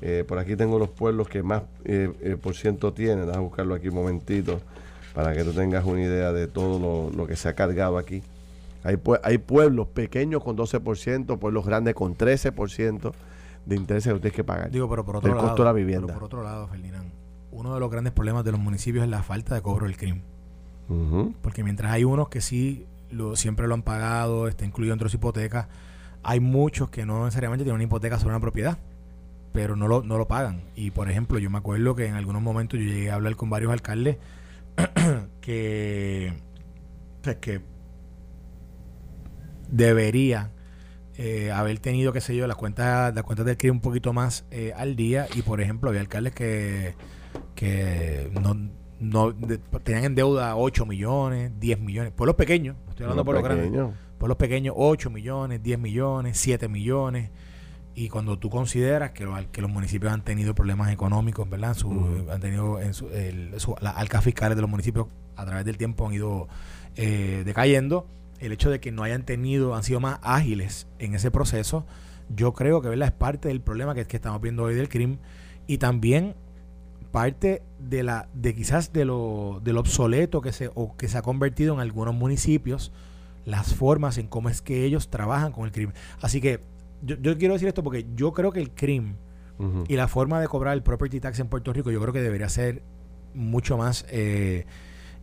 Eh, 0.00 0.22
por 0.28 0.38
aquí 0.38 0.54
tengo 0.54 0.78
los 0.78 0.90
pueblos 0.90 1.28
que 1.28 1.42
más 1.42 1.62
por 2.40 2.54
ciento 2.54 2.92
tienen. 2.92 3.26
Déjame 3.26 3.42
buscarlo 3.42 3.74
aquí 3.74 3.88
un 3.88 3.96
momentito 3.96 4.60
para 5.12 5.34
que 5.34 5.42
tú 5.42 5.52
tengas 5.52 5.84
una 5.84 6.02
idea 6.02 6.32
de 6.32 6.46
todo 6.46 6.78
lo, 6.78 7.10
lo 7.16 7.26
que 7.26 7.34
se 7.34 7.48
ha 7.48 7.54
cargado 7.54 7.98
aquí. 7.98 8.22
Hay, 8.88 8.96
pue- 8.96 9.20
hay 9.22 9.38
pueblos 9.38 9.88
pequeños 9.88 10.42
con 10.42 10.56
12%, 10.56 11.38
pueblos 11.38 11.66
grandes 11.66 11.94
con 11.94 12.16
13% 12.16 13.12
de 13.66 13.76
intereses 13.76 14.10
que 14.10 14.14
usted 14.14 14.22
tiene 14.30 14.36
que 14.36 14.44
pagar. 14.44 14.70
Digo, 14.70 14.88
pero 14.88 15.04
por 15.04 15.16
otro 15.16 15.34
lado. 15.34 15.46
costo 15.48 15.62
de 15.62 15.66
la 15.66 15.72
vivienda. 15.72 16.06
pero 16.06 16.18
por 16.18 16.24
otro 16.24 16.42
lado, 16.42 16.66
Ferdinand, 16.68 17.10
uno 17.52 17.74
de 17.74 17.80
los 17.80 17.90
grandes 17.90 18.12
problemas 18.14 18.44
de 18.44 18.52
los 18.52 18.60
municipios 18.60 19.04
es 19.04 19.10
la 19.10 19.22
falta 19.22 19.54
de 19.54 19.60
cobro 19.62 19.86
del 19.86 19.96
crimen. 19.96 20.22
Porque 21.42 21.62
mientras 21.62 21.92
hay 21.92 22.04
unos 22.04 22.30
que 22.30 22.40
sí 22.40 22.86
lo, 23.10 23.36
siempre 23.36 23.68
lo 23.68 23.74
han 23.74 23.82
pagado, 23.82 24.48
está 24.48 24.64
incluido 24.64 24.94
entre 24.94 25.08
sus 25.10 25.16
hipotecas, 25.16 25.66
hay 26.22 26.40
muchos 26.40 26.88
que 26.88 27.04
no 27.04 27.24
necesariamente 27.26 27.64
tienen 27.64 27.74
una 27.74 27.84
hipoteca 27.84 28.18
sobre 28.18 28.30
una 28.30 28.40
propiedad, 28.40 28.78
pero 29.52 29.76
no 29.76 29.86
lo, 29.86 30.02
no 30.02 30.16
lo 30.16 30.26
pagan. 30.28 30.62
Y 30.76 30.90
por 30.92 31.10
ejemplo, 31.10 31.38
yo 31.38 31.50
me 31.50 31.58
acuerdo 31.58 31.94
que 31.94 32.06
en 32.06 32.14
algunos 32.14 32.40
momentos 32.40 32.80
yo 32.80 32.86
llegué 32.86 33.10
a 33.10 33.16
hablar 33.16 33.36
con 33.36 33.50
varios 33.50 33.70
alcaldes 33.70 34.16
que, 35.42 36.32
que 37.40 37.60
debería 39.68 40.50
eh, 41.16 41.50
haber 41.50 41.78
tenido, 41.80 42.12
qué 42.12 42.20
sé 42.20 42.36
yo, 42.36 42.46
las 42.46 42.56
cuentas, 42.56 43.14
las 43.14 43.24
cuentas 43.24 43.44
del 43.46 43.56
crimen 43.56 43.76
un 43.76 43.80
poquito 43.82 44.12
más 44.12 44.44
eh, 44.50 44.72
al 44.76 44.94
día. 44.96 45.26
Y 45.34 45.42
por 45.42 45.60
ejemplo, 45.60 45.90
había 45.90 46.00
alcaldes 46.00 46.32
que, 46.34 46.94
que 47.54 48.30
no, 48.40 48.56
no 49.00 49.32
de- 49.32 49.58
tenían 49.82 50.04
en 50.04 50.14
deuda 50.14 50.56
8 50.56 50.86
millones, 50.86 51.52
10 51.58 51.80
millones. 51.80 52.12
Pueblos 52.12 52.36
pequeños, 52.36 52.76
no 52.84 52.90
estoy 52.90 53.04
hablando 53.04 53.22
de 53.22 53.24
pueblos 53.24 53.42
grandes. 53.44 53.66
Pequeños. 53.70 53.94
Pueblos 54.18 54.36
pequeños, 54.36 54.74
8 54.76 55.10
millones, 55.10 55.62
10 55.62 55.78
millones, 55.78 56.38
7 56.38 56.68
millones. 56.68 57.30
Y 57.94 58.08
cuando 58.08 58.38
tú 58.38 58.48
consideras 58.48 59.10
que, 59.10 59.24
los- 59.24 59.46
que 59.46 59.60
los 59.60 59.70
municipios 59.70 60.12
han 60.12 60.22
tenido 60.22 60.54
problemas 60.54 60.92
económicos, 60.92 61.48
¿verdad? 61.50 61.74
Su-. 61.74 62.26
Han 62.30 62.40
tenido 62.40 62.80
en 62.80 62.94
su, 62.94 63.08
el- 63.10 63.58
su- 63.58 63.74
las 63.80 63.96
arcas 63.96 64.22
fiscales 64.22 64.54
de 64.56 64.62
los 64.62 64.70
municipios 64.70 65.06
a 65.36 65.44
través 65.44 65.64
del 65.64 65.76
tiempo 65.78 66.06
han 66.06 66.14
ido 66.14 66.48
eh, 66.96 67.42
decayendo. 67.44 68.06
El 68.38 68.52
hecho 68.52 68.70
de 68.70 68.80
que 68.80 68.92
no 68.92 69.02
hayan 69.02 69.24
tenido, 69.24 69.74
han 69.74 69.82
sido 69.82 70.00
más 70.00 70.18
ágiles 70.22 70.86
en 70.98 71.14
ese 71.14 71.30
proceso, 71.30 71.86
yo 72.34 72.52
creo 72.52 72.80
que 72.80 72.88
¿verdad? 72.88 73.08
es 73.08 73.14
parte 73.14 73.48
del 73.48 73.60
problema 73.60 73.94
que, 73.94 74.04
que 74.04 74.16
estamos 74.16 74.40
viendo 74.40 74.64
hoy 74.64 74.74
del 74.74 74.88
crimen. 74.88 75.18
Y 75.66 75.78
también 75.78 76.34
parte 77.10 77.62
de 77.78 78.02
la 78.02 78.28
de 78.34 78.54
quizás 78.54 78.92
de 78.92 79.04
lo, 79.04 79.60
de 79.64 79.72
lo 79.72 79.80
obsoleto 79.80 80.40
que 80.40 80.52
se 80.52 80.70
o 80.74 80.96
que 80.96 81.08
se 81.08 81.18
ha 81.18 81.22
convertido 81.22 81.74
en 81.74 81.80
algunos 81.80 82.14
municipios 82.14 82.92
las 83.44 83.74
formas 83.74 84.18
en 84.18 84.26
cómo 84.26 84.50
es 84.50 84.60
que 84.60 84.84
ellos 84.84 85.08
trabajan 85.08 85.52
con 85.52 85.64
el 85.64 85.72
crimen. 85.72 85.94
Así 86.20 86.40
que 86.40 86.60
yo, 87.02 87.16
yo 87.16 87.38
quiero 87.38 87.54
decir 87.54 87.68
esto 87.68 87.82
porque 87.82 88.06
yo 88.14 88.32
creo 88.32 88.52
que 88.52 88.60
el 88.60 88.70
crimen 88.70 89.16
y 89.88 89.96
la 89.96 90.06
forma 90.06 90.40
de 90.40 90.46
cobrar 90.46 90.74
el 90.74 90.84
property 90.84 91.18
tax 91.18 91.40
en 91.40 91.48
Puerto 91.48 91.72
Rico 91.72 91.90
yo 91.90 92.00
creo 92.00 92.12
que 92.12 92.20
debería 92.20 92.48
ser 92.48 92.82
mucho 93.34 93.76
más 93.76 94.06
eh, 94.08 94.66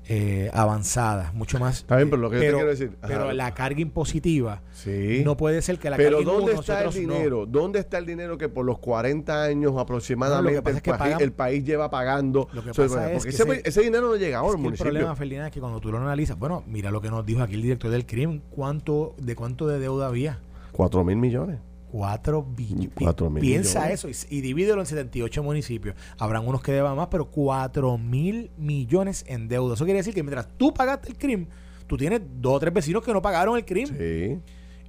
eh, 0.07 0.51
avanzada, 0.53 1.31
mucho 1.33 1.57
más... 1.59 1.79
Está 1.79 1.95
bien, 1.95 2.09
pero 2.11 2.21
lo 2.21 2.29
que 2.29 2.35
yo 2.35 2.41
te 2.41 2.51
quiero 2.53 2.69
decir- 2.69 2.91
ajá. 3.01 3.07
Pero 3.07 3.31
la 3.33 3.53
carga 3.55 3.81
impositiva 3.81 4.61
Sí. 4.73 5.21
no 5.25 5.35
puede 5.35 5.61
ser 5.63 5.79
que 5.79 5.89
la 5.89 5.97
Pero 5.97 6.17
carguen 6.19 6.33
¿dónde 6.35 6.51
está 6.53 6.79
el 6.83 6.85
no. 6.85 6.91
dinero? 7.13 7.45
¿Dónde 7.47 7.79
está 7.79 7.97
el 7.97 8.05
dinero 8.05 8.37
que 8.37 8.47
por 8.47 8.65
los 8.65 8.77
40 8.79 9.43
años 9.43 9.73
aproximadamente 9.77 10.69
el, 10.69 10.75
es 10.77 10.81
que 10.83 10.91
país, 10.91 10.99
pagan- 10.99 11.21
el 11.21 11.31
país 11.31 11.63
lleva 11.65 11.89
pagando? 11.89 12.47
Lo 12.53 12.63
que 12.63 12.73
sobre- 12.73 12.89
pasa 12.89 13.11
es 13.11 13.17
porque 13.17 13.29
que 13.29 13.35
ese, 13.43 13.51
ese- 13.51 13.69
ese 13.69 13.81
dinero 13.81 14.07
no 14.09 14.15
llega 14.15 14.37
ahora 14.39 14.59
al 14.59 14.65
el 14.65 14.73
problema, 14.77 15.15
Ferdinand, 15.15 15.47
es 15.47 15.53
que 15.53 15.59
cuando 15.59 15.79
tú 15.79 15.91
lo 15.91 15.97
analizas, 15.97 16.37
bueno, 16.37 16.63
mira 16.67 16.91
lo 16.91 17.01
que 17.01 17.09
nos 17.09 17.25
dijo 17.25 17.41
aquí 17.41 17.55
el 17.55 17.63
director 17.63 17.89
del 17.89 18.05
crimen, 18.05 18.43
¿cuánto, 18.51 19.15
¿de 19.17 19.35
cuánto 19.35 19.67
de 19.67 19.79
deuda 19.79 20.07
había? 20.07 20.39
4 20.71 21.03
mil 21.03 21.15
millones. 21.17 21.57
4 21.99 22.43
billones. 22.43 23.31
Mil 23.31 23.41
Piensa 23.41 23.89
eso 23.91 24.09
y, 24.09 24.15
y 24.29 24.41
divídelo 24.41 24.81
en 24.81 24.85
78 24.85 25.41
municipios. 25.43 25.95
Habrán 26.17 26.45
unos 26.47 26.61
que 26.61 26.71
deban 26.73 26.95
más, 26.97 27.07
pero 27.09 27.25
4 27.31 27.97
mil 27.97 28.51
millones 28.57 29.23
en 29.27 29.47
deuda. 29.47 29.75
Eso 29.75 29.85
quiere 29.85 29.99
decir 29.99 30.13
que 30.13 30.23
mientras 30.23 30.47
tú 30.57 30.73
pagaste 30.73 31.09
el 31.09 31.17
crimen, 31.17 31.47
tú 31.87 31.95
tienes 31.97 32.21
dos 32.41 32.55
o 32.55 32.59
tres 32.59 32.73
vecinos 32.73 33.03
que 33.03 33.13
no 33.13 33.21
pagaron 33.21 33.55
el 33.57 33.63
crimen 33.65 33.95
Sí. 33.97 34.39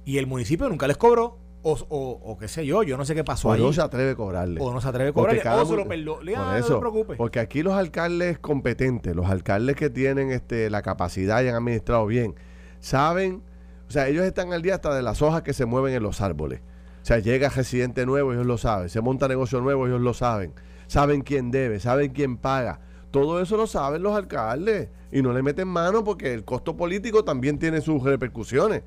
y 0.03 0.17
el 0.17 0.27
municipio 0.27 0.67
nunca 0.67 0.87
les 0.87 0.97
cobró. 0.97 1.37
O, 1.63 1.73
o, 1.89 2.21
o 2.23 2.37
qué 2.37 2.47
sé 2.47 2.65
yo, 2.65 2.83
yo 2.83 2.95
no 2.97 3.03
sé 3.03 3.13
qué 3.15 3.23
pasó 3.25 3.49
O 3.49 3.51
ahí. 3.51 3.61
no 3.61 3.73
se 3.73 3.81
atreve 3.81 4.11
a 4.11 4.15
cobrarle. 4.15 4.61
o 4.61 4.71
no 4.71 4.79
se 4.79 4.87
atreve 4.87 5.09
a 5.09 5.13
cobrarle, 5.13 5.41
cada 5.41 5.63
o 5.63 5.65
se 5.65 5.75
lo 5.75 5.85
perdonó. 5.87 6.19
Por 6.19 6.29
Ah, 6.37 6.59
no 6.59 6.65
te 6.65 6.75
preocupes. 6.77 7.17
porque 7.17 7.39
aquí 7.39 7.61
los 7.63 7.73
alcaldes 7.73 8.37
competentes, 8.39 9.13
los 9.15 9.25
alcaldes 9.27 9.75
que 9.75 9.89
tienen 9.89 10.31
este, 10.31 10.69
la 10.69 10.81
capacidad 10.81 11.41
y 11.43 11.47
han 11.49 11.55
administrado 11.55 12.05
bien, 12.05 12.35
saben, 12.79 13.41
o 13.87 13.91
sea, 13.91 14.07
ellos 14.07 14.23
están 14.23 14.53
al 14.53 14.61
día 14.61 14.75
hasta 14.75 14.95
de 14.95 15.01
las 15.01 15.21
hojas 15.21 15.41
que 15.41 15.51
se 15.53 15.65
mueven 15.65 15.93
en 15.93 16.03
los 16.03 16.21
árboles. 16.21 16.61
O 17.07 17.09
sea, 17.09 17.19
llega 17.19 17.47
residente 17.47 18.05
nuevo, 18.05 18.33
ellos 18.33 18.45
lo 18.45 18.57
saben. 18.57 18.89
Se 18.89 18.99
monta 18.99 19.29
negocio 19.29 19.61
nuevo, 19.61 19.87
ellos 19.87 20.01
lo 20.01 20.13
saben. 20.13 20.51
Saben 20.87 21.21
quién 21.21 21.51
debe, 21.51 21.79
saben 21.79 22.11
quién 22.11 22.35
paga. 22.35 22.81
Todo 23.11 23.39
eso 23.41 23.55
lo 23.55 23.65
saben 23.65 24.03
los 24.03 24.13
alcaldes 24.13 24.89
y 25.09 25.21
no 25.21 25.31
le 25.31 25.41
meten 25.41 25.69
mano 25.69 26.03
porque 26.03 26.33
el 26.33 26.43
costo 26.43 26.75
político 26.75 27.23
también 27.23 27.59
tiene 27.59 27.79
sus 27.79 28.03
repercusiones. 28.03 28.83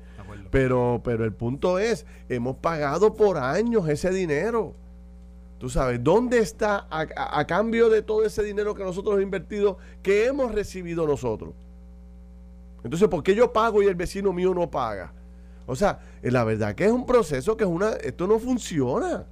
Pero, 0.51 1.01
pero 1.03 1.25
el 1.25 1.33
punto 1.33 1.79
es, 1.79 2.05
hemos 2.29 2.57
pagado 2.57 3.15
por 3.15 3.39
años 3.39 3.89
ese 3.89 4.11
dinero. 4.11 4.75
Tú 5.57 5.67
sabes, 5.71 6.03
¿dónde 6.03 6.37
está 6.37 6.85
a, 6.91 7.07
a- 7.15 7.39
a 7.39 7.47
cambio 7.47 7.89
de 7.89 8.03
todo 8.03 8.23
ese 8.23 8.43
dinero 8.43 8.75
que 8.75 8.83
nosotros 8.83 9.13
hemos 9.15 9.23
invertido, 9.23 9.79
que 10.03 10.27
hemos 10.27 10.51
recibido 10.51 11.07
nosotros? 11.07 11.55
Entonces, 12.83 13.07
¿por 13.09 13.23
qué 13.23 13.33
yo 13.33 13.51
pago 13.51 13.81
y 13.81 13.87
el 13.87 13.95
vecino 13.95 14.31
mío 14.31 14.53
no 14.53 14.69
paga? 14.69 15.11
O 15.65 15.75
sea, 15.75 15.99
eh, 16.21 16.31
la 16.31 16.43
verdad 16.43 16.75
que 16.75 16.85
es 16.85 16.91
un 16.91 17.05
proceso 17.05 17.55
que 17.57 17.63
es 17.63 17.69
una, 17.69 17.91
esto 17.91 18.27
no 18.27 18.39
funciona. 18.39 19.25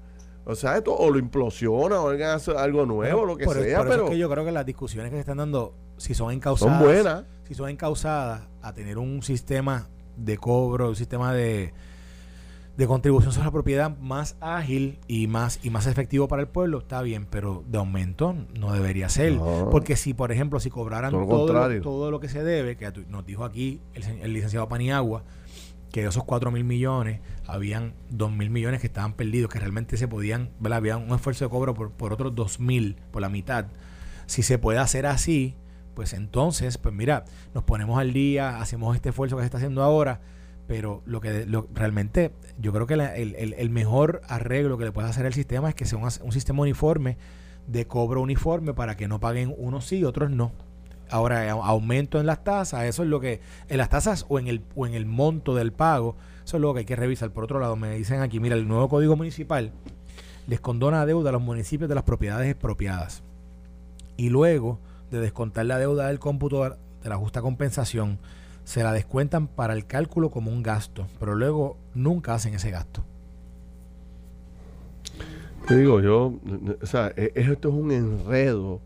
O 0.45 0.55
sea, 0.55 0.77
esto 0.77 0.95
o 0.95 1.11
lo 1.11 1.19
implosiona 1.19 2.01
o 2.01 2.09
hace 2.09 2.51
algo 2.57 2.85
nuevo, 2.85 3.23
lo 3.23 3.37
que 3.37 3.45
por, 3.45 3.61
sea, 3.61 3.79
por 3.79 3.87
pero 3.87 4.03
es 4.05 4.09
que 4.11 4.17
yo 4.17 4.29
creo 4.29 4.43
que 4.43 4.51
las 4.51 4.65
discusiones 4.65 5.11
que 5.11 5.17
se 5.17 5.19
están 5.19 5.37
dando, 5.37 5.75
si 5.97 6.15
son 6.15 6.27
son 6.27 6.33
encausadas, 6.33 6.81
buenas. 6.81 7.23
si 7.47 7.53
son 7.53 7.69
encausadas 7.69 8.47
a 8.61 8.73
tener 8.73 8.97
un 8.97 9.21
sistema 9.21 9.89
de 10.17 10.37
cobro, 10.37 10.89
un 10.89 10.95
sistema 10.95 11.33
de, 11.33 11.71
de 12.77 12.87
contribución 12.87 13.31
sobre 13.31 13.45
la 13.45 13.51
propiedad 13.51 13.95
más 13.99 14.37
ágil 14.39 14.99
y 15.07 15.27
más 15.27 15.59
y 15.61 15.69
más 15.69 15.85
efectivo 15.85 16.27
para 16.27 16.41
el 16.41 16.47
pueblo, 16.47 16.79
está 16.79 17.01
bien, 17.01 17.27
pero 17.29 17.63
de 17.67 17.77
aumento 17.77 18.33
no 18.57 18.73
debería 18.73 19.07
ser. 19.09 19.33
No. 19.33 19.69
Porque 19.69 19.95
si, 19.97 20.13
por 20.13 20.31
ejemplo, 20.31 20.59
si 20.59 20.69
cobraran 20.69 21.11
Todo 21.11 21.21
lo 21.21 21.27
todo, 21.27 21.37
lo, 21.37 21.45
contrario. 21.45 21.81
todo 21.81 22.09
lo 22.09 22.19
que 22.19 22.29
se 22.29 22.43
debe, 22.43 22.75
que 22.75 22.91
nos 23.07 23.25
dijo 23.25 23.45
aquí 23.45 23.81
el, 23.93 24.03
el 24.21 24.33
licenciado 24.33 24.67
Paniagua, 24.67 25.23
que 25.91 26.01
de 26.03 26.09
esos 26.09 26.23
4 26.23 26.51
mil 26.51 26.63
millones, 26.63 27.19
habían 27.47 27.93
2 28.09 28.31
mil 28.31 28.49
millones 28.49 28.81
que 28.81 28.87
estaban 28.87 29.13
perdidos, 29.13 29.49
que 29.51 29.59
realmente 29.59 29.97
se 29.97 30.07
podían, 30.07 30.51
¿verdad? 30.59 30.77
Había 30.77 30.97
un 30.97 31.13
esfuerzo 31.13 31.45
de 31.45 31.49
cobro 31.49 31.73
por, 31.73 31.91
por 31.91 32.13
otros 32.13 32.35
2 32.35 32.59
mil, 32.59 32.95
por 33.11 33.21
la 33.21 33.29
mitad. 33.29 33.65
Si 34.27 34.43
se 34.43 34.59
puede 34.59 34.77
hacer 34.79 35.05
así, 35.07 35.55
pues 35.95 36.13
entonces, 36.13 36.77
pues 36.77 36.93
mira, 36.93 37.25
nos 37.53 37.63
ponemos 37.63 37.99
al 37.99 38.13
día, 38.13 38.59
hacemos 38.61 38.95
este 38.95 39.09
esfuerzo 39.09 39.35
que 39.35 39.41
se 39.41 39.45
está 39.45 39.57
haciendo 39.57 39.81
ahora, 39.83 40.21
pero 40.67 41.01
lo 41.05 41.19
que 41.19 41.47
realmente 41.73 42.31
yo 42.59 42.71
creo 42.71 42.85
que 42.85 42.93
el, 42.93 43.01
el- 43.01 43.53
el 43.53 43.69
mejor 43.71 44.21
arreglo 44.27 44.77
que 44.77 44.85
le 44.85 44.91
puede 44.91 45.09
hacer 45.09 45.25
el 45.25 45.33
sistema 45.33 45.69
es 45.69 45.75
que 45.75 45.85
sea 45.85 45.97
un, 45.97 46.03
un 46.23 46.31
sistema 46.31 46.61
uniforme 46.61 47.17
de 47.65 47.87
cobro 47.87 48.21
uniforme 48.21 48.73
para 48.75 48.95
que 48.95 49.07
no 49.07 49.19
paguen 49.19 49.53
unos 49.57 49.85
sí 49.85 49.97
y 49.97 50.03
otros 50.03 50.29
no. 50.29 50.51
Ahora, 51.09 51.41
a- 51.51 51.51
aumento 51.51 52.19
en 52.19 52.25
las 52.25 52.43
tasas, 52.43 52.83
eso 52.85 53.03
es 53.03 53.09
lo 53.09 53.19
que, 53.19 53.41
en 53.67 53.77
las 53.77 53.89
tasas 53.89 54.25
o 54.29 54.39
en 54.39 54.47
el, 54.47 54.61
o 54.75 54.85
en 54.85 54.93
el 54.93 55.05
monto 55.05 55.55
del 55.55 55.71
pago, 55.73 56.15
eso 56.45 56.57
es 56.57 56.61
lo 56.61 56.73
que 56.73 56.79
hay 56.79 56.85
que 56.85 56.95
revisar. 56.95 57.31
Por 57.31 57.43
otro 57.43 57.59
lado, 57.59 57.75
me 57.75 57.95
dicen 57.95 58.21
aquí, 58.21 58.39
mira, 58.39 58.55
el 58.55 58.67
nuevo 58.67 58.89
código 58.89 59.15
municipal 59.15 59.71
les 60.47 60.59
condona 60.59 61.05
deuda 61.05 61.29
a 61.29 61.33
los 61.33 61.41
municipios 61.41 61.89
de 61.89 61.95
las 61.95 62.03
propiedades 62.03 62.49
expropiadas. 62.49 63.23
Y 64.17 64.29
luego 64.29 64.79
de 65.11 65.19
descontar 65.19 65.65
la 65.65 65.77
deuda 65.77 66.07
del 66.07 66.19
cómputo 66.19 66.63
de 66.63 67.09
la 67.09 67.17
justa 67.17 67.41
compensación, 67.41 68.19
se 68.63 68.83
la 68.83 68.93
descuentan 68.93 69.47
para 69.47 69.73
el 69.73 69.85
cálculo 69.87 70.29
como 70.29 70.51
un 70.51 70.61
gasto, 70.61 71.07
pero 71.19 71.33
luego 71.35 71.77
nunca 71.95 72.33
hacen 72.35 72.53
ese 72.53 72.69
gasto. 72.69 73.03
Te 75.67 75.77
digo, 75.77 76.01
yo, 76.01 76.33
o 76.81 76.85
sea, 76.85 77.13
e- 77.15 77.31
esto 77.35 77.69
es 77.69 77.75
un 77.75 77.91
enredo 77.91 78.79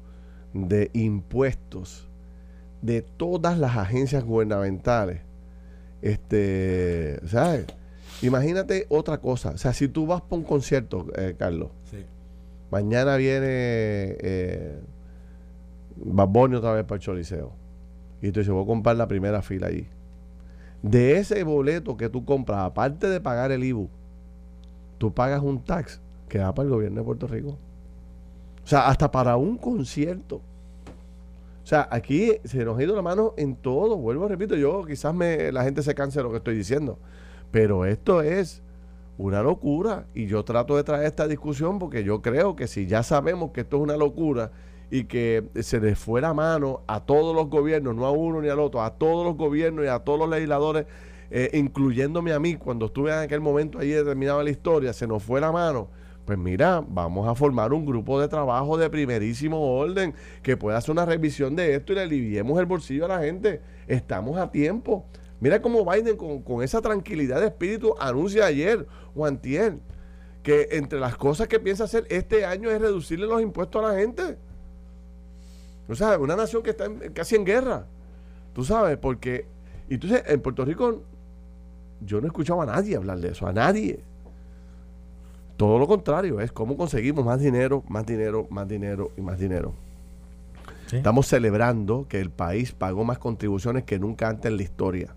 de 0.54 0.90
impuestos 0.94 2.08
de 2.84 3.02
todas 3.02 3.58
las 3.58 3.76
agencias 3.78 4.24
gubernamentales. 4.24 5.22
Este, 6.02 7.20
¿sabes? 7.28 7.66
Imagínate 8.22 8.86
otra 8.90 9.20
cosa. 9.20 9.52
O 9.52 9.58
sea, 9.58 9.74
si 9.74 9.88
tú 9.88 10.06
vas 10.06 10.22
para 10.22 10.36
un 10.36 10.44
concierto, 10.44 11.08
eh, 11.16 11.36
Carlos, 11.38 11.70
Sí. 11.90 12.06
mañana 12.70 13.16
viene 13.16 13.48
eh, 13.50 14.80
otra 16.12 16.74
vez 16.74 16.84
para 16.84 16.96
el 16.98 17.02
Choliseo. 17.02 17.52
Y 18.22 18.32
tú 18.32 18.40
dices, 18.40 18.54
voy 18.54 18.64
a 18.64 18.68
comprar 18.68 18.96
la 18.96 19.08
primera 19.08 19.42
fila 19.42 19.68
allí. 19.68 19.88
De 20.82 21.18
ese 21.18 21.44
boleto 21.44 21.96
que 21.98 22.10
tú 22.10 22.26
compras, 22.26 22.60
aparte 22.60 23.08
de 23.08 23.20
pagar 23.22 23.52
el 23.52 23.64
IBU, 23.64 23.90
tú 24.98 25.14
pagas 25.14 25.42
un 25.42 25.64
tax 25.64 26.02
que 26.28 26.40
va 26.40 26.54
para 26.54 26.66
el 26.68 26.74
gobierno 26.74 27.00
de 27.02 27.06
Puerto 27.06 27.28
Rico. 27.28 27.58
O 28.64 28.68
sea, 28.68 28.88
hasta 28.88 29.12
para 29.12 29.38
un 29.38 29.58
concierto. 29.58 30.42
O 31.64 31.66
sea, 31.66 31.88
aquí 31.92 32.34
se 32.44 32.66
nos 32.66 32.78
ha 32.78 32.84
ido 32.84 32.96
la 32.96 33.02
mano 33.02 33.34
en 33.38 33.56
todo. 33.56 33.98
Vuelvo, 33.98 34.28
repito, 34.28 34.56
yo 34.56 34.84
quizás 34.86 35.16
me, 35.16 35.52
la 35.52 35.64
gente 35.64 35.82
se 35.82 35.96
canse 35.96 36.20
de 36.20 36.24
lo 36.24 36.32
que 36.32 36.38
estoy 36.38 36.56
diciendo. 36.56 37.00
Pero 37.52 37.86
esto 37.86 38.22
es 38.22 38.62
una 39.18 39.42
locura. 39.42 40.06
Y 40.14 40.26
yo 40.26 40.44
trato 40.44 40.76
de 40.76 40.84
traer 40.84 41.06
esta 41.06 41.28
discusión 41.28 41.80
porque 41.80 42.04
yo 42.04 42.22
creo 42.22 42.56
que 42.56 42.68
si 42.68 42.86
ya 42.86 43.02
sabemos 43.02 43.52
que 43.52 43.62
esto 43.62 43.78
es 43.78 43.84
una 43.84 43.96
locura 43.96 44.52
y 44.92 45.06
que 45.06 45.50
se 45.62 45.80
les 45.80 45.98
fue 45.98 46.20
la 46.20 46.34
mano 46.34 46.82
a 46.86 47.00
todos 47.00 47.34
los 47.34 47.50
gobiernos, 47.50 47.96
no 47.96 48.06
a 48.06 48.12
uno 48.12 48.42
ni 48.42 48.50
al 48.50 48.60
otro, 48.60 48.84
a 48.84 48.92
todos 48.96 49.26
los 49.26 49.38
gobiernos 49.38 49.86
y 49.86 49.88
a 49.88 50.00
todos 50.00 50.20
los 50.20 50.30
legisladores, 50.30 50.86
eh, 51.32 51.50
incluyéndome 51.54 52.34
a 52.34 52.40
mí, 52.40 52.58
cuando 52.58 52.88
estuve 52.88 53.12
en 53.12 53.20
aquel 53.20 53.40
momento 53.40 53.80
ahí 53.80 53.90
determinada 53.90 54.44
la 54.44 54.52
historia, 54.52 54.94
se 54.94 55.08
nos 55.08 55.24
fue 55.24 55.42
la 55.42 55.52
mano. 55.52 55.88
Pues 56.26 56.38
mira, 56.38 56.84
vamos 56.88 57.28
a 57.28 57.36
formar 57.36 57.74
un 57.74 57.86
grupo 57.86 58.20
de 58.22 58.30
trabajo 58.30 58.78
de 58.78 58.90
primerísimo 58.90 59.60
orden 59.62 60.14
que 60.42 60.56
pueda 60.56 60.78
hacer 60.78 60.92
una 60.92 61.06
revisión 61.06 61.56
de 61.56 61.76
esto 61.76 61.92
y 61.92 61.96
le 61.96 62.04
aliviemos 62.04 62.58
el 62.60 62.66
bolsillo 62.66 63.06
a 63.06 63.10
la 63.10 63.20
gente. 63.20 63.62
Estamos 63.88 64.38
a 64.38 64.50
tiempo. 64.50 65.06
Mira 65.42 65.62
cómo 65.62 65.84
Biden 65.84 66.16
con, 66.16 66.64
esa 66.64 66.82
tranquilidad 66.82 67.42
de 67.42 67.48
espíritu 67.48 67.96
anuncia 68.00 68.46
ayer 68.46 68.88
o 69.14 69.26
antier 69.26 69.80
que 70.42 70.70
entre 70.72 71.02
las 71.02 71.18
cosas 71.18 71.50
que 71.50 71.60
piensa 71.60 71.84
hacer 71.84 72.08
este 72.10 72.46
año 72.46 72.72
es 72.72 72.80
reducirle 72.80 73.28
los 73.28 73.42
impuestos 73.42 73.84
a 73.84 73.90
la 73.90 74.00
gente. 74.00 74.38
O 75.90 75.96
sea, 75.96 76.18
una 76.18 76.38
nación 76.38 76.64
que 76.64 76.70
está 76.70 76.86
casi 77.14 77.36
en 77.36 77.44
guerra. 77.44 77.86
Tú 78.54 78.64
sabes, 78.64 78.98
porque... 78.98 79.46
Y 79.90 79.96
entonces 79.96 80.24
en 80.28 80.40
Puerto 80.40 80.64
Rico 80.64 81.04
yo 82.00 82.22
no 82.22 82.28
he 82.28 82.30
escuchado 82.30 82.62
a 82.62 82.66
nadie 82.66 82.96
hablar 82.96 83.20
de 83.20 83.30
eso, 83.30 83.46
a 83.46 83.52
nadie. 83.52 84.00
Todo 85.58 85.78
lo 85.78 85.88
contrario, 85.88 86.42
es 86.42 86.52
cómo 86.52 86.76
conseguimos 86.78 87.24
más 87.24 87.40
dinero, 87.40 87.84
más 87.88 88.06
dinero, 88.06 88.48
más 88.50 88.68
dinero 88.68 89.12
y 89.18 89.22
más 89.22 89.38
dinero. 89.38 89.74
Estamos 90.92 91.28
celebrando 91.28 92.06
que 92.08 92.20
el 92.20 92.30
país 92.30 92.72
pagó 92.72 93.04
más 93.04 93.18
contribuciones 93.18 93.84
que 93.84 93.98
nunca 93.98 94.30
antes 94.30 94.52
en 94.52 94.58
la 94.58 94.64
historia. 94.64 95.16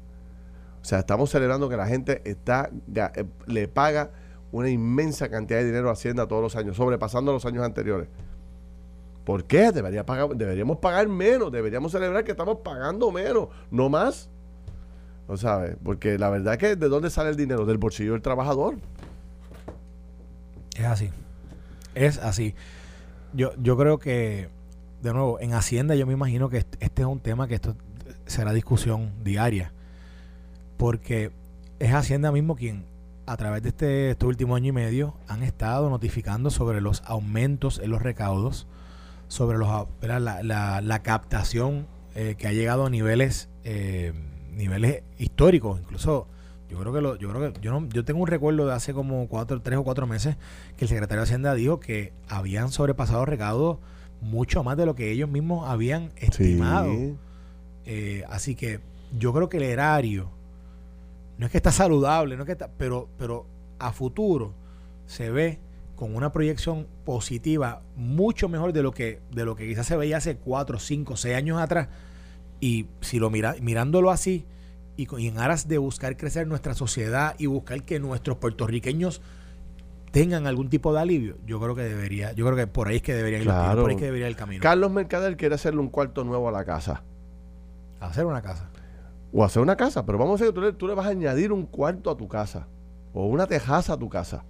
O 0.81 0.85
sea, 0.85 1.01
estamos 1.01 1.31
celebrando 1.31 1.69
que 1.69 1.77
la 1.77 1.87
gente 1.87 2.23
está 2.25 2.71
eh, 2.95 3.25
le 3.47 3.69
paga 3.69 4.11
una 4.53 4.71
inmensa 4.71 5.29
cantidad 5.29 5.59
de 5.59 5.67
dinero 5.67 5.91
a 5.91 5.93
Hacienda 5.93 6.27
todos 6.29 6.43
los 6.43 6.57
años, 6.57 6.77
sobrepasando 6.77 7.33
los 7.33 7.45
años 7.45 7.65
anteriores. 7.65 8.09
¿Por 9.25 9.45
qué? 9.45 9.73
Debería 9.73 10.07
pagar, 10.07 10.29
deberíamos 10.37 10.79
pagar 10.79 11.09
menos, 11.09 11.51
deberíamos 11.51 11.91
celebrar 11.91 12.23
que 12.25 12.31
estamos 12.31 12.59
pagando 12.59 13.11
menos, 13.11 13.49
no 13.71 13.89
más. 13.89 14.31
¿No 15.29 15.37
sabes? 15.37 15.77
Porque 15.83 16.19
la 16.19 16.31
verdad 16.31 16.55
es 16.55 16.59
que 16.61 16.77
¿de 16.77 16.89
dónde 16.89 17.11
sale 17.11 17.31
el 17.31 17.37
dinero? 17.37 17.67
Del 17.67 17.79
bolsillo 17.79 18.13
del 18.13 18.23
trabajador. 18.23 18.77
Es 20.79 20.85
así. 20.85 21.11
Es 21.95 22.19
así. 22.19 22.55
Yo, 23.33 23.53
yo 23.59 23.77
creo 23.77 23.99
que, 23.99 24.49
de 25.03 25.13
nuevo, 25.13 25.41
en 25.41 25.53
Hacienda 25.53 25.95
yo 25.95 26.07
me 26.07 26.13
imagino 26.13 26.49
que 26.49 26.59
este 26.59 27.03
es 27.03 27.07
un 27.07 27.21
tema 27.21 27.49
que 27.49 27.55
esto 27.55 27.77
será 28.27 28.53
discusión 28.53 29.13
diaria 29.23 29.73
porque 30.77 31.33
es 31.79 31.93
Hacienda 31.93 32.33
mismo 32.33 32.57
quien 32.57 32.85
a 33.27 33.37
través 33.37 33.63
de 33.63 33.71
este, 33.71 34.11
este, 34.11 34.27
último 34.27 34.55
año 34.55 34.69
y 34.69 34.73
medio 34.73 35.17
han 35.27 35.43
estado 35.43 35.91
notificando 35.91 36.51
sobre 36.51 36.81
los 36.81 37.03
aumentos 37.07 37.81
en 37.83 37.91
los 37.91 38.03
recaudos, 38.03 38.69
sobre 39.29 39.59
los, 39.59 39.69
la, 40.01 40.81
la, 40.81 41.03
captación 41.03 41.87
eh, 42.15 42.37
que 42.39 42.47
ha 42.47 42.53
llegado 42.53 42.87
a 42.87 42.91
niveles 42.91 43.49
eh, 43.65 44.13
niveles 44.53 45.03
históricos, 45.19 45.81
incluso 45.81 46.29
yo 46.69 46.79
creo 46.79 46.93
que 46.93 47.01
lo, 47.01 47.17
yo 47.17 47.29
creo 47.31 47.53
que 47.53 47.61
yo 47.61 47.71
no, 47.71 47.89
yo 47.89 48.05
tengo 48.05 48.21
un 48.21 48.27
recuerdo 48.27 48.67
de 48.67 48.73
hace 48.73 48.93
como 48.93 49.29
cuatro, 49.29 49.61
tres 49.63 49.79
o 49.79 49.85
cuatro 49.85 50.07
meses 50.07 50.37
que 50.77 50.85
el 50.85 50.89
secretario 50.89 51.21
de 51.21 51.25
Hacienda 51.25 51.55
dijo 51.55 51.81
que 51.81 52.13
habían 52.29 52.71
sobrepasado 52.71 53.25
recaudos 53.25 53.79
mucho 54.21 54.65
más 54.65 54.77
de 54.77 54.87
lo 54.87 54.95
que 54.95 55.11
ellos 55.11 55.29
mismos 55.29 55.69
habían 55.69 56.13
estimado. 56.17 56.93
Eh, 57.85 58.25
así 58.29 58.57
que 58.57 58.81
yo 59.17 59.33
creo 59.33 59.49
que 59.49 59.59
el 59.59 59.63
erario 59.63 60.31
no 61.39 61.47
es 61.47 61.53
que 61.53 61.59
está 61.59 61.71
saludable, 61.71 62.37
no 62.37 62.43
es 62.43 62.47
que 62.47 62.53
está, 62.53 62.69
pero, 62.77 63.09
pero 63.19 63.47
a 63.79 63.93
futuro 63.93 64.55
se 65.07 65.31
ve 65.31 65.61
con 65.95 66.15
una 66.15 66.33
proyección 66.33 66.87
positiva 67.05 67.83
mucho 67.95 68.49
mejor 68.49 68.73
de 68.73 68.83
lo 68.83 68.93
que, 68.93 69.21
de 69.31 69.45
lo 69.45 69.57
que 69.57 69.67
quizás 69.67 69.87
se 69.87 69.97
veía 69.97 70.19
hace 70.19 70.37
4, 70.37 70.79
5, 70.79 71.17
6 71.17 71.37
años 71.37 71.61
atrás. 71.61 71.89
Y 72.61 72.87
si 73.01 73.19
lo 73.19 73.31
mira, 73.31 73.55
mirándolo 73.61 74.11
así, 74.11 74.45
y, 74.97 75.27
en 75.27 75.39
aras 75.39 75.69
de 75.69 75.79
buscar 75.79 76.17
crecer 76.17 76.47
nuestra 76.47 76.75
sociedad 76.75 77.35
y 77.39 77.47
buscar 77.47 77.83
que 77.83 78.01
nuestros 78.01 78.39
puertorriqueños 78.39 79.21
tengan 80.11 80.47
algún 80.47 80.71
tipo 80.71 80.95
de 80.95 81.01
alivio, 81.01 81.37
yo 81.47 81.61
creo 81.61 81.75
que 81.75 81.83
debería, 81.83 82.33
yo 82.33 82.47
creo 82.47 82.57
que 82.57 82.67
por 82.67 82.89
ahí 82.89 82.97
es 82.97 83.03
que 83.03 83.15
debería 83.15 83.39
ir, 83.39 83.47
por 83.47 83.91
ahí 83.91 83.97
que 83.97 84.07
debería 84.07 84.27
ir 84.27 84.31
el 84.31 84.37
camino. 84.37 84.63
Carlos 84.63 84.91
Mercader 84.91 85.37
quiere 85.37 85.55
hacerle 85.55 85.81
un 85.81 85.89
cuarto 85.89 86.25
nuevo 86.25 86.49
a 86.49 86.53
la 86.53 86.65
casa. 86.65 87.03
Hacer 88.01 88.25
una 88.25 88.43
casa 88.43 88.71
o 89.33 89.45
hacer 89.45 89.63
una 89.63 89.77
casa, 89.77 90.07
pero 90.07 90.17
vamos 90.17 90.41
a 90.41 90.45
decir 90.45 90.59
que 90.59 90.73
tú 90.73 90.87
le, 90.87 90.95
vas 90.95 91.07
a 91.07 91.11
añadir 91.11 91.53
un 91.53 91.67
cuarto 91.67 92.11
a 92.11 92.17
tu 92.17 92.27
casa 92.27 92.67
o 93.13 93.27
una 93.27 93.47
tejaza 93.47 93.93
a 93.93 93.99
tu 93.99 94.09
casa. 94.09 94.45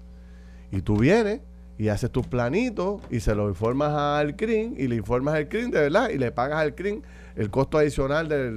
Y 0.71 0.81
tú 0.81 0.99
vienes 0.99 1.41
y 1.79 1.89
haces 1.89 2.11
tus 2.11 2.27
planitos 2.27 3.03
y 3.11 3.19
se 3.19 3.35
lo 3.35 3.49
informas 3.49 3.93
al 3.93 4.37
CRIM 4.37 4.75
y 4.79 4.87
le 4.87 4.97
informas 4.97 5.35
al 5.35 5.49
CRIM 5.49 5.71
de 5.71 5.81
verdad 5.81 6.11
y 6.11 6.19
le 6.19 6.31
pagas 6.31 6.61
al 6.61 6.77
CRIM 6.77 7.03
el 7.37 7.51
costo 7.51 7.79
adicional 7.79 8.29
de, 8.29 8.51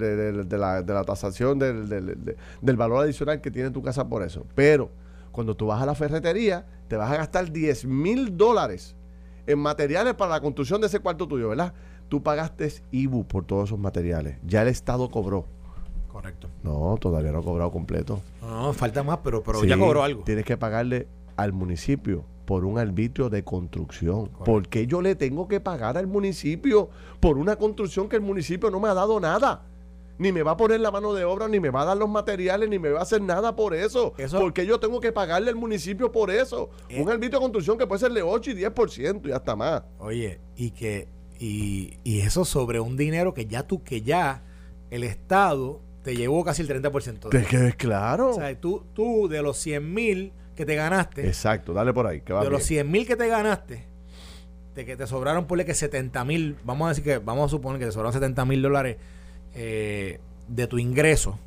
la, 0.57 0.81
de 0.81 0.93
la, 0.93 1.03
tasación 1.03 1.59
del, 1.59 2.77
valor 2.77 3.03
adicional 3.03 3.41
que 3.41 3.51
tiene 3.51 3.71
tu 3.71 3.81
casa 3.81 4.07
por 4.07 4.23
eso. 4.23 4.45
Pero 4.55 4.89
cuando 5.31 5.55
tú 5.55 5.67
vas 5.67 5.81
a 5.81 5.85
la 5.85 5.95
ferretería, 5.95 6.65
te 6.87 6.95
vas 6.95 7.11
a 7.11 7.17
gastar 7.17 7.51
10 7.51 7.85
mil 7.85 8.37
dólares 8.37 8.95
en 9.45 9.59
materiales 9.59 10.13
para 10.13 10.31
la 10.31 10.41
construcción 10.41 10.79
de 10.79 10.87
ese 10.87 10.99
cuarto 10.99 11.27
tuyo, 11.27 11.49
¿verdad? 11.49 11.73
Tú 12.07 12.23
pagaste 12.23 12.71
IBU 12.91 13.25
por 13.25 13.45
todos 13.45 13.69
esos 13.69 13.79
materiales. 13.79 14.37
Ya 14.43 14.61
el 14.61 14.69
Estado 14.69 15.11
cobró. 15.11 15.45
Correcto. 16.07 16.49
No, 16.63 16.97
todavía 16.99 17.31
no 17.31 17.39
ha 17.39 17.43
cobrado 17.43 17.71
completo. 17.71 18.21
No, 18.41 18.73
falta 18.73 19.03
más, 19.03 19.19
pero, 19.23 19.43
pero 19.43 19.63
ya 19.63 19.77
cobró 19.77 20.03
algo. 20.03 20.23
Tienes 20.23 20.45
que 20.45 20.57
pagarle 20.57 21.07
al 21.35 21.53
municipio 21.53 22.25
por 22.49 22.65
un 22.65 22.79
arbitrio 22.79 23.29
de 23.29 23.43
construcción. 23.43 24.31
¿Por 24.43 24.67
qué 24.69 24.87
yo 24.87 25.03
le 25.03 25.13
tengo 25.13 25.47
que 25.47 25.59
pagar 25.59 25.99
al 25.99 26.07
municipio 26.07 26.89
por 27.19 27.37
una 27.37 27.57
construcción 27.57 28.09
que 28.09 28.15
el 28.15 28.23
municipio 28.23 28.71
no 28.71 28.79
me 28.79 28.87
ha 28.87 28.95
dado 28.95 29.19
nada? 29.19 29.67
Ni 30.17 30.31
me 30.31 30.41
va 30.41 30.53
a 30.53 30.57
poner 30.57 30.79
la 30.79 30.89
mano 30.89 31.13
de 31.13 31.25
obra, 31.25 31.47
ni 31.47 31.59
me 31.59 31.69
va 31.69 31.83
a 31.83 31.85
dar 31.85 31.97
los 31.97 32.09
materiales, 32.09 32.67
ni 32.67 32.79
me 32.79 32.89
va 32.89 33.01
a 33.01 33.03
hacer 33.03 33.21
nada 33.21 33.55
por 33.55 33.75
eso. 33.75 34.15
¿Por 34.31 34.51
qué 34.51 34.65
yo 34.65 34.79
tengo 34.79 34.99
que 34.99 35.11
pagarle 35.11 35.51
al 35.51 35.57
municipio 35.57 36.11
por 36.11 36.31
eso? 36.31 36.71
Eh. 36.89 36.99
un 36.99 37.11
arbitrio 37.11 37.39
de 37.39 37.43
construcción 37.43 37.77
que 37.77 37.85
puede 37.85 37.99
ser 37.99 38.13
de 38.13 38.23
8 38.23 38.49
y 38.49 38.53
10% 38.55 39.29
y 39.29 39.31
hasta 39.31 39.55
más. 39.55 39.83
Oye, 39.99 40.41
y 40.55 40.71
que 40.71 41.07
y, 41.37 41.99
y 42.03 42.21
eso 42.21 42.45
sobre 42.45 42.79
un 42.79 42.97
dinero 42.97 43.35
que 43.35 43.45
ya 43.45 43.67
tú, 43.67 43.83
que 43.83 44.01
ya 44.01 44.41
el 44.89 45.03
Estado 45.03 45.81
te 46.01 46.15
llevó 46.15 46.43
casi 46.43 46.63
el 46.63 46.67
30%. 46.67 47.29
Te 47.29 47.43
quedes 47.43 47.75
claro. 47.75 48.31
O 48.31 48.33
sea, 48.33 48.59
tú, 48.59 48.85
tú 48.95 49.27
de 49.27 49.43
los 49.43 49.55
100 49.57 49.93
mil 49.93 50.33
que 50.59 50.65
te 50.65 50.75
ganaste. 50.75 51.25
Exacto, 51.25 51.71
dale 51.71 51.93
por 51.93 52.05
ahí. 52.05 52.19
Que 52.19 52.33
de 52.33 52.49
los 52.49 52.63
100 52.63 52.91
mil 52.91 53.07
que 53.07 53.15
te 53.15 53.29
ganaste, 53.29 53.85
de 54.75 54.85
que 54.85 54.97
te 54.97 55.07
sobraron, 55.07 55.45
ponle 55.45 55.63
que 55.63 55.73
70 55.73 56.25
mil, 56.25 56.57
vamos 56.65 56.87
a 56.87 56.89
decir 56.89 57.05
que, 57.05 57.17
vamos 57.17 57.45
a 57.45 57.49
suponer 57.49 57.79
que 57.79 57.85
te 57.85 57.93
sobraron 57.93 58.11
70 58.11 58.43
mil 58.43 58.61
dólares 58.61 58.97
eh, 59.53 60.19
de 60.49 60.67
tu 60.67 60.77
ingreso. 60.77 61.39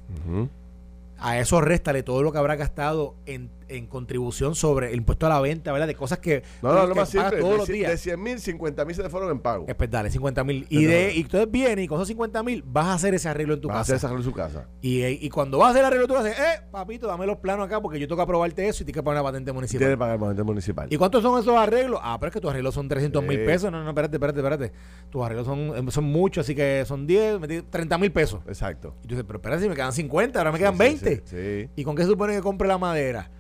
A 1.18 1.38
eso 1.38 1.60
réstale 1.60 2.02
todo 2.02 2.22
lo 2.22 2.32
que 2.32 2.38
habrá 2.38 2.56
gastado 2.56 3.14
en 3.26 3.50
en 3.76 3.86
contribución 3.86 4.54
sobre 4.54 4.90
el 4.90 4.96
impuesto 4.96 5.26
a 5.26 5.28
la 5.28 5.40
venta, 5.40 5.72
¿verdad? 5.72 5.86
De 5.86 5.94
cosas 5.94 6.18
que, 6.18 6.42
no, 6.62 6.72
no, 6.72 6.86
lo 6.86 6.94
más 6.94 7.08
simple, 7.08 7.38
todos 7.38 7.58
los 7.58 7.68
días. 7.68 7.90
De 7.90 7.96
100 7.96 8.22
mil, 8.22 8.40
50 8.40 8.84
mil 8.84 8.94
se 8.94 9.02
te 9.02 9.08
fueron 9.08 9.30
en 9.30 9.40
pago. 9.40 9.66
Es 9.68 9.90
dale, 9.90 10.10
50 10.10 10.44
mil. 10.44 10.66
Y, 10.68 10.84
de, 10.84 11.14
y 11.14 11.20
entonces 11.20 11.50
vienes 11.50 11.84
y 11.84 11.88
con 11.88 11.98
esos 11.98 12.08
50 12.08 12.42
mil 12.42 12.62
vas 12.66 12.86
a 12.86 12.94
hacer 12.94 13.14
ese 13.14 13.28
arreglo 13.28 13.54
en 13.54 13.60
tu 13.60 13.68
vas 13.68 13.78
casa. 13.78 13.80
a 13.80 13.82
hacer 13.82 13.96
ese 13.96 14.06
arreglo 14.06 14.20
en 14.20 14.30
su 14.30 14.32
casa. 14.32 14.68
Y, 14.80 15.04
y, 15.04 15.28
cuando 15.30 15.58
vas 15.58 15.68
a 15.68 15.70
hacer 15.70 15.80
el 15.80 15.86
arreglo, 15.86 16.06
tú 16.06 16.14
vas 16.14 16.24
a 16.24 16.28
decir, 16.28 16.42
eh, 16.42 16.62
papito, 16.70 17.06
dame 17.06 17.26
los 17.26 17.38
planos 17.38 17.66
acá 17.66 17.80
porque 17.80 17.98
yo 17.98 18.06
tengo 18.06 18.16
que 18.16 18.22
aprobarte 18.22 18.68
eso 18.68 18.82
y 18.82 18.86
tienes 18.86 19.00
que 19.00 19.02
pagar 19.02 19.22
la 19.22 19.28
patente 19.28 19.52
municipal. 19.52 19.78
Tienes 19.78 19.94
que 19.94 19.98
pagar 19.98 20.16
la 20.16 20.20
patente 20.20 20.42
municipal. 20.42 20.88
¿Y 20.90 20.96
cuántos 20.96 21.22
son 21.22 21.40
esos 21.40 21.56
arreglos? 21.56 22.00
Ah, 22.02 22.16
pero 22.18 22.28
es 22.28 22.34
que 22.34 22.40
tus 22.40 22.50
arreglos 22.50 22.74
son 22.74 22.88
300 22.88 23.22
mil 23.24 23.44
pesos. 23.44 23.70
No, 23.70 23.82
no, 23.82 23.88
espérate, 23.88 24.16
espérate, 24.16 24.38
espérate. 24.38 24.72
Tus 25.10 25.22
arreglos 25.24 25.46
son, 25.46 25.90
son 25.90 26.04
muchos, 26.04 26.44
así 26.44 26.54
que 26.54 26.84
son 26.86 27.06
10, 27.06 27.70
30 27.70 27.98
mil 27.98 28.12
pesos. 28.12 28.40
Exacto. 28.46 28.94
Y 29.00 29.08
tú 29.08 29.14
dices, 29.14 29.24
pero 29.26 29.38
espérate, 29.38 29.62
si 29.62 29.68
me 29.68 29.74
quedan 29.74 29.92
50, 29.92 30.38
ahora 30.38 30.52
me 30.52 30.58
quedan 30.58 30.76
20. 30.78 31.22
Sí, 31.24 31.70
¿Y 31.76 31.84
con 31.84 31.96
qué 31.96 32.02
se 32.02 32.08
supone 32.08 32.34
que 32.34 32.40
compre 32.40 32.68
la 32.68 32.78
madera? 32.78 33.30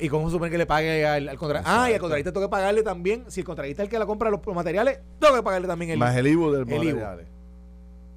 ¿Y 0.00 0.08
cómo 0.08 0.30
supone 0.30 0.50
que 0.50 0.58
le 0.58 0.66
pague 0.66 1.04
al, 1.06 1.28
al 1.28 1.36
contratista? 1.36 1.84
Ah, 1.84 1.90
y 1.90 1.94
al 1.94 2.00
contratista 2.00 2.32
tengo 2.32 2.46
que 2.46 2.50
pagarle 2.50 2.82
también. 2.82 3.24
Si 3.28 3.40
el 3.40 3.46
contratista 3.46 3.82
es 3.82 3.86
el 3.88 3.90
que 3.90 3.98
le 3.98 4.06
compra 4.06 4.30
los, 4.30 4.40
materiales, 4.54 5.00
tengo 5.18 5.34
que 5.34 5.42
pagarle 5.42 5.66
también 5.66 5.92
el 5.92 5.98
Más 5.98 6.16
el 6.16 6.26
IVU 6.28 6.52
del 6.52 6.66
materiales. 6.66 7.26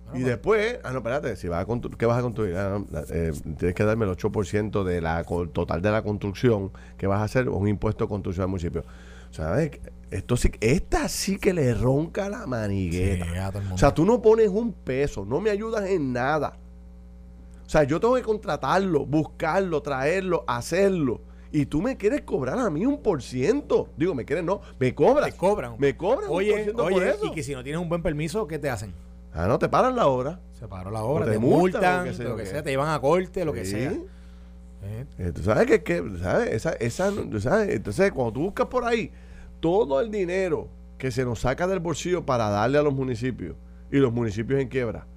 y 0.07 0.11
pues. 0.11 0.25
después, 0.25 0.79
ah, 0.83 0.91
no, 0.91 0.99
espérate, 0.99 1.35
si 1.35 1.47
vas 1.47 1.65
a 1.67 1.97
¿qué 1.97 2.05
vas 2.05 2.19
a 2.19 2.21
construir? 2.21 2.55
Ah, 2.55 2.79
eh, 3.09 3.33
tienes 3.57 3.75
que 3.75 3.83
darme 3.83 4.05
el 4.05 4.11
8% 4.11 4.83
de 4.83 5.01
la 5.01 5.23
total 5.23 5.81
de 5.81 5.91
la 5.91 6.03
construcción 6.03 6.71
que 6.97 7.07
vas 7.07 7.19
a 7.19 7.23
hacer 7.23 7.49
un 7.49 7.67
impuesto 7.67 8.05
de 8.05 8.09
construcción 8.09 8.43
al 8.43 8.49
municipio. 8.49 8.83
¿Sabes? 9.31 9.71
Esto 10.11 10.37
sí, 10.37 10.51
esta 10.61 11.09
sí 11.09 11.37
que 11.37 11.51
le 11.51 11.73
ronca 11.73 12.29
la 12.29 12.45
manigueta. 12.45 13.51
o 13.73 13.77
sea, 13.77 13.93
tú 13.93 14.05
no 14.05 14.21
pones 14.21 14.49
un 14.49 14.71
peso, 14.71 15.25
no 15.25 15.41
me 15.41 15.49
ayudas 15.49 15.89
en 15.89 16.13
nada. 16.13 16.57
O 17.65 17.69
sea, 17.69 17.83
yo 17.83 17.99
tengo 17.99 18.15
que 18.15 18.21
contratarlo, 18.21 19.05
buscarlo, 19.05 19.81
traerlo, 19.81 20.43
hacerlo. 20.47 21.21
Y 21.51 21.65
tú 21.65 21.81
me 21.81 21.97
quieres 21.97 22.21
cobrar 22.21 22.59
a 22.59 22.69
mí 22.69 22.85
un 22.85 23.01
por 23.01 23.23
ciento. 23.23 23.89
Digo, 23.97 24.13
me 24.13 24.25
quieres, 24.25 24.43
no, 24.43 24.61
me 24.79 24.93
cobras. 24.93 25.31
Te 25.31 25.37
cobran. 25.37 25.75
Me 25.79 25.95
cobran 25.95 26.29
oye, 26.29 26.69
un 26.69 26.75
por 26.75 26.93
oye, 26.93 27.15
y 27.23 27.31
que 27.31 27.43
si 27.43 27.53
no 27.53 27.63
tienes 27.63 27.81
un 27.81 27.89
buen 27.89 28.03
permiso, 28.03 28.45
¿qué 28.45 28.59
te 28.59 28.69
hacen? 28.69 28.93
Ah, 29.33 29.47
no, 29.47 29.57
te 29.57 29.69
paran 29.69 29.95
la 29.95 30.07
obra. 30.07 30.39
Se 30.59 30.67
paró 30.67 30.91
la 30.91 31.03
obra, 31.03 31.25
te, 31.25 31.37
multan, 31.37 32.05
lo 32.05 32.37
que, 32.37 32.45
sea. 32.45 32.63
te 32.63 32.69
llevan 32.69 32.89
a 32.89 32.99
corte, 32.99 33.43
lo 33.43 33.53
que 33.53 33.65
sea. 33.65 33.93
Eh, 35.17 35.31
tú 35.33 35.41
sabes 35.41 35.65
que, 35.65 35.83
que 35.83 36.03
¿sabes? 36.21 36.53
Esa, 36.53 36.73
esa, 36.73 37.11
¿sabes? 37.39 37.69
Entonces, 37.75 38.11
cuando 38.11 38.33
tú 38.33 38.41
buscas 38.41 38.67
por 38.67 38.85
ahí 38.85 39.11
todo 39.59 39.99
el 39.99 40.11
dinero 40.11 40.69
que 40.97 41.11
se 41.11 41.25
nos 41.25 41.39
saca 41.39 41.67
del 41.67 41.79
bolsillo 41.79 42.25
para 42.25 42.49
darle 42.49 42.77
a 42.77 42.81
los 42.81 42.93
municipios 42.93 43.55
y 43.91 43.97
los 43.97 44.13
municipios 44.13 44.61
en 44.61 44.67
quiebra 44.67 45.07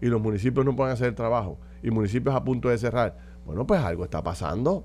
y 0.00 0.06
los 0.06 0.20
municipios 0.20 0.64
no 0.64 0.76
pueden 0.76 0.92
hacer 0.92 1.08
el 1.08 1.14
trabajo 1.14 1.58
y 1.86 1.90
municipios 1.92 2.34
a 2.34 2.42
punto 2.42 2.68
de 2.68 2.78
cerrar, 2.78 3.16
bueno, 3.44 3.64
pues 3.64 3.80
algo 3.80 4.04
está 4.04 4.22
pasando. 4.22 4.84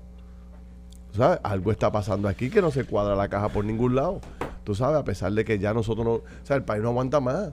¿Sabes? 1.10 1.40
Algo 1.42 1.72
está 1.72 1.90
pasando 1.90 2.28
aquí 2.28 2.48
que 2.48 2.62
no 2.62 2.70
se 2.70 2.84
cuadra 2.84 3.16
la 3.16 3.28
caja 3.28 3.48
por 3.48 3.64
ningún 3.64 3.96
lado. 3.96 4.20
Tú 4.62 4.76
sabes, 4.76 5.00
a 5.00 5.04
pesar 5.04 5.32
de 5.32 5.44
que 5.44 5.58
ya 5.58 5.74
nosotros 5.74 6.06
no. 6.06 6.12
O 6.12 6.22
sea, 6.44 6.56
el 6.56 6.62
país 6.62 6.80
no 6.80 6.90
aguanta 6.90 7.20
más. 7.20 7.50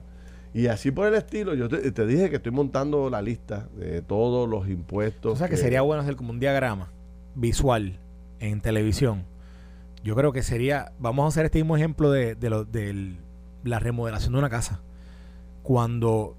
Y 0.54 0.68
así 0.68 0.92
por 0.92 1.08
el 1.08 1.14
estilo, 1.14 1.54
yo 1.54 1.68
te, 1.68 1.90
te 1.90 2.06
dije 2.06 2.30
que 2.30 2.36
estoy 2.36 2.52
montando 2.52 3.10
la 3.10 3.20
lista 3.22 3.68
de 3.76 4.02
todos 4.02 4.48
los 4.48 4.68
impuestos. 4.68 5.32
O 5.32 5.36
sea, 5.36 5.48
que, 5.48 5.56
sería 5.56 5.82
bueno 5.82 6.02
hacer 6.02 6.14
como 6.14 6.30
un 6.30 6.38
diagrama 6.38 6.92
visual 7.34 7.98
en 8.38 8.60
televisión. 8.60 9.24
Yo 10.04 10.14
creo 10.14 10.32
que 10.32 10.44
sería, 10.44 10.92
vamos 11.00 11.24
a 11.24 11.28
hacer 11.28 11.44
este 11.44 11.58
mismo 11.58 11.76
ejemplo 11.76 12.10
de, 12.12 12.36
de, 12.36 12.50
lo, 12.50 12.64
de 12.64 13.16
la 13.64 13.80
remodelación 13.80 14.32
de 14.32 14.38
una 14.38 14.48
casa. 14.48 14.80
Cuando 15.64 16.36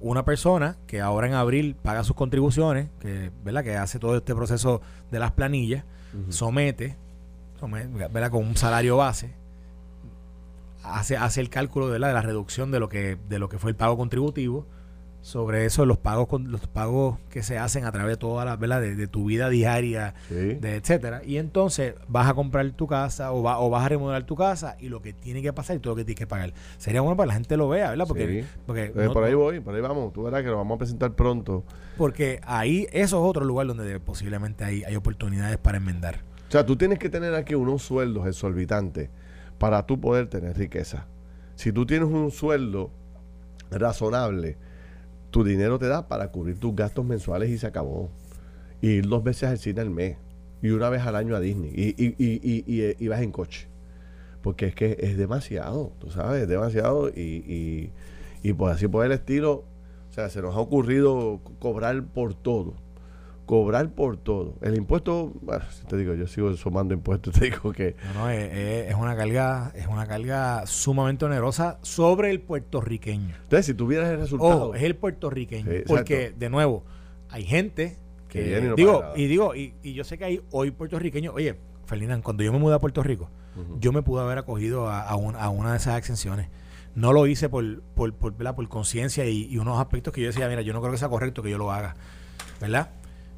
una 0.00 0.24
persona 0.24 0.76
que 0.86 1.00
ahora 1.00 1.26
en 1.26 1.34
abril 1.34 1.76
paga 1.80 2.04
sus 2.04 2.14
contribuciones, 2.14 2.88
que, 3.00 3.30
¿verdad? 3.44 3.64
que 3.64 3.76
hace 3.76 3.98
todo 3.98 4.16
este 4.16 4.34
proceso 4.34 4.80
de 5.10 5.18
las 5.18 5.32
planillas, 5.32 5.84
somete, 6.28 6.96
somete 7.58 8.08
¿verdad? 8.08 8.30
con 8.30 8.46
un 8.46 8.56
salario 8.56 8.96
base, 8.96 9.34
hace, 10.82 11.16
hace 11.16 11.40
el 11.40 11.50
cálculo 11.50 11.88
de 11.88 11.98
la 11.98 12.22
reducción 12.22 12.70
de 12.70 12.80
lo 12.80 12.88
que, 12.88 13.18
de 13.28 13.38
lo 13.38 13.48
que 13.48 13.58
fue 13.58 13.70
el 13.70 13.76
pago 13.76 13.96
contributivo, 13.96 14.66
sobre 15.20 15.64
eso 15.64 15.84
los 15.84 15.98
pagos 15.98 16.40
los 16.42 16.66
pagos 16.68 17.18
que 17.28 17.42
se 17.42 17.58
hacen 17.58 17.84
a 17.84 17.92
través 17.92 18.14
de 18.14 18.16
toda 18.16 18.44
la 18.44 18.56
¿verdad? 18.56 18.80
De, 18.80 19.08
tu 19.08 19.26
vida 19.26 19.48
diaria 19.48 20.14
de 20.30 20.76
etcétera. 20.76 21.22
Y 21.24 21.38
entonces 21.38 21.94
vas 22.06 22.28
a 22.28 22.34
comprar 22.34 22.70
tu 22.72 22.86
casa 22.86 23.32
o, 23.32 23.42
va, 23.42 23.58
o 23.58 23.68
vas 23.70 23.84
a 23.84 23.88
remodelar 23.88 24.24
tu 24.24 24.36
casa 24.36 24.76
y 24.80 24.88
lo 24.88 25.02
que 25.02 25.12
tiene 25.12 25.42
que 25.42 25.52
pasar 25.52 25.76
y 25.76 25.80
todo 25.80 25.92
lo 25.92 25.96
que 25.96 26.04
tienes 26.04 26.18
que 26.18 26.26
pagar. 26.26 26.52
Sería 26.78 27.00
bueno 27.00 27.16
para 27.16 27.26
que 27.26 27.28
la 27.28 27.34
gente 27.34 27.56
lo 27.56 27.68
vea 27.68 27.90
¿verdad? 27.90 28.06
porque, 28.06 28.44
porque 28.66 28.90
por 28.90 29.24
ahí 29.24 29.34
voy 29.34 29.60
por 29.60 29.74
ahí 29.74 29.80
vamos. 29.80 30.12
Tú 30.12 30.22
verás 30.22 30.42
que 30.42 30.48
lo 30.48 30.56
vamos 30.56 30.76
a 30.76 30.78
presentar 30.78 31.12
pronto. 31.12 31.64
Porque 31.96 32.40
ahí 32.44 32.86
eso 32.92 33.22
es 33.22 33.28
otro 33.28 33.44
lugar 33.44 33.66
donde 33.66 33.98
posiblemente 34.00 34.64
hay, 34.64 34.84
hay 34.84 34.96
oportunidades 34.96 35.58
para 35.58 35.78
enmendar. 35.78 36.22
O 36.48 36.50
sea 36.50 36.64
tú 36.64 36.76
tienes 36.76 36.98
que 36.98 37.10
tener 37.10 37.34
aquí 37.34 37.54
unos 37.54 37.82
sueldos 37.82 38.26
exorbitantes 38.26 39.10
para 39.58 39.84
tú 39.84 40.00
poder 40.00 40.28
tener 40.28 40.56
riqueza. 40.56 41.06
Si 41.56 41.72
tú 41.72 41.84
tienes 41.86 42.08
un 42.08 42.30
sueldo 42.30 42.92
razonable 43.70 44.56
tu 45.30 45.44
dinero 45.44 45.78
te 45.78 45.86
da 45.86 46.08
para 46.08 46.30
cubrir 46.30 46.58
tus 46.58 46.74
gastos 46.74 47.04
mensuales 47.04 47.50
y 47.50 47.58
se 47.58 47.66
acabó. 47.66 48.10
Y 48.80 48.90
ir 48.90 49.08
dos 49.08 49.22
veces 49.22 49.48
al 49.48 49.58
cine 49.58 49.80
al 49.80 49.90
mes 49.90 50.16
y 50.62 50.70
una 50.70 50.88
vez 50.88 51.02
al 51.02 51.16
año 51.16 51.36
a 51.36 51.40
Disney 51.40 51.70
y, 51.74 51.94
y, 52.02 52.14
y, 52.18 52.94
y, 52.98 53.08
vas 53.08 53.22
en 53.22 53.32
coche. 53.32 53.68
Porque 54.42 54.66
es 54.66 54.74
que 54.74 54.96
es 55.00 55.16
demasiado, 55.16 55.92
tú 55.98 56.10
sabes, 56.10 56.42
es 56.42 56.48
demasiado 56.48 57.08
y, 57.08 57.92
y, 58.42 58.52
pues 58.52 58.76
así 58.76 58.88
por 58.88 59.04
el 59.04 59.12
estilo, 59.12 59.64
o 60.08 60.12
sea, 60.12 60.30
se 60.30 60.40
nos 60.40 60.54
ha 60.54 60.60
ocurrido 60.60 61.40
cobrar 61.58 62.04
por 62.06 62.34
todo 62.34 62.74
cobrar 63.48 63.88
por 63.94 64.18
todo. 64.18 64.56
El 64.60 64.76
impuesto, 64.76 65.32
bueno, 65.40 65.64
si 65.70 65.82
te 65.86 65.96
digo, 65.96 66.12
yo 66.12 66.26
sigo 66.26 66.54
sumando 66.54 66.92
impuestos, 66.92 67.32
te 67.38 67.46
digo 67.46 67.72
que... 67.72 67.96
No, 68.12 68.24
no, 68.24 68.30
es, 68.30 68.94
una 68.94 69.16
carga, 69.16 69.72
es 69.74 69.86
una 69.86 70.06
carga 70.06 70.66
sumamente 70.66 71.24
onerosa 71.24 71.78
sobre 71.80 72.30
el 72.30 72.42
puertorriqueño. 72.42 73.34
Entonces, 73.44 73.64
si 73.64 73.74
tuvieras 73.74 74.10
el 74.10 74.18
resultado... 74.18 74.74
es 74.74 74.82
el 74.82 74.94
puertorriqueño. 74.96 75.70
porque, 75.86 76.34
de 76.36 76.50
nuevo, 76.50 76.84
hay 77.30 77.44
gente 77.44 77.96
que... 78.28 78.74
digo, 78.76 79.02
y 79.16 79.26
digo, 79.26 79.54
y, 79.54 79.72
yo 79.94 80.04
sé 80.04 80.18
que 80.18 80.26
hay 80.26 80.42
hoy 80.50 80.70
puertorriqueños... 80.70 81.34
Oye, 81.34 81.56
Ferdinand, 81.86 82.22
cuando 82.22 82.42
yo 82.42 82.52
me 82.52 82.58
mudé 82.58 82.74
a 82.74 82.78
Puerto 82.78 83.02
Rico, 83.02 83.30
yo 83.80 83.92
me 83.92 84.02
pude 84.02 84.20
haber 84.20 84.36
acogido 84.36 84.88
a, 84.90 85.00
a, 85.00 85.16
una 85.16 85.70
de 85.72 85.78
esas 85.78 85.96
exenciones 85.96 86.48
no 86.94 87.12
lo 87.12 87.28
hice 87.28 87.48
por, 87.48 87.80
por, 87.94 88.12
por, 88.12 88.34
por 88.34 88.68
conciencia 88.68 89.24
y, 89.24 89.44
y, 89.44 89.58
unos 89.58 89.78
aspectos 89.78 90.12
que 90.12 90.20
yo 90.20 90.26
decía, 90.26 90.48
mira, 90.48 90.62
yo 90.62 90.72
no 90.72 90.80
creo 90.80 90.90
que 90.90 90.98
sea 90.98 91.08
correcto 91.08 91.44
que 91.44 91.50
yo 91.50 91.56
lo 91.56 91.70
haga, 91.70 91.94
¿verdad? 92.60 92.90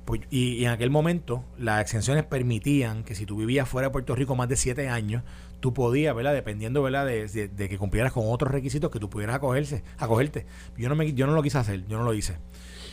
Pues, 0.04 0.22
y, 0.30 0.64
en 0.64 0.70
aquel 0.70 0.90
momento 0.90 1.44
las 1.58 1.80
exenciones 1.80 2.24
permitían 2.24 3.04
que 3.04 3.14
si 3.14 3.26
tú 3.26 3.36
vivías 3.36 3.68
fuera 3.68 3.88
de 3.88 3.92
Puerto 3.92 4.14
Rico 4.14 4.34
más 4.34 4.48
de 4.48 4.56
siete 4.56 4.88
años, 4.88 5.22
tú 5.60 5.72
podías, 5.72 6.14
¿verdad? 6.14 6.34
Dependiendo, 6.34 6.82
¿verdad? 6.82 7.06
De, 7.06 7.68
que 7.68 7.78
cumplieras 7.78 8.12
con 8.12 8.24
otros 8.26 8.50
requisitos 8.50 8.90
que 8.90 8.98
tú 8.98 9.08
pudieras 9.10 9.36
acogerse, 9.36 9.84
acogerte. 9.98 10.46
Yo 10.76 10.88
no, 10.88 10.96
me, 10.96 11.12
yo 11.12 11.26
no 11.26 11.34
lo 11.34 11.42
quise 11.42 11.58
hacer, 11.58 11.86
yo 11.86 11.98
no 11.98 12.04
lo 12.04 12.14
hice. 12.14 12.38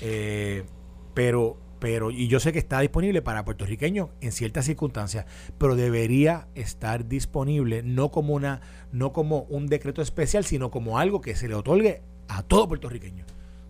Eh, 0.01 0.65
pero, 1.13 1.57
pero, 1.79 2.11
y 2.11 2.27
yo 2.27 2.39
sé 2.39 2.53
que 2.53 2.59
está 2.59 2.79
disponible 2.81 3.21
para 3.21 3.45
puertorriqueños 3.45 4.09
en 4.21 4.31
ciertas 4.31 4.65
circunstancias, 4.65 5.25
pero 5.57 5.75
debería 5.75 6.47
estar 6.55 7.07
disponible 7.07 7.83
no 7.83 8.11
como 8.11 8.33
una, 8.33 8.61
no 8.91 9.13
como 9.13 9.41
un 9.43 9.67
decreto 9.67 10.01
especial, 10.01 10.45
sino 10.45 10.69
como 10.69 10.99
algo 10.99 11.21
que 11.21 11.35
se 11.35 11.47
le 11.47 11.55
otorgue 11.55 12.01
a 12.27 12.43
todo 12.43 12.67
puertorriqueño. 12.67 13.25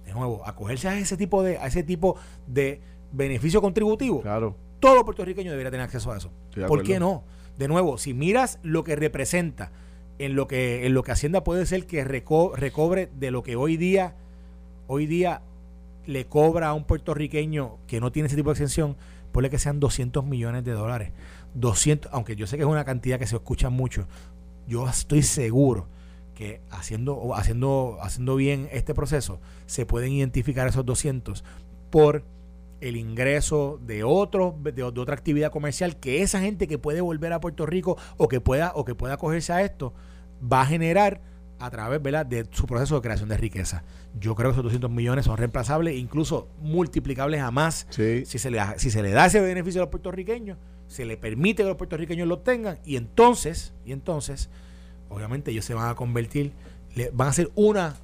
De 0.06 0.14
nuevo, 0.14 0.46
acogerse 0.46 0.88
a 0.88 0.98
ese 0.98 1.18
tipo 1.18 1.44
de, 1.44 1.58
a 1.58 1.68
ese 1.68 1.84
tipo 1.84 2.18
de 2.48 2.82
beneficio 3.12 3.62
contributivo, 3.62 4.22
claro. 4.22 4.56
todo 4.80 5.04
puertorriqueño 5.04 5.52
debería 5.52 5.72
tener 5.72 5.86
acceso 5.86 6.12
a 6.12 6.18
eso. 6.18 6.32
¿Por 6.68 6.84
qué 6.84 7.00
no? 7.00 7.24
De 7.58 7.68
nuevo, 7.68 7.98
si 7.98 8.14
miras 8.14 8.60
lo 8.64 8.84
que 8.84 8.96
representa 8.96 9.72
en 10.20 10.36
lo 10.36 10.48
que, 10.48 10.86
en 10.86 10.94
lo 10.94 11.04
que 11.04 11.12
Hacienda 11.12 11.44
puede 11.44 11.66
ser 11.66 11.86
que 11.86 12.04
recobre 12.04 13.10
de 13.20 13.32
lo 13.32 13.44
que 13.44 13.56
hoy 13.56 13.78
día, 13.78 14.16
hoy 14.88 15.06
día 15.06 15.42
le 16.06 16.26
cobra 16.26 16.70
a 16.70 16.74
un 16.74 16.86
puertorriqueño 16.86 17.78
que 17.88 18.00
no 18.00 18.12
tiene 18.12 18.28
ese 18.28 18.36
tipo 18.36 18.50
de 18.50 18.54
exención, 18.54 18.96
puede 19.32 19.50
que 19.50 19.60
sean 19.60 19.80
200 19.80 20.26
millones 20.26 20.64
de 20.64 20.72
dólares. 20.72 21.12
200, 21.54 22.12
aunque 22.14 22.36
yo 22.36 22.48
sé 22.48 22.58
que 22.58 22.64
es 22.64 22.70
una 22.70 22.86
cantidad 22.86 23.20
que 23.20 23.28
se 23.28 23.36
escucha 23.36 23.70
mucho, 23.70 24.08
yo 24.68 24.88
estoy 24.88 25.24
seguro 25.24 25.88
que 26.34 26.62
haciendo, 26.70 27.34
haciendo, 27.36 27.98
haciendo 28.02 28.36
bien 28.36 28.70
este 28.72 28.94
proceso 28.94 29.40
se 29.66 29.86
pueden 29.86 30.12
identificar 30.12 30.68
esos 30.68 30.86
200 30.86 31.44
por 31.90 32.24
el 32.82 32.96
ingreso 32.96 33.80
de 33.82 34.04
otro, 34.04 34.56
de, 34.62 34.84
otra 34.84 35.14
actividad 35.14 35.52
comercial 35.52 35.98
que 35.98 36.22
esa 36.22 36.40
gente 36.40 36.68
que 36.68 36.78
puede 36.78 37.02
volver 37.02 37.34
a 37.34 37.40
Puerto 37.40 37.66
Rico 37.66 37.98
o 38.18 38.28
que 38.28 38.40
pueda 38.40 38.72
o 38.76 38.86
que 38.86 38.96
pueda 38.96 39.16
acogerse 39.16 39.54
a 39.54 39.64
esto 39.64 39.94
va 40.42 40.62
a 40.62 40.66
generar 40.66 41.22
a 41.60 41.72
través 41.72 42.02
de 42.30 42.48
su 42.52 42.68
proceso 42.68 42.96
de 42.96 43.02
creación 43.02 43.30
de 43.30 43.38
riqueza. 43.38 43.84
Yo 44.20 44.36
creo 44.36 44.52
que 44.52 44.54
esos 44.54 44.64
200 44.64 44.92
millones 44.92 45.26
son 45.26 45.38
reemplazables, 45.38 45.96
incluso 45.96 46.50
multiplicables 46.62 47.42
a 47.42 47.50
más 47.50 47.88
si, 47.90 48.26
se 48.26 48.52
le, 48.52 48.60
si 48.78 48.92
se 48.92 49.02
le 49.02 49.12
da 49.12 49.26
ese 49.26 49.42
beneficio 49.42 49.82
a 49.82 49.86
los 49.86 49.90
puertorriqueños, 49.90 50.58
se 50.88 51.06
le 51.06 51.18
permite 51.18 51.64
que 51.64 51.70
los 51.70 51.78
puertorriqueños 51.78 52.28
lo 52.28 52.40
tengan 52.40 52.78
y 52.86 52.96
entonces, 52.96 53.74
y 53.86 53.92
entonces, 53.92 54.50
obviamente 55.10 55.50
ellos 55.50 55.66
se 55.66 55.74
van 55.74 55.90
a 55.90 55.96
convertir, 55.96 56.54
van 57.14 57.30
a 57.30 57.34
ser 57.34 57.50
una, 57.56 57.96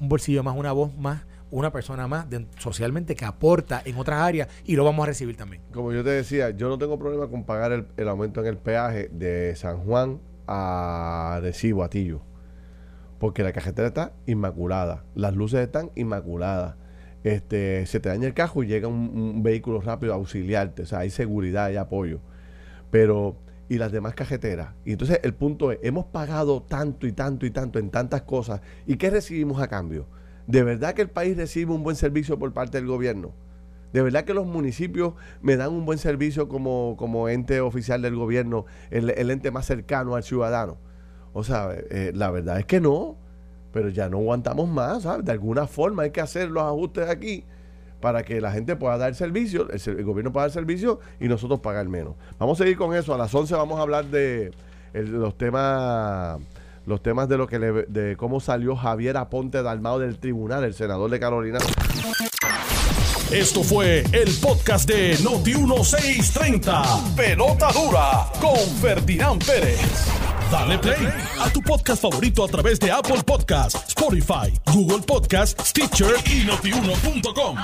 un 0.00 0.08
bolsillo 0.08 0.42
más, 0.42 0.56
una 0.56 0.72
voz 0.72 0.96
más 0.96 1.22
una 1.50 1.70
persona 1.70 2.08
más 2.08 2.26
socialmente 2.58 3.14
que 3.14 3.24
aporta 3.24 3.82
en 3.84 3.96
otras 3.96 4.20
áreas 4.20 4.48
y 4.64 4.76
lo 4.76 4.84
vamos 4.84 5.04
a 5.04 5.06
recibir 5.06 5.36
también. 5.36 5.62
Como 5.72 5.92
yo 5.92 6.02
te 6.02 6.10
decía, 6.10 6.50
yo 6.50 6.68
no 6.68 6.78
tengo 6.78 6.98
problema 6.98 7.28
con 7.28 7.44
pagar 7.44 7.86
el, 7.96 8.08
aumento 8.08 8.40
en 8.40 8.46
el 8.46 8.58
peaje 8.58 9.08
de 9.12 9.54
San 9.56 9.78
Juan 9.78 10.20
a 10.46 11.38
Recibo, 11.42 11.84
a 11.84 11.90
Tillo. 11.90 12.22
Porque 13.18 13.42
la 13.42 13.52
cajetera 13.52 13.88
está 13.88 14.12
inmaculada, 14.26 15.04
las 15.14 15.34
luces 15.34 15.60
están 15.60 15.90
inmaculadas. 15.94 16.76
Este, 17.24 17.86
se 17.86 17.98
te 17.98 18.08
daña 18.08 18.28
el 18.28 18.34
cajo 18.34 18.62
y 18.62 18.68
llega 18.68 18.86
un, 18.86 19.42
vehículo 19.42 19.80
rápido 19.80 20.12
a 20.12 20.16
auxiliarte. 20.16 20.82
O 20.82 20.86
sea, 20.86 21.00
hay 21.00 21.10
seguridad 21.10 21.70
y 21.70 21.76
apoyo. 21.76 22.20
Pero, 22.90 23.36
y 23.68 23.78
las 23.78 23.90
demás 23.90 24.14
cajeteras. 24.14 24.74
Y 24.84 24.92
entonces 24.92 25.20
el 25.22 25.34
punto 25.34 25.72
es, 25.72 25.78
hemos 25.82 26.04
pagado 26.06 26.62
tanto 26.62 27.06
y 27.06 27.12
tanto 27.12 27.46
y 27.46 27.50
tanto 27.50 27.78
en 27.78 27.90
tantas 27.90 28.22
cosas. 28.22 28.60
¿Y 28.86 28.96
qué 28.96 29.10
recibimos 29.10 29.60
a 29.60 29.68
cambio? 29.68 30.06
¿De 30.46 30.62
verdad 30.62 30.94
que 30.94 31.02
el 31.02 31.10
país 31.10 31.36
recibe 31.36 31.72
un 31.72 31.82
buen 31.82 31.96
servicio 31.96 32.38
por 32.38 32.52
parte 32.52 32.78
del 32.78 32.86
gobierno? 32.86 33.32
¿De 33.92 34.02
verdad 34.02 34.24
que 34.24 34.34
los 34.34 34.46
municipios 34.46 35.14
me 35.40 35.56
dan 35.56 35.72
un 35.72 35.86
buen 35.86 35.98
servicio 35.98 36.48
como, 36.48 36.96
como 36.98 37.28
ente 37.28 37.60
oficial 37.60 38.02
del 38.02 38.14
gobierno, 38.16 38.66
el, 38.90 39.30
ente 39.30 39.50
más 39.50 39.66
cercano 39.66 40.14
al 40.14 40.22
ciudadano? 40.22 40.76
O 41.32 41.44
sea, 41.44 41.70
eh, 41.90 42.12
la 42.14 42.30
verdad 42.30 42.58
es 42.58 42.66
que 42.66 42.80
no, 42.80 43.16
pero 43.72 43.88
ya 43.88 44.08
no 44.08 44.18
aguantamos 44.18 44.68
más, 44.68 45.02
¿sabes? 45.02 45.24
De 45.24 45.32
alguna 45.32 45.66
forma 45.66 46.04
hay 46.04 46.10
que 46.10 46.20
hacer 46.20 46.50
los 46.50 46.62
ajustes 46.62 47.08
aquí 47.08 47.44
para 48.00 48.22
que 48.22 48.40
la 48.40 48.52
gente 48.52 48.76
pueda 48.76 48.98
dar 48.98 49.14
servicio, 49.14 49.68
el, 49.70 50.04
gobierno 50.04 50.32
pueda 50.32 50.46
dar 50.46 50.52
servicio 50.52 51.00
y 51.18 51.28
nosotros 51.28 51.60
pagar 51.60 51.88
menos. 51.88 52.14
Vamos 52.38 52.60
a 52.60 52.64
seguir 52.64 52.76
con 52.76 52.94
eso. 52.94 53.14
A 53.14 53.18
las 53.18 53.34
11 53.34 53.54
vamos 53.54 53.78
a 53.78 53.82
hablar 53.82 54.06
de 54.06 54.52
los 54.92 55.36
temas 55.36 56.38
los 56.86 57.02
temas 57.02 57.28
de 57.28 57.36
lo 57.36 57.46
que 57.46 57.58
de 57.58 58.16
cómo 58.16 58.40
salió 58.40 58.76
Javier 58.76 59.16
Aponte 59.16 59.62
Dalmao 59.62 59.98
del 59.98 60.18
tribunal, 60.18 60.64
el 60.64 60.74
senador 60.74 61.10
de 61.10 61.20
Carolina. 61.20 61.58
Esto 63.30 63.64
fue 63.64 64.04
el 64.12 64.32
podcast 64.40 64.88
de 64.88 65.18
Noti 65.22 65.54
1630. 65.56 66.82
Pelota 67.16 67.72
dura 67.72 68.26
con 68.40 68.56
Ferdinand 68.80 69.44
Pérez. 69.44 69.80
Dale 70.50 70.78
play 70.78 71.08
a 71.40 71.50
tu 71.50 71.60
podcast 71.60 72.00
favorito 72.00 72.44
a 72.44 72.48
través 72.48 72.78
de 72.78 72.92
Apple 72.92 73.22
Podcasts, 73.26 73.88
Spotify, 73.88 74.52
Google 74.72 75.02
Podcasts, 75.04 75.70
Stitcher 75.70 76.14
y 76.24 76.44
notiuno.com. 76.46 77.56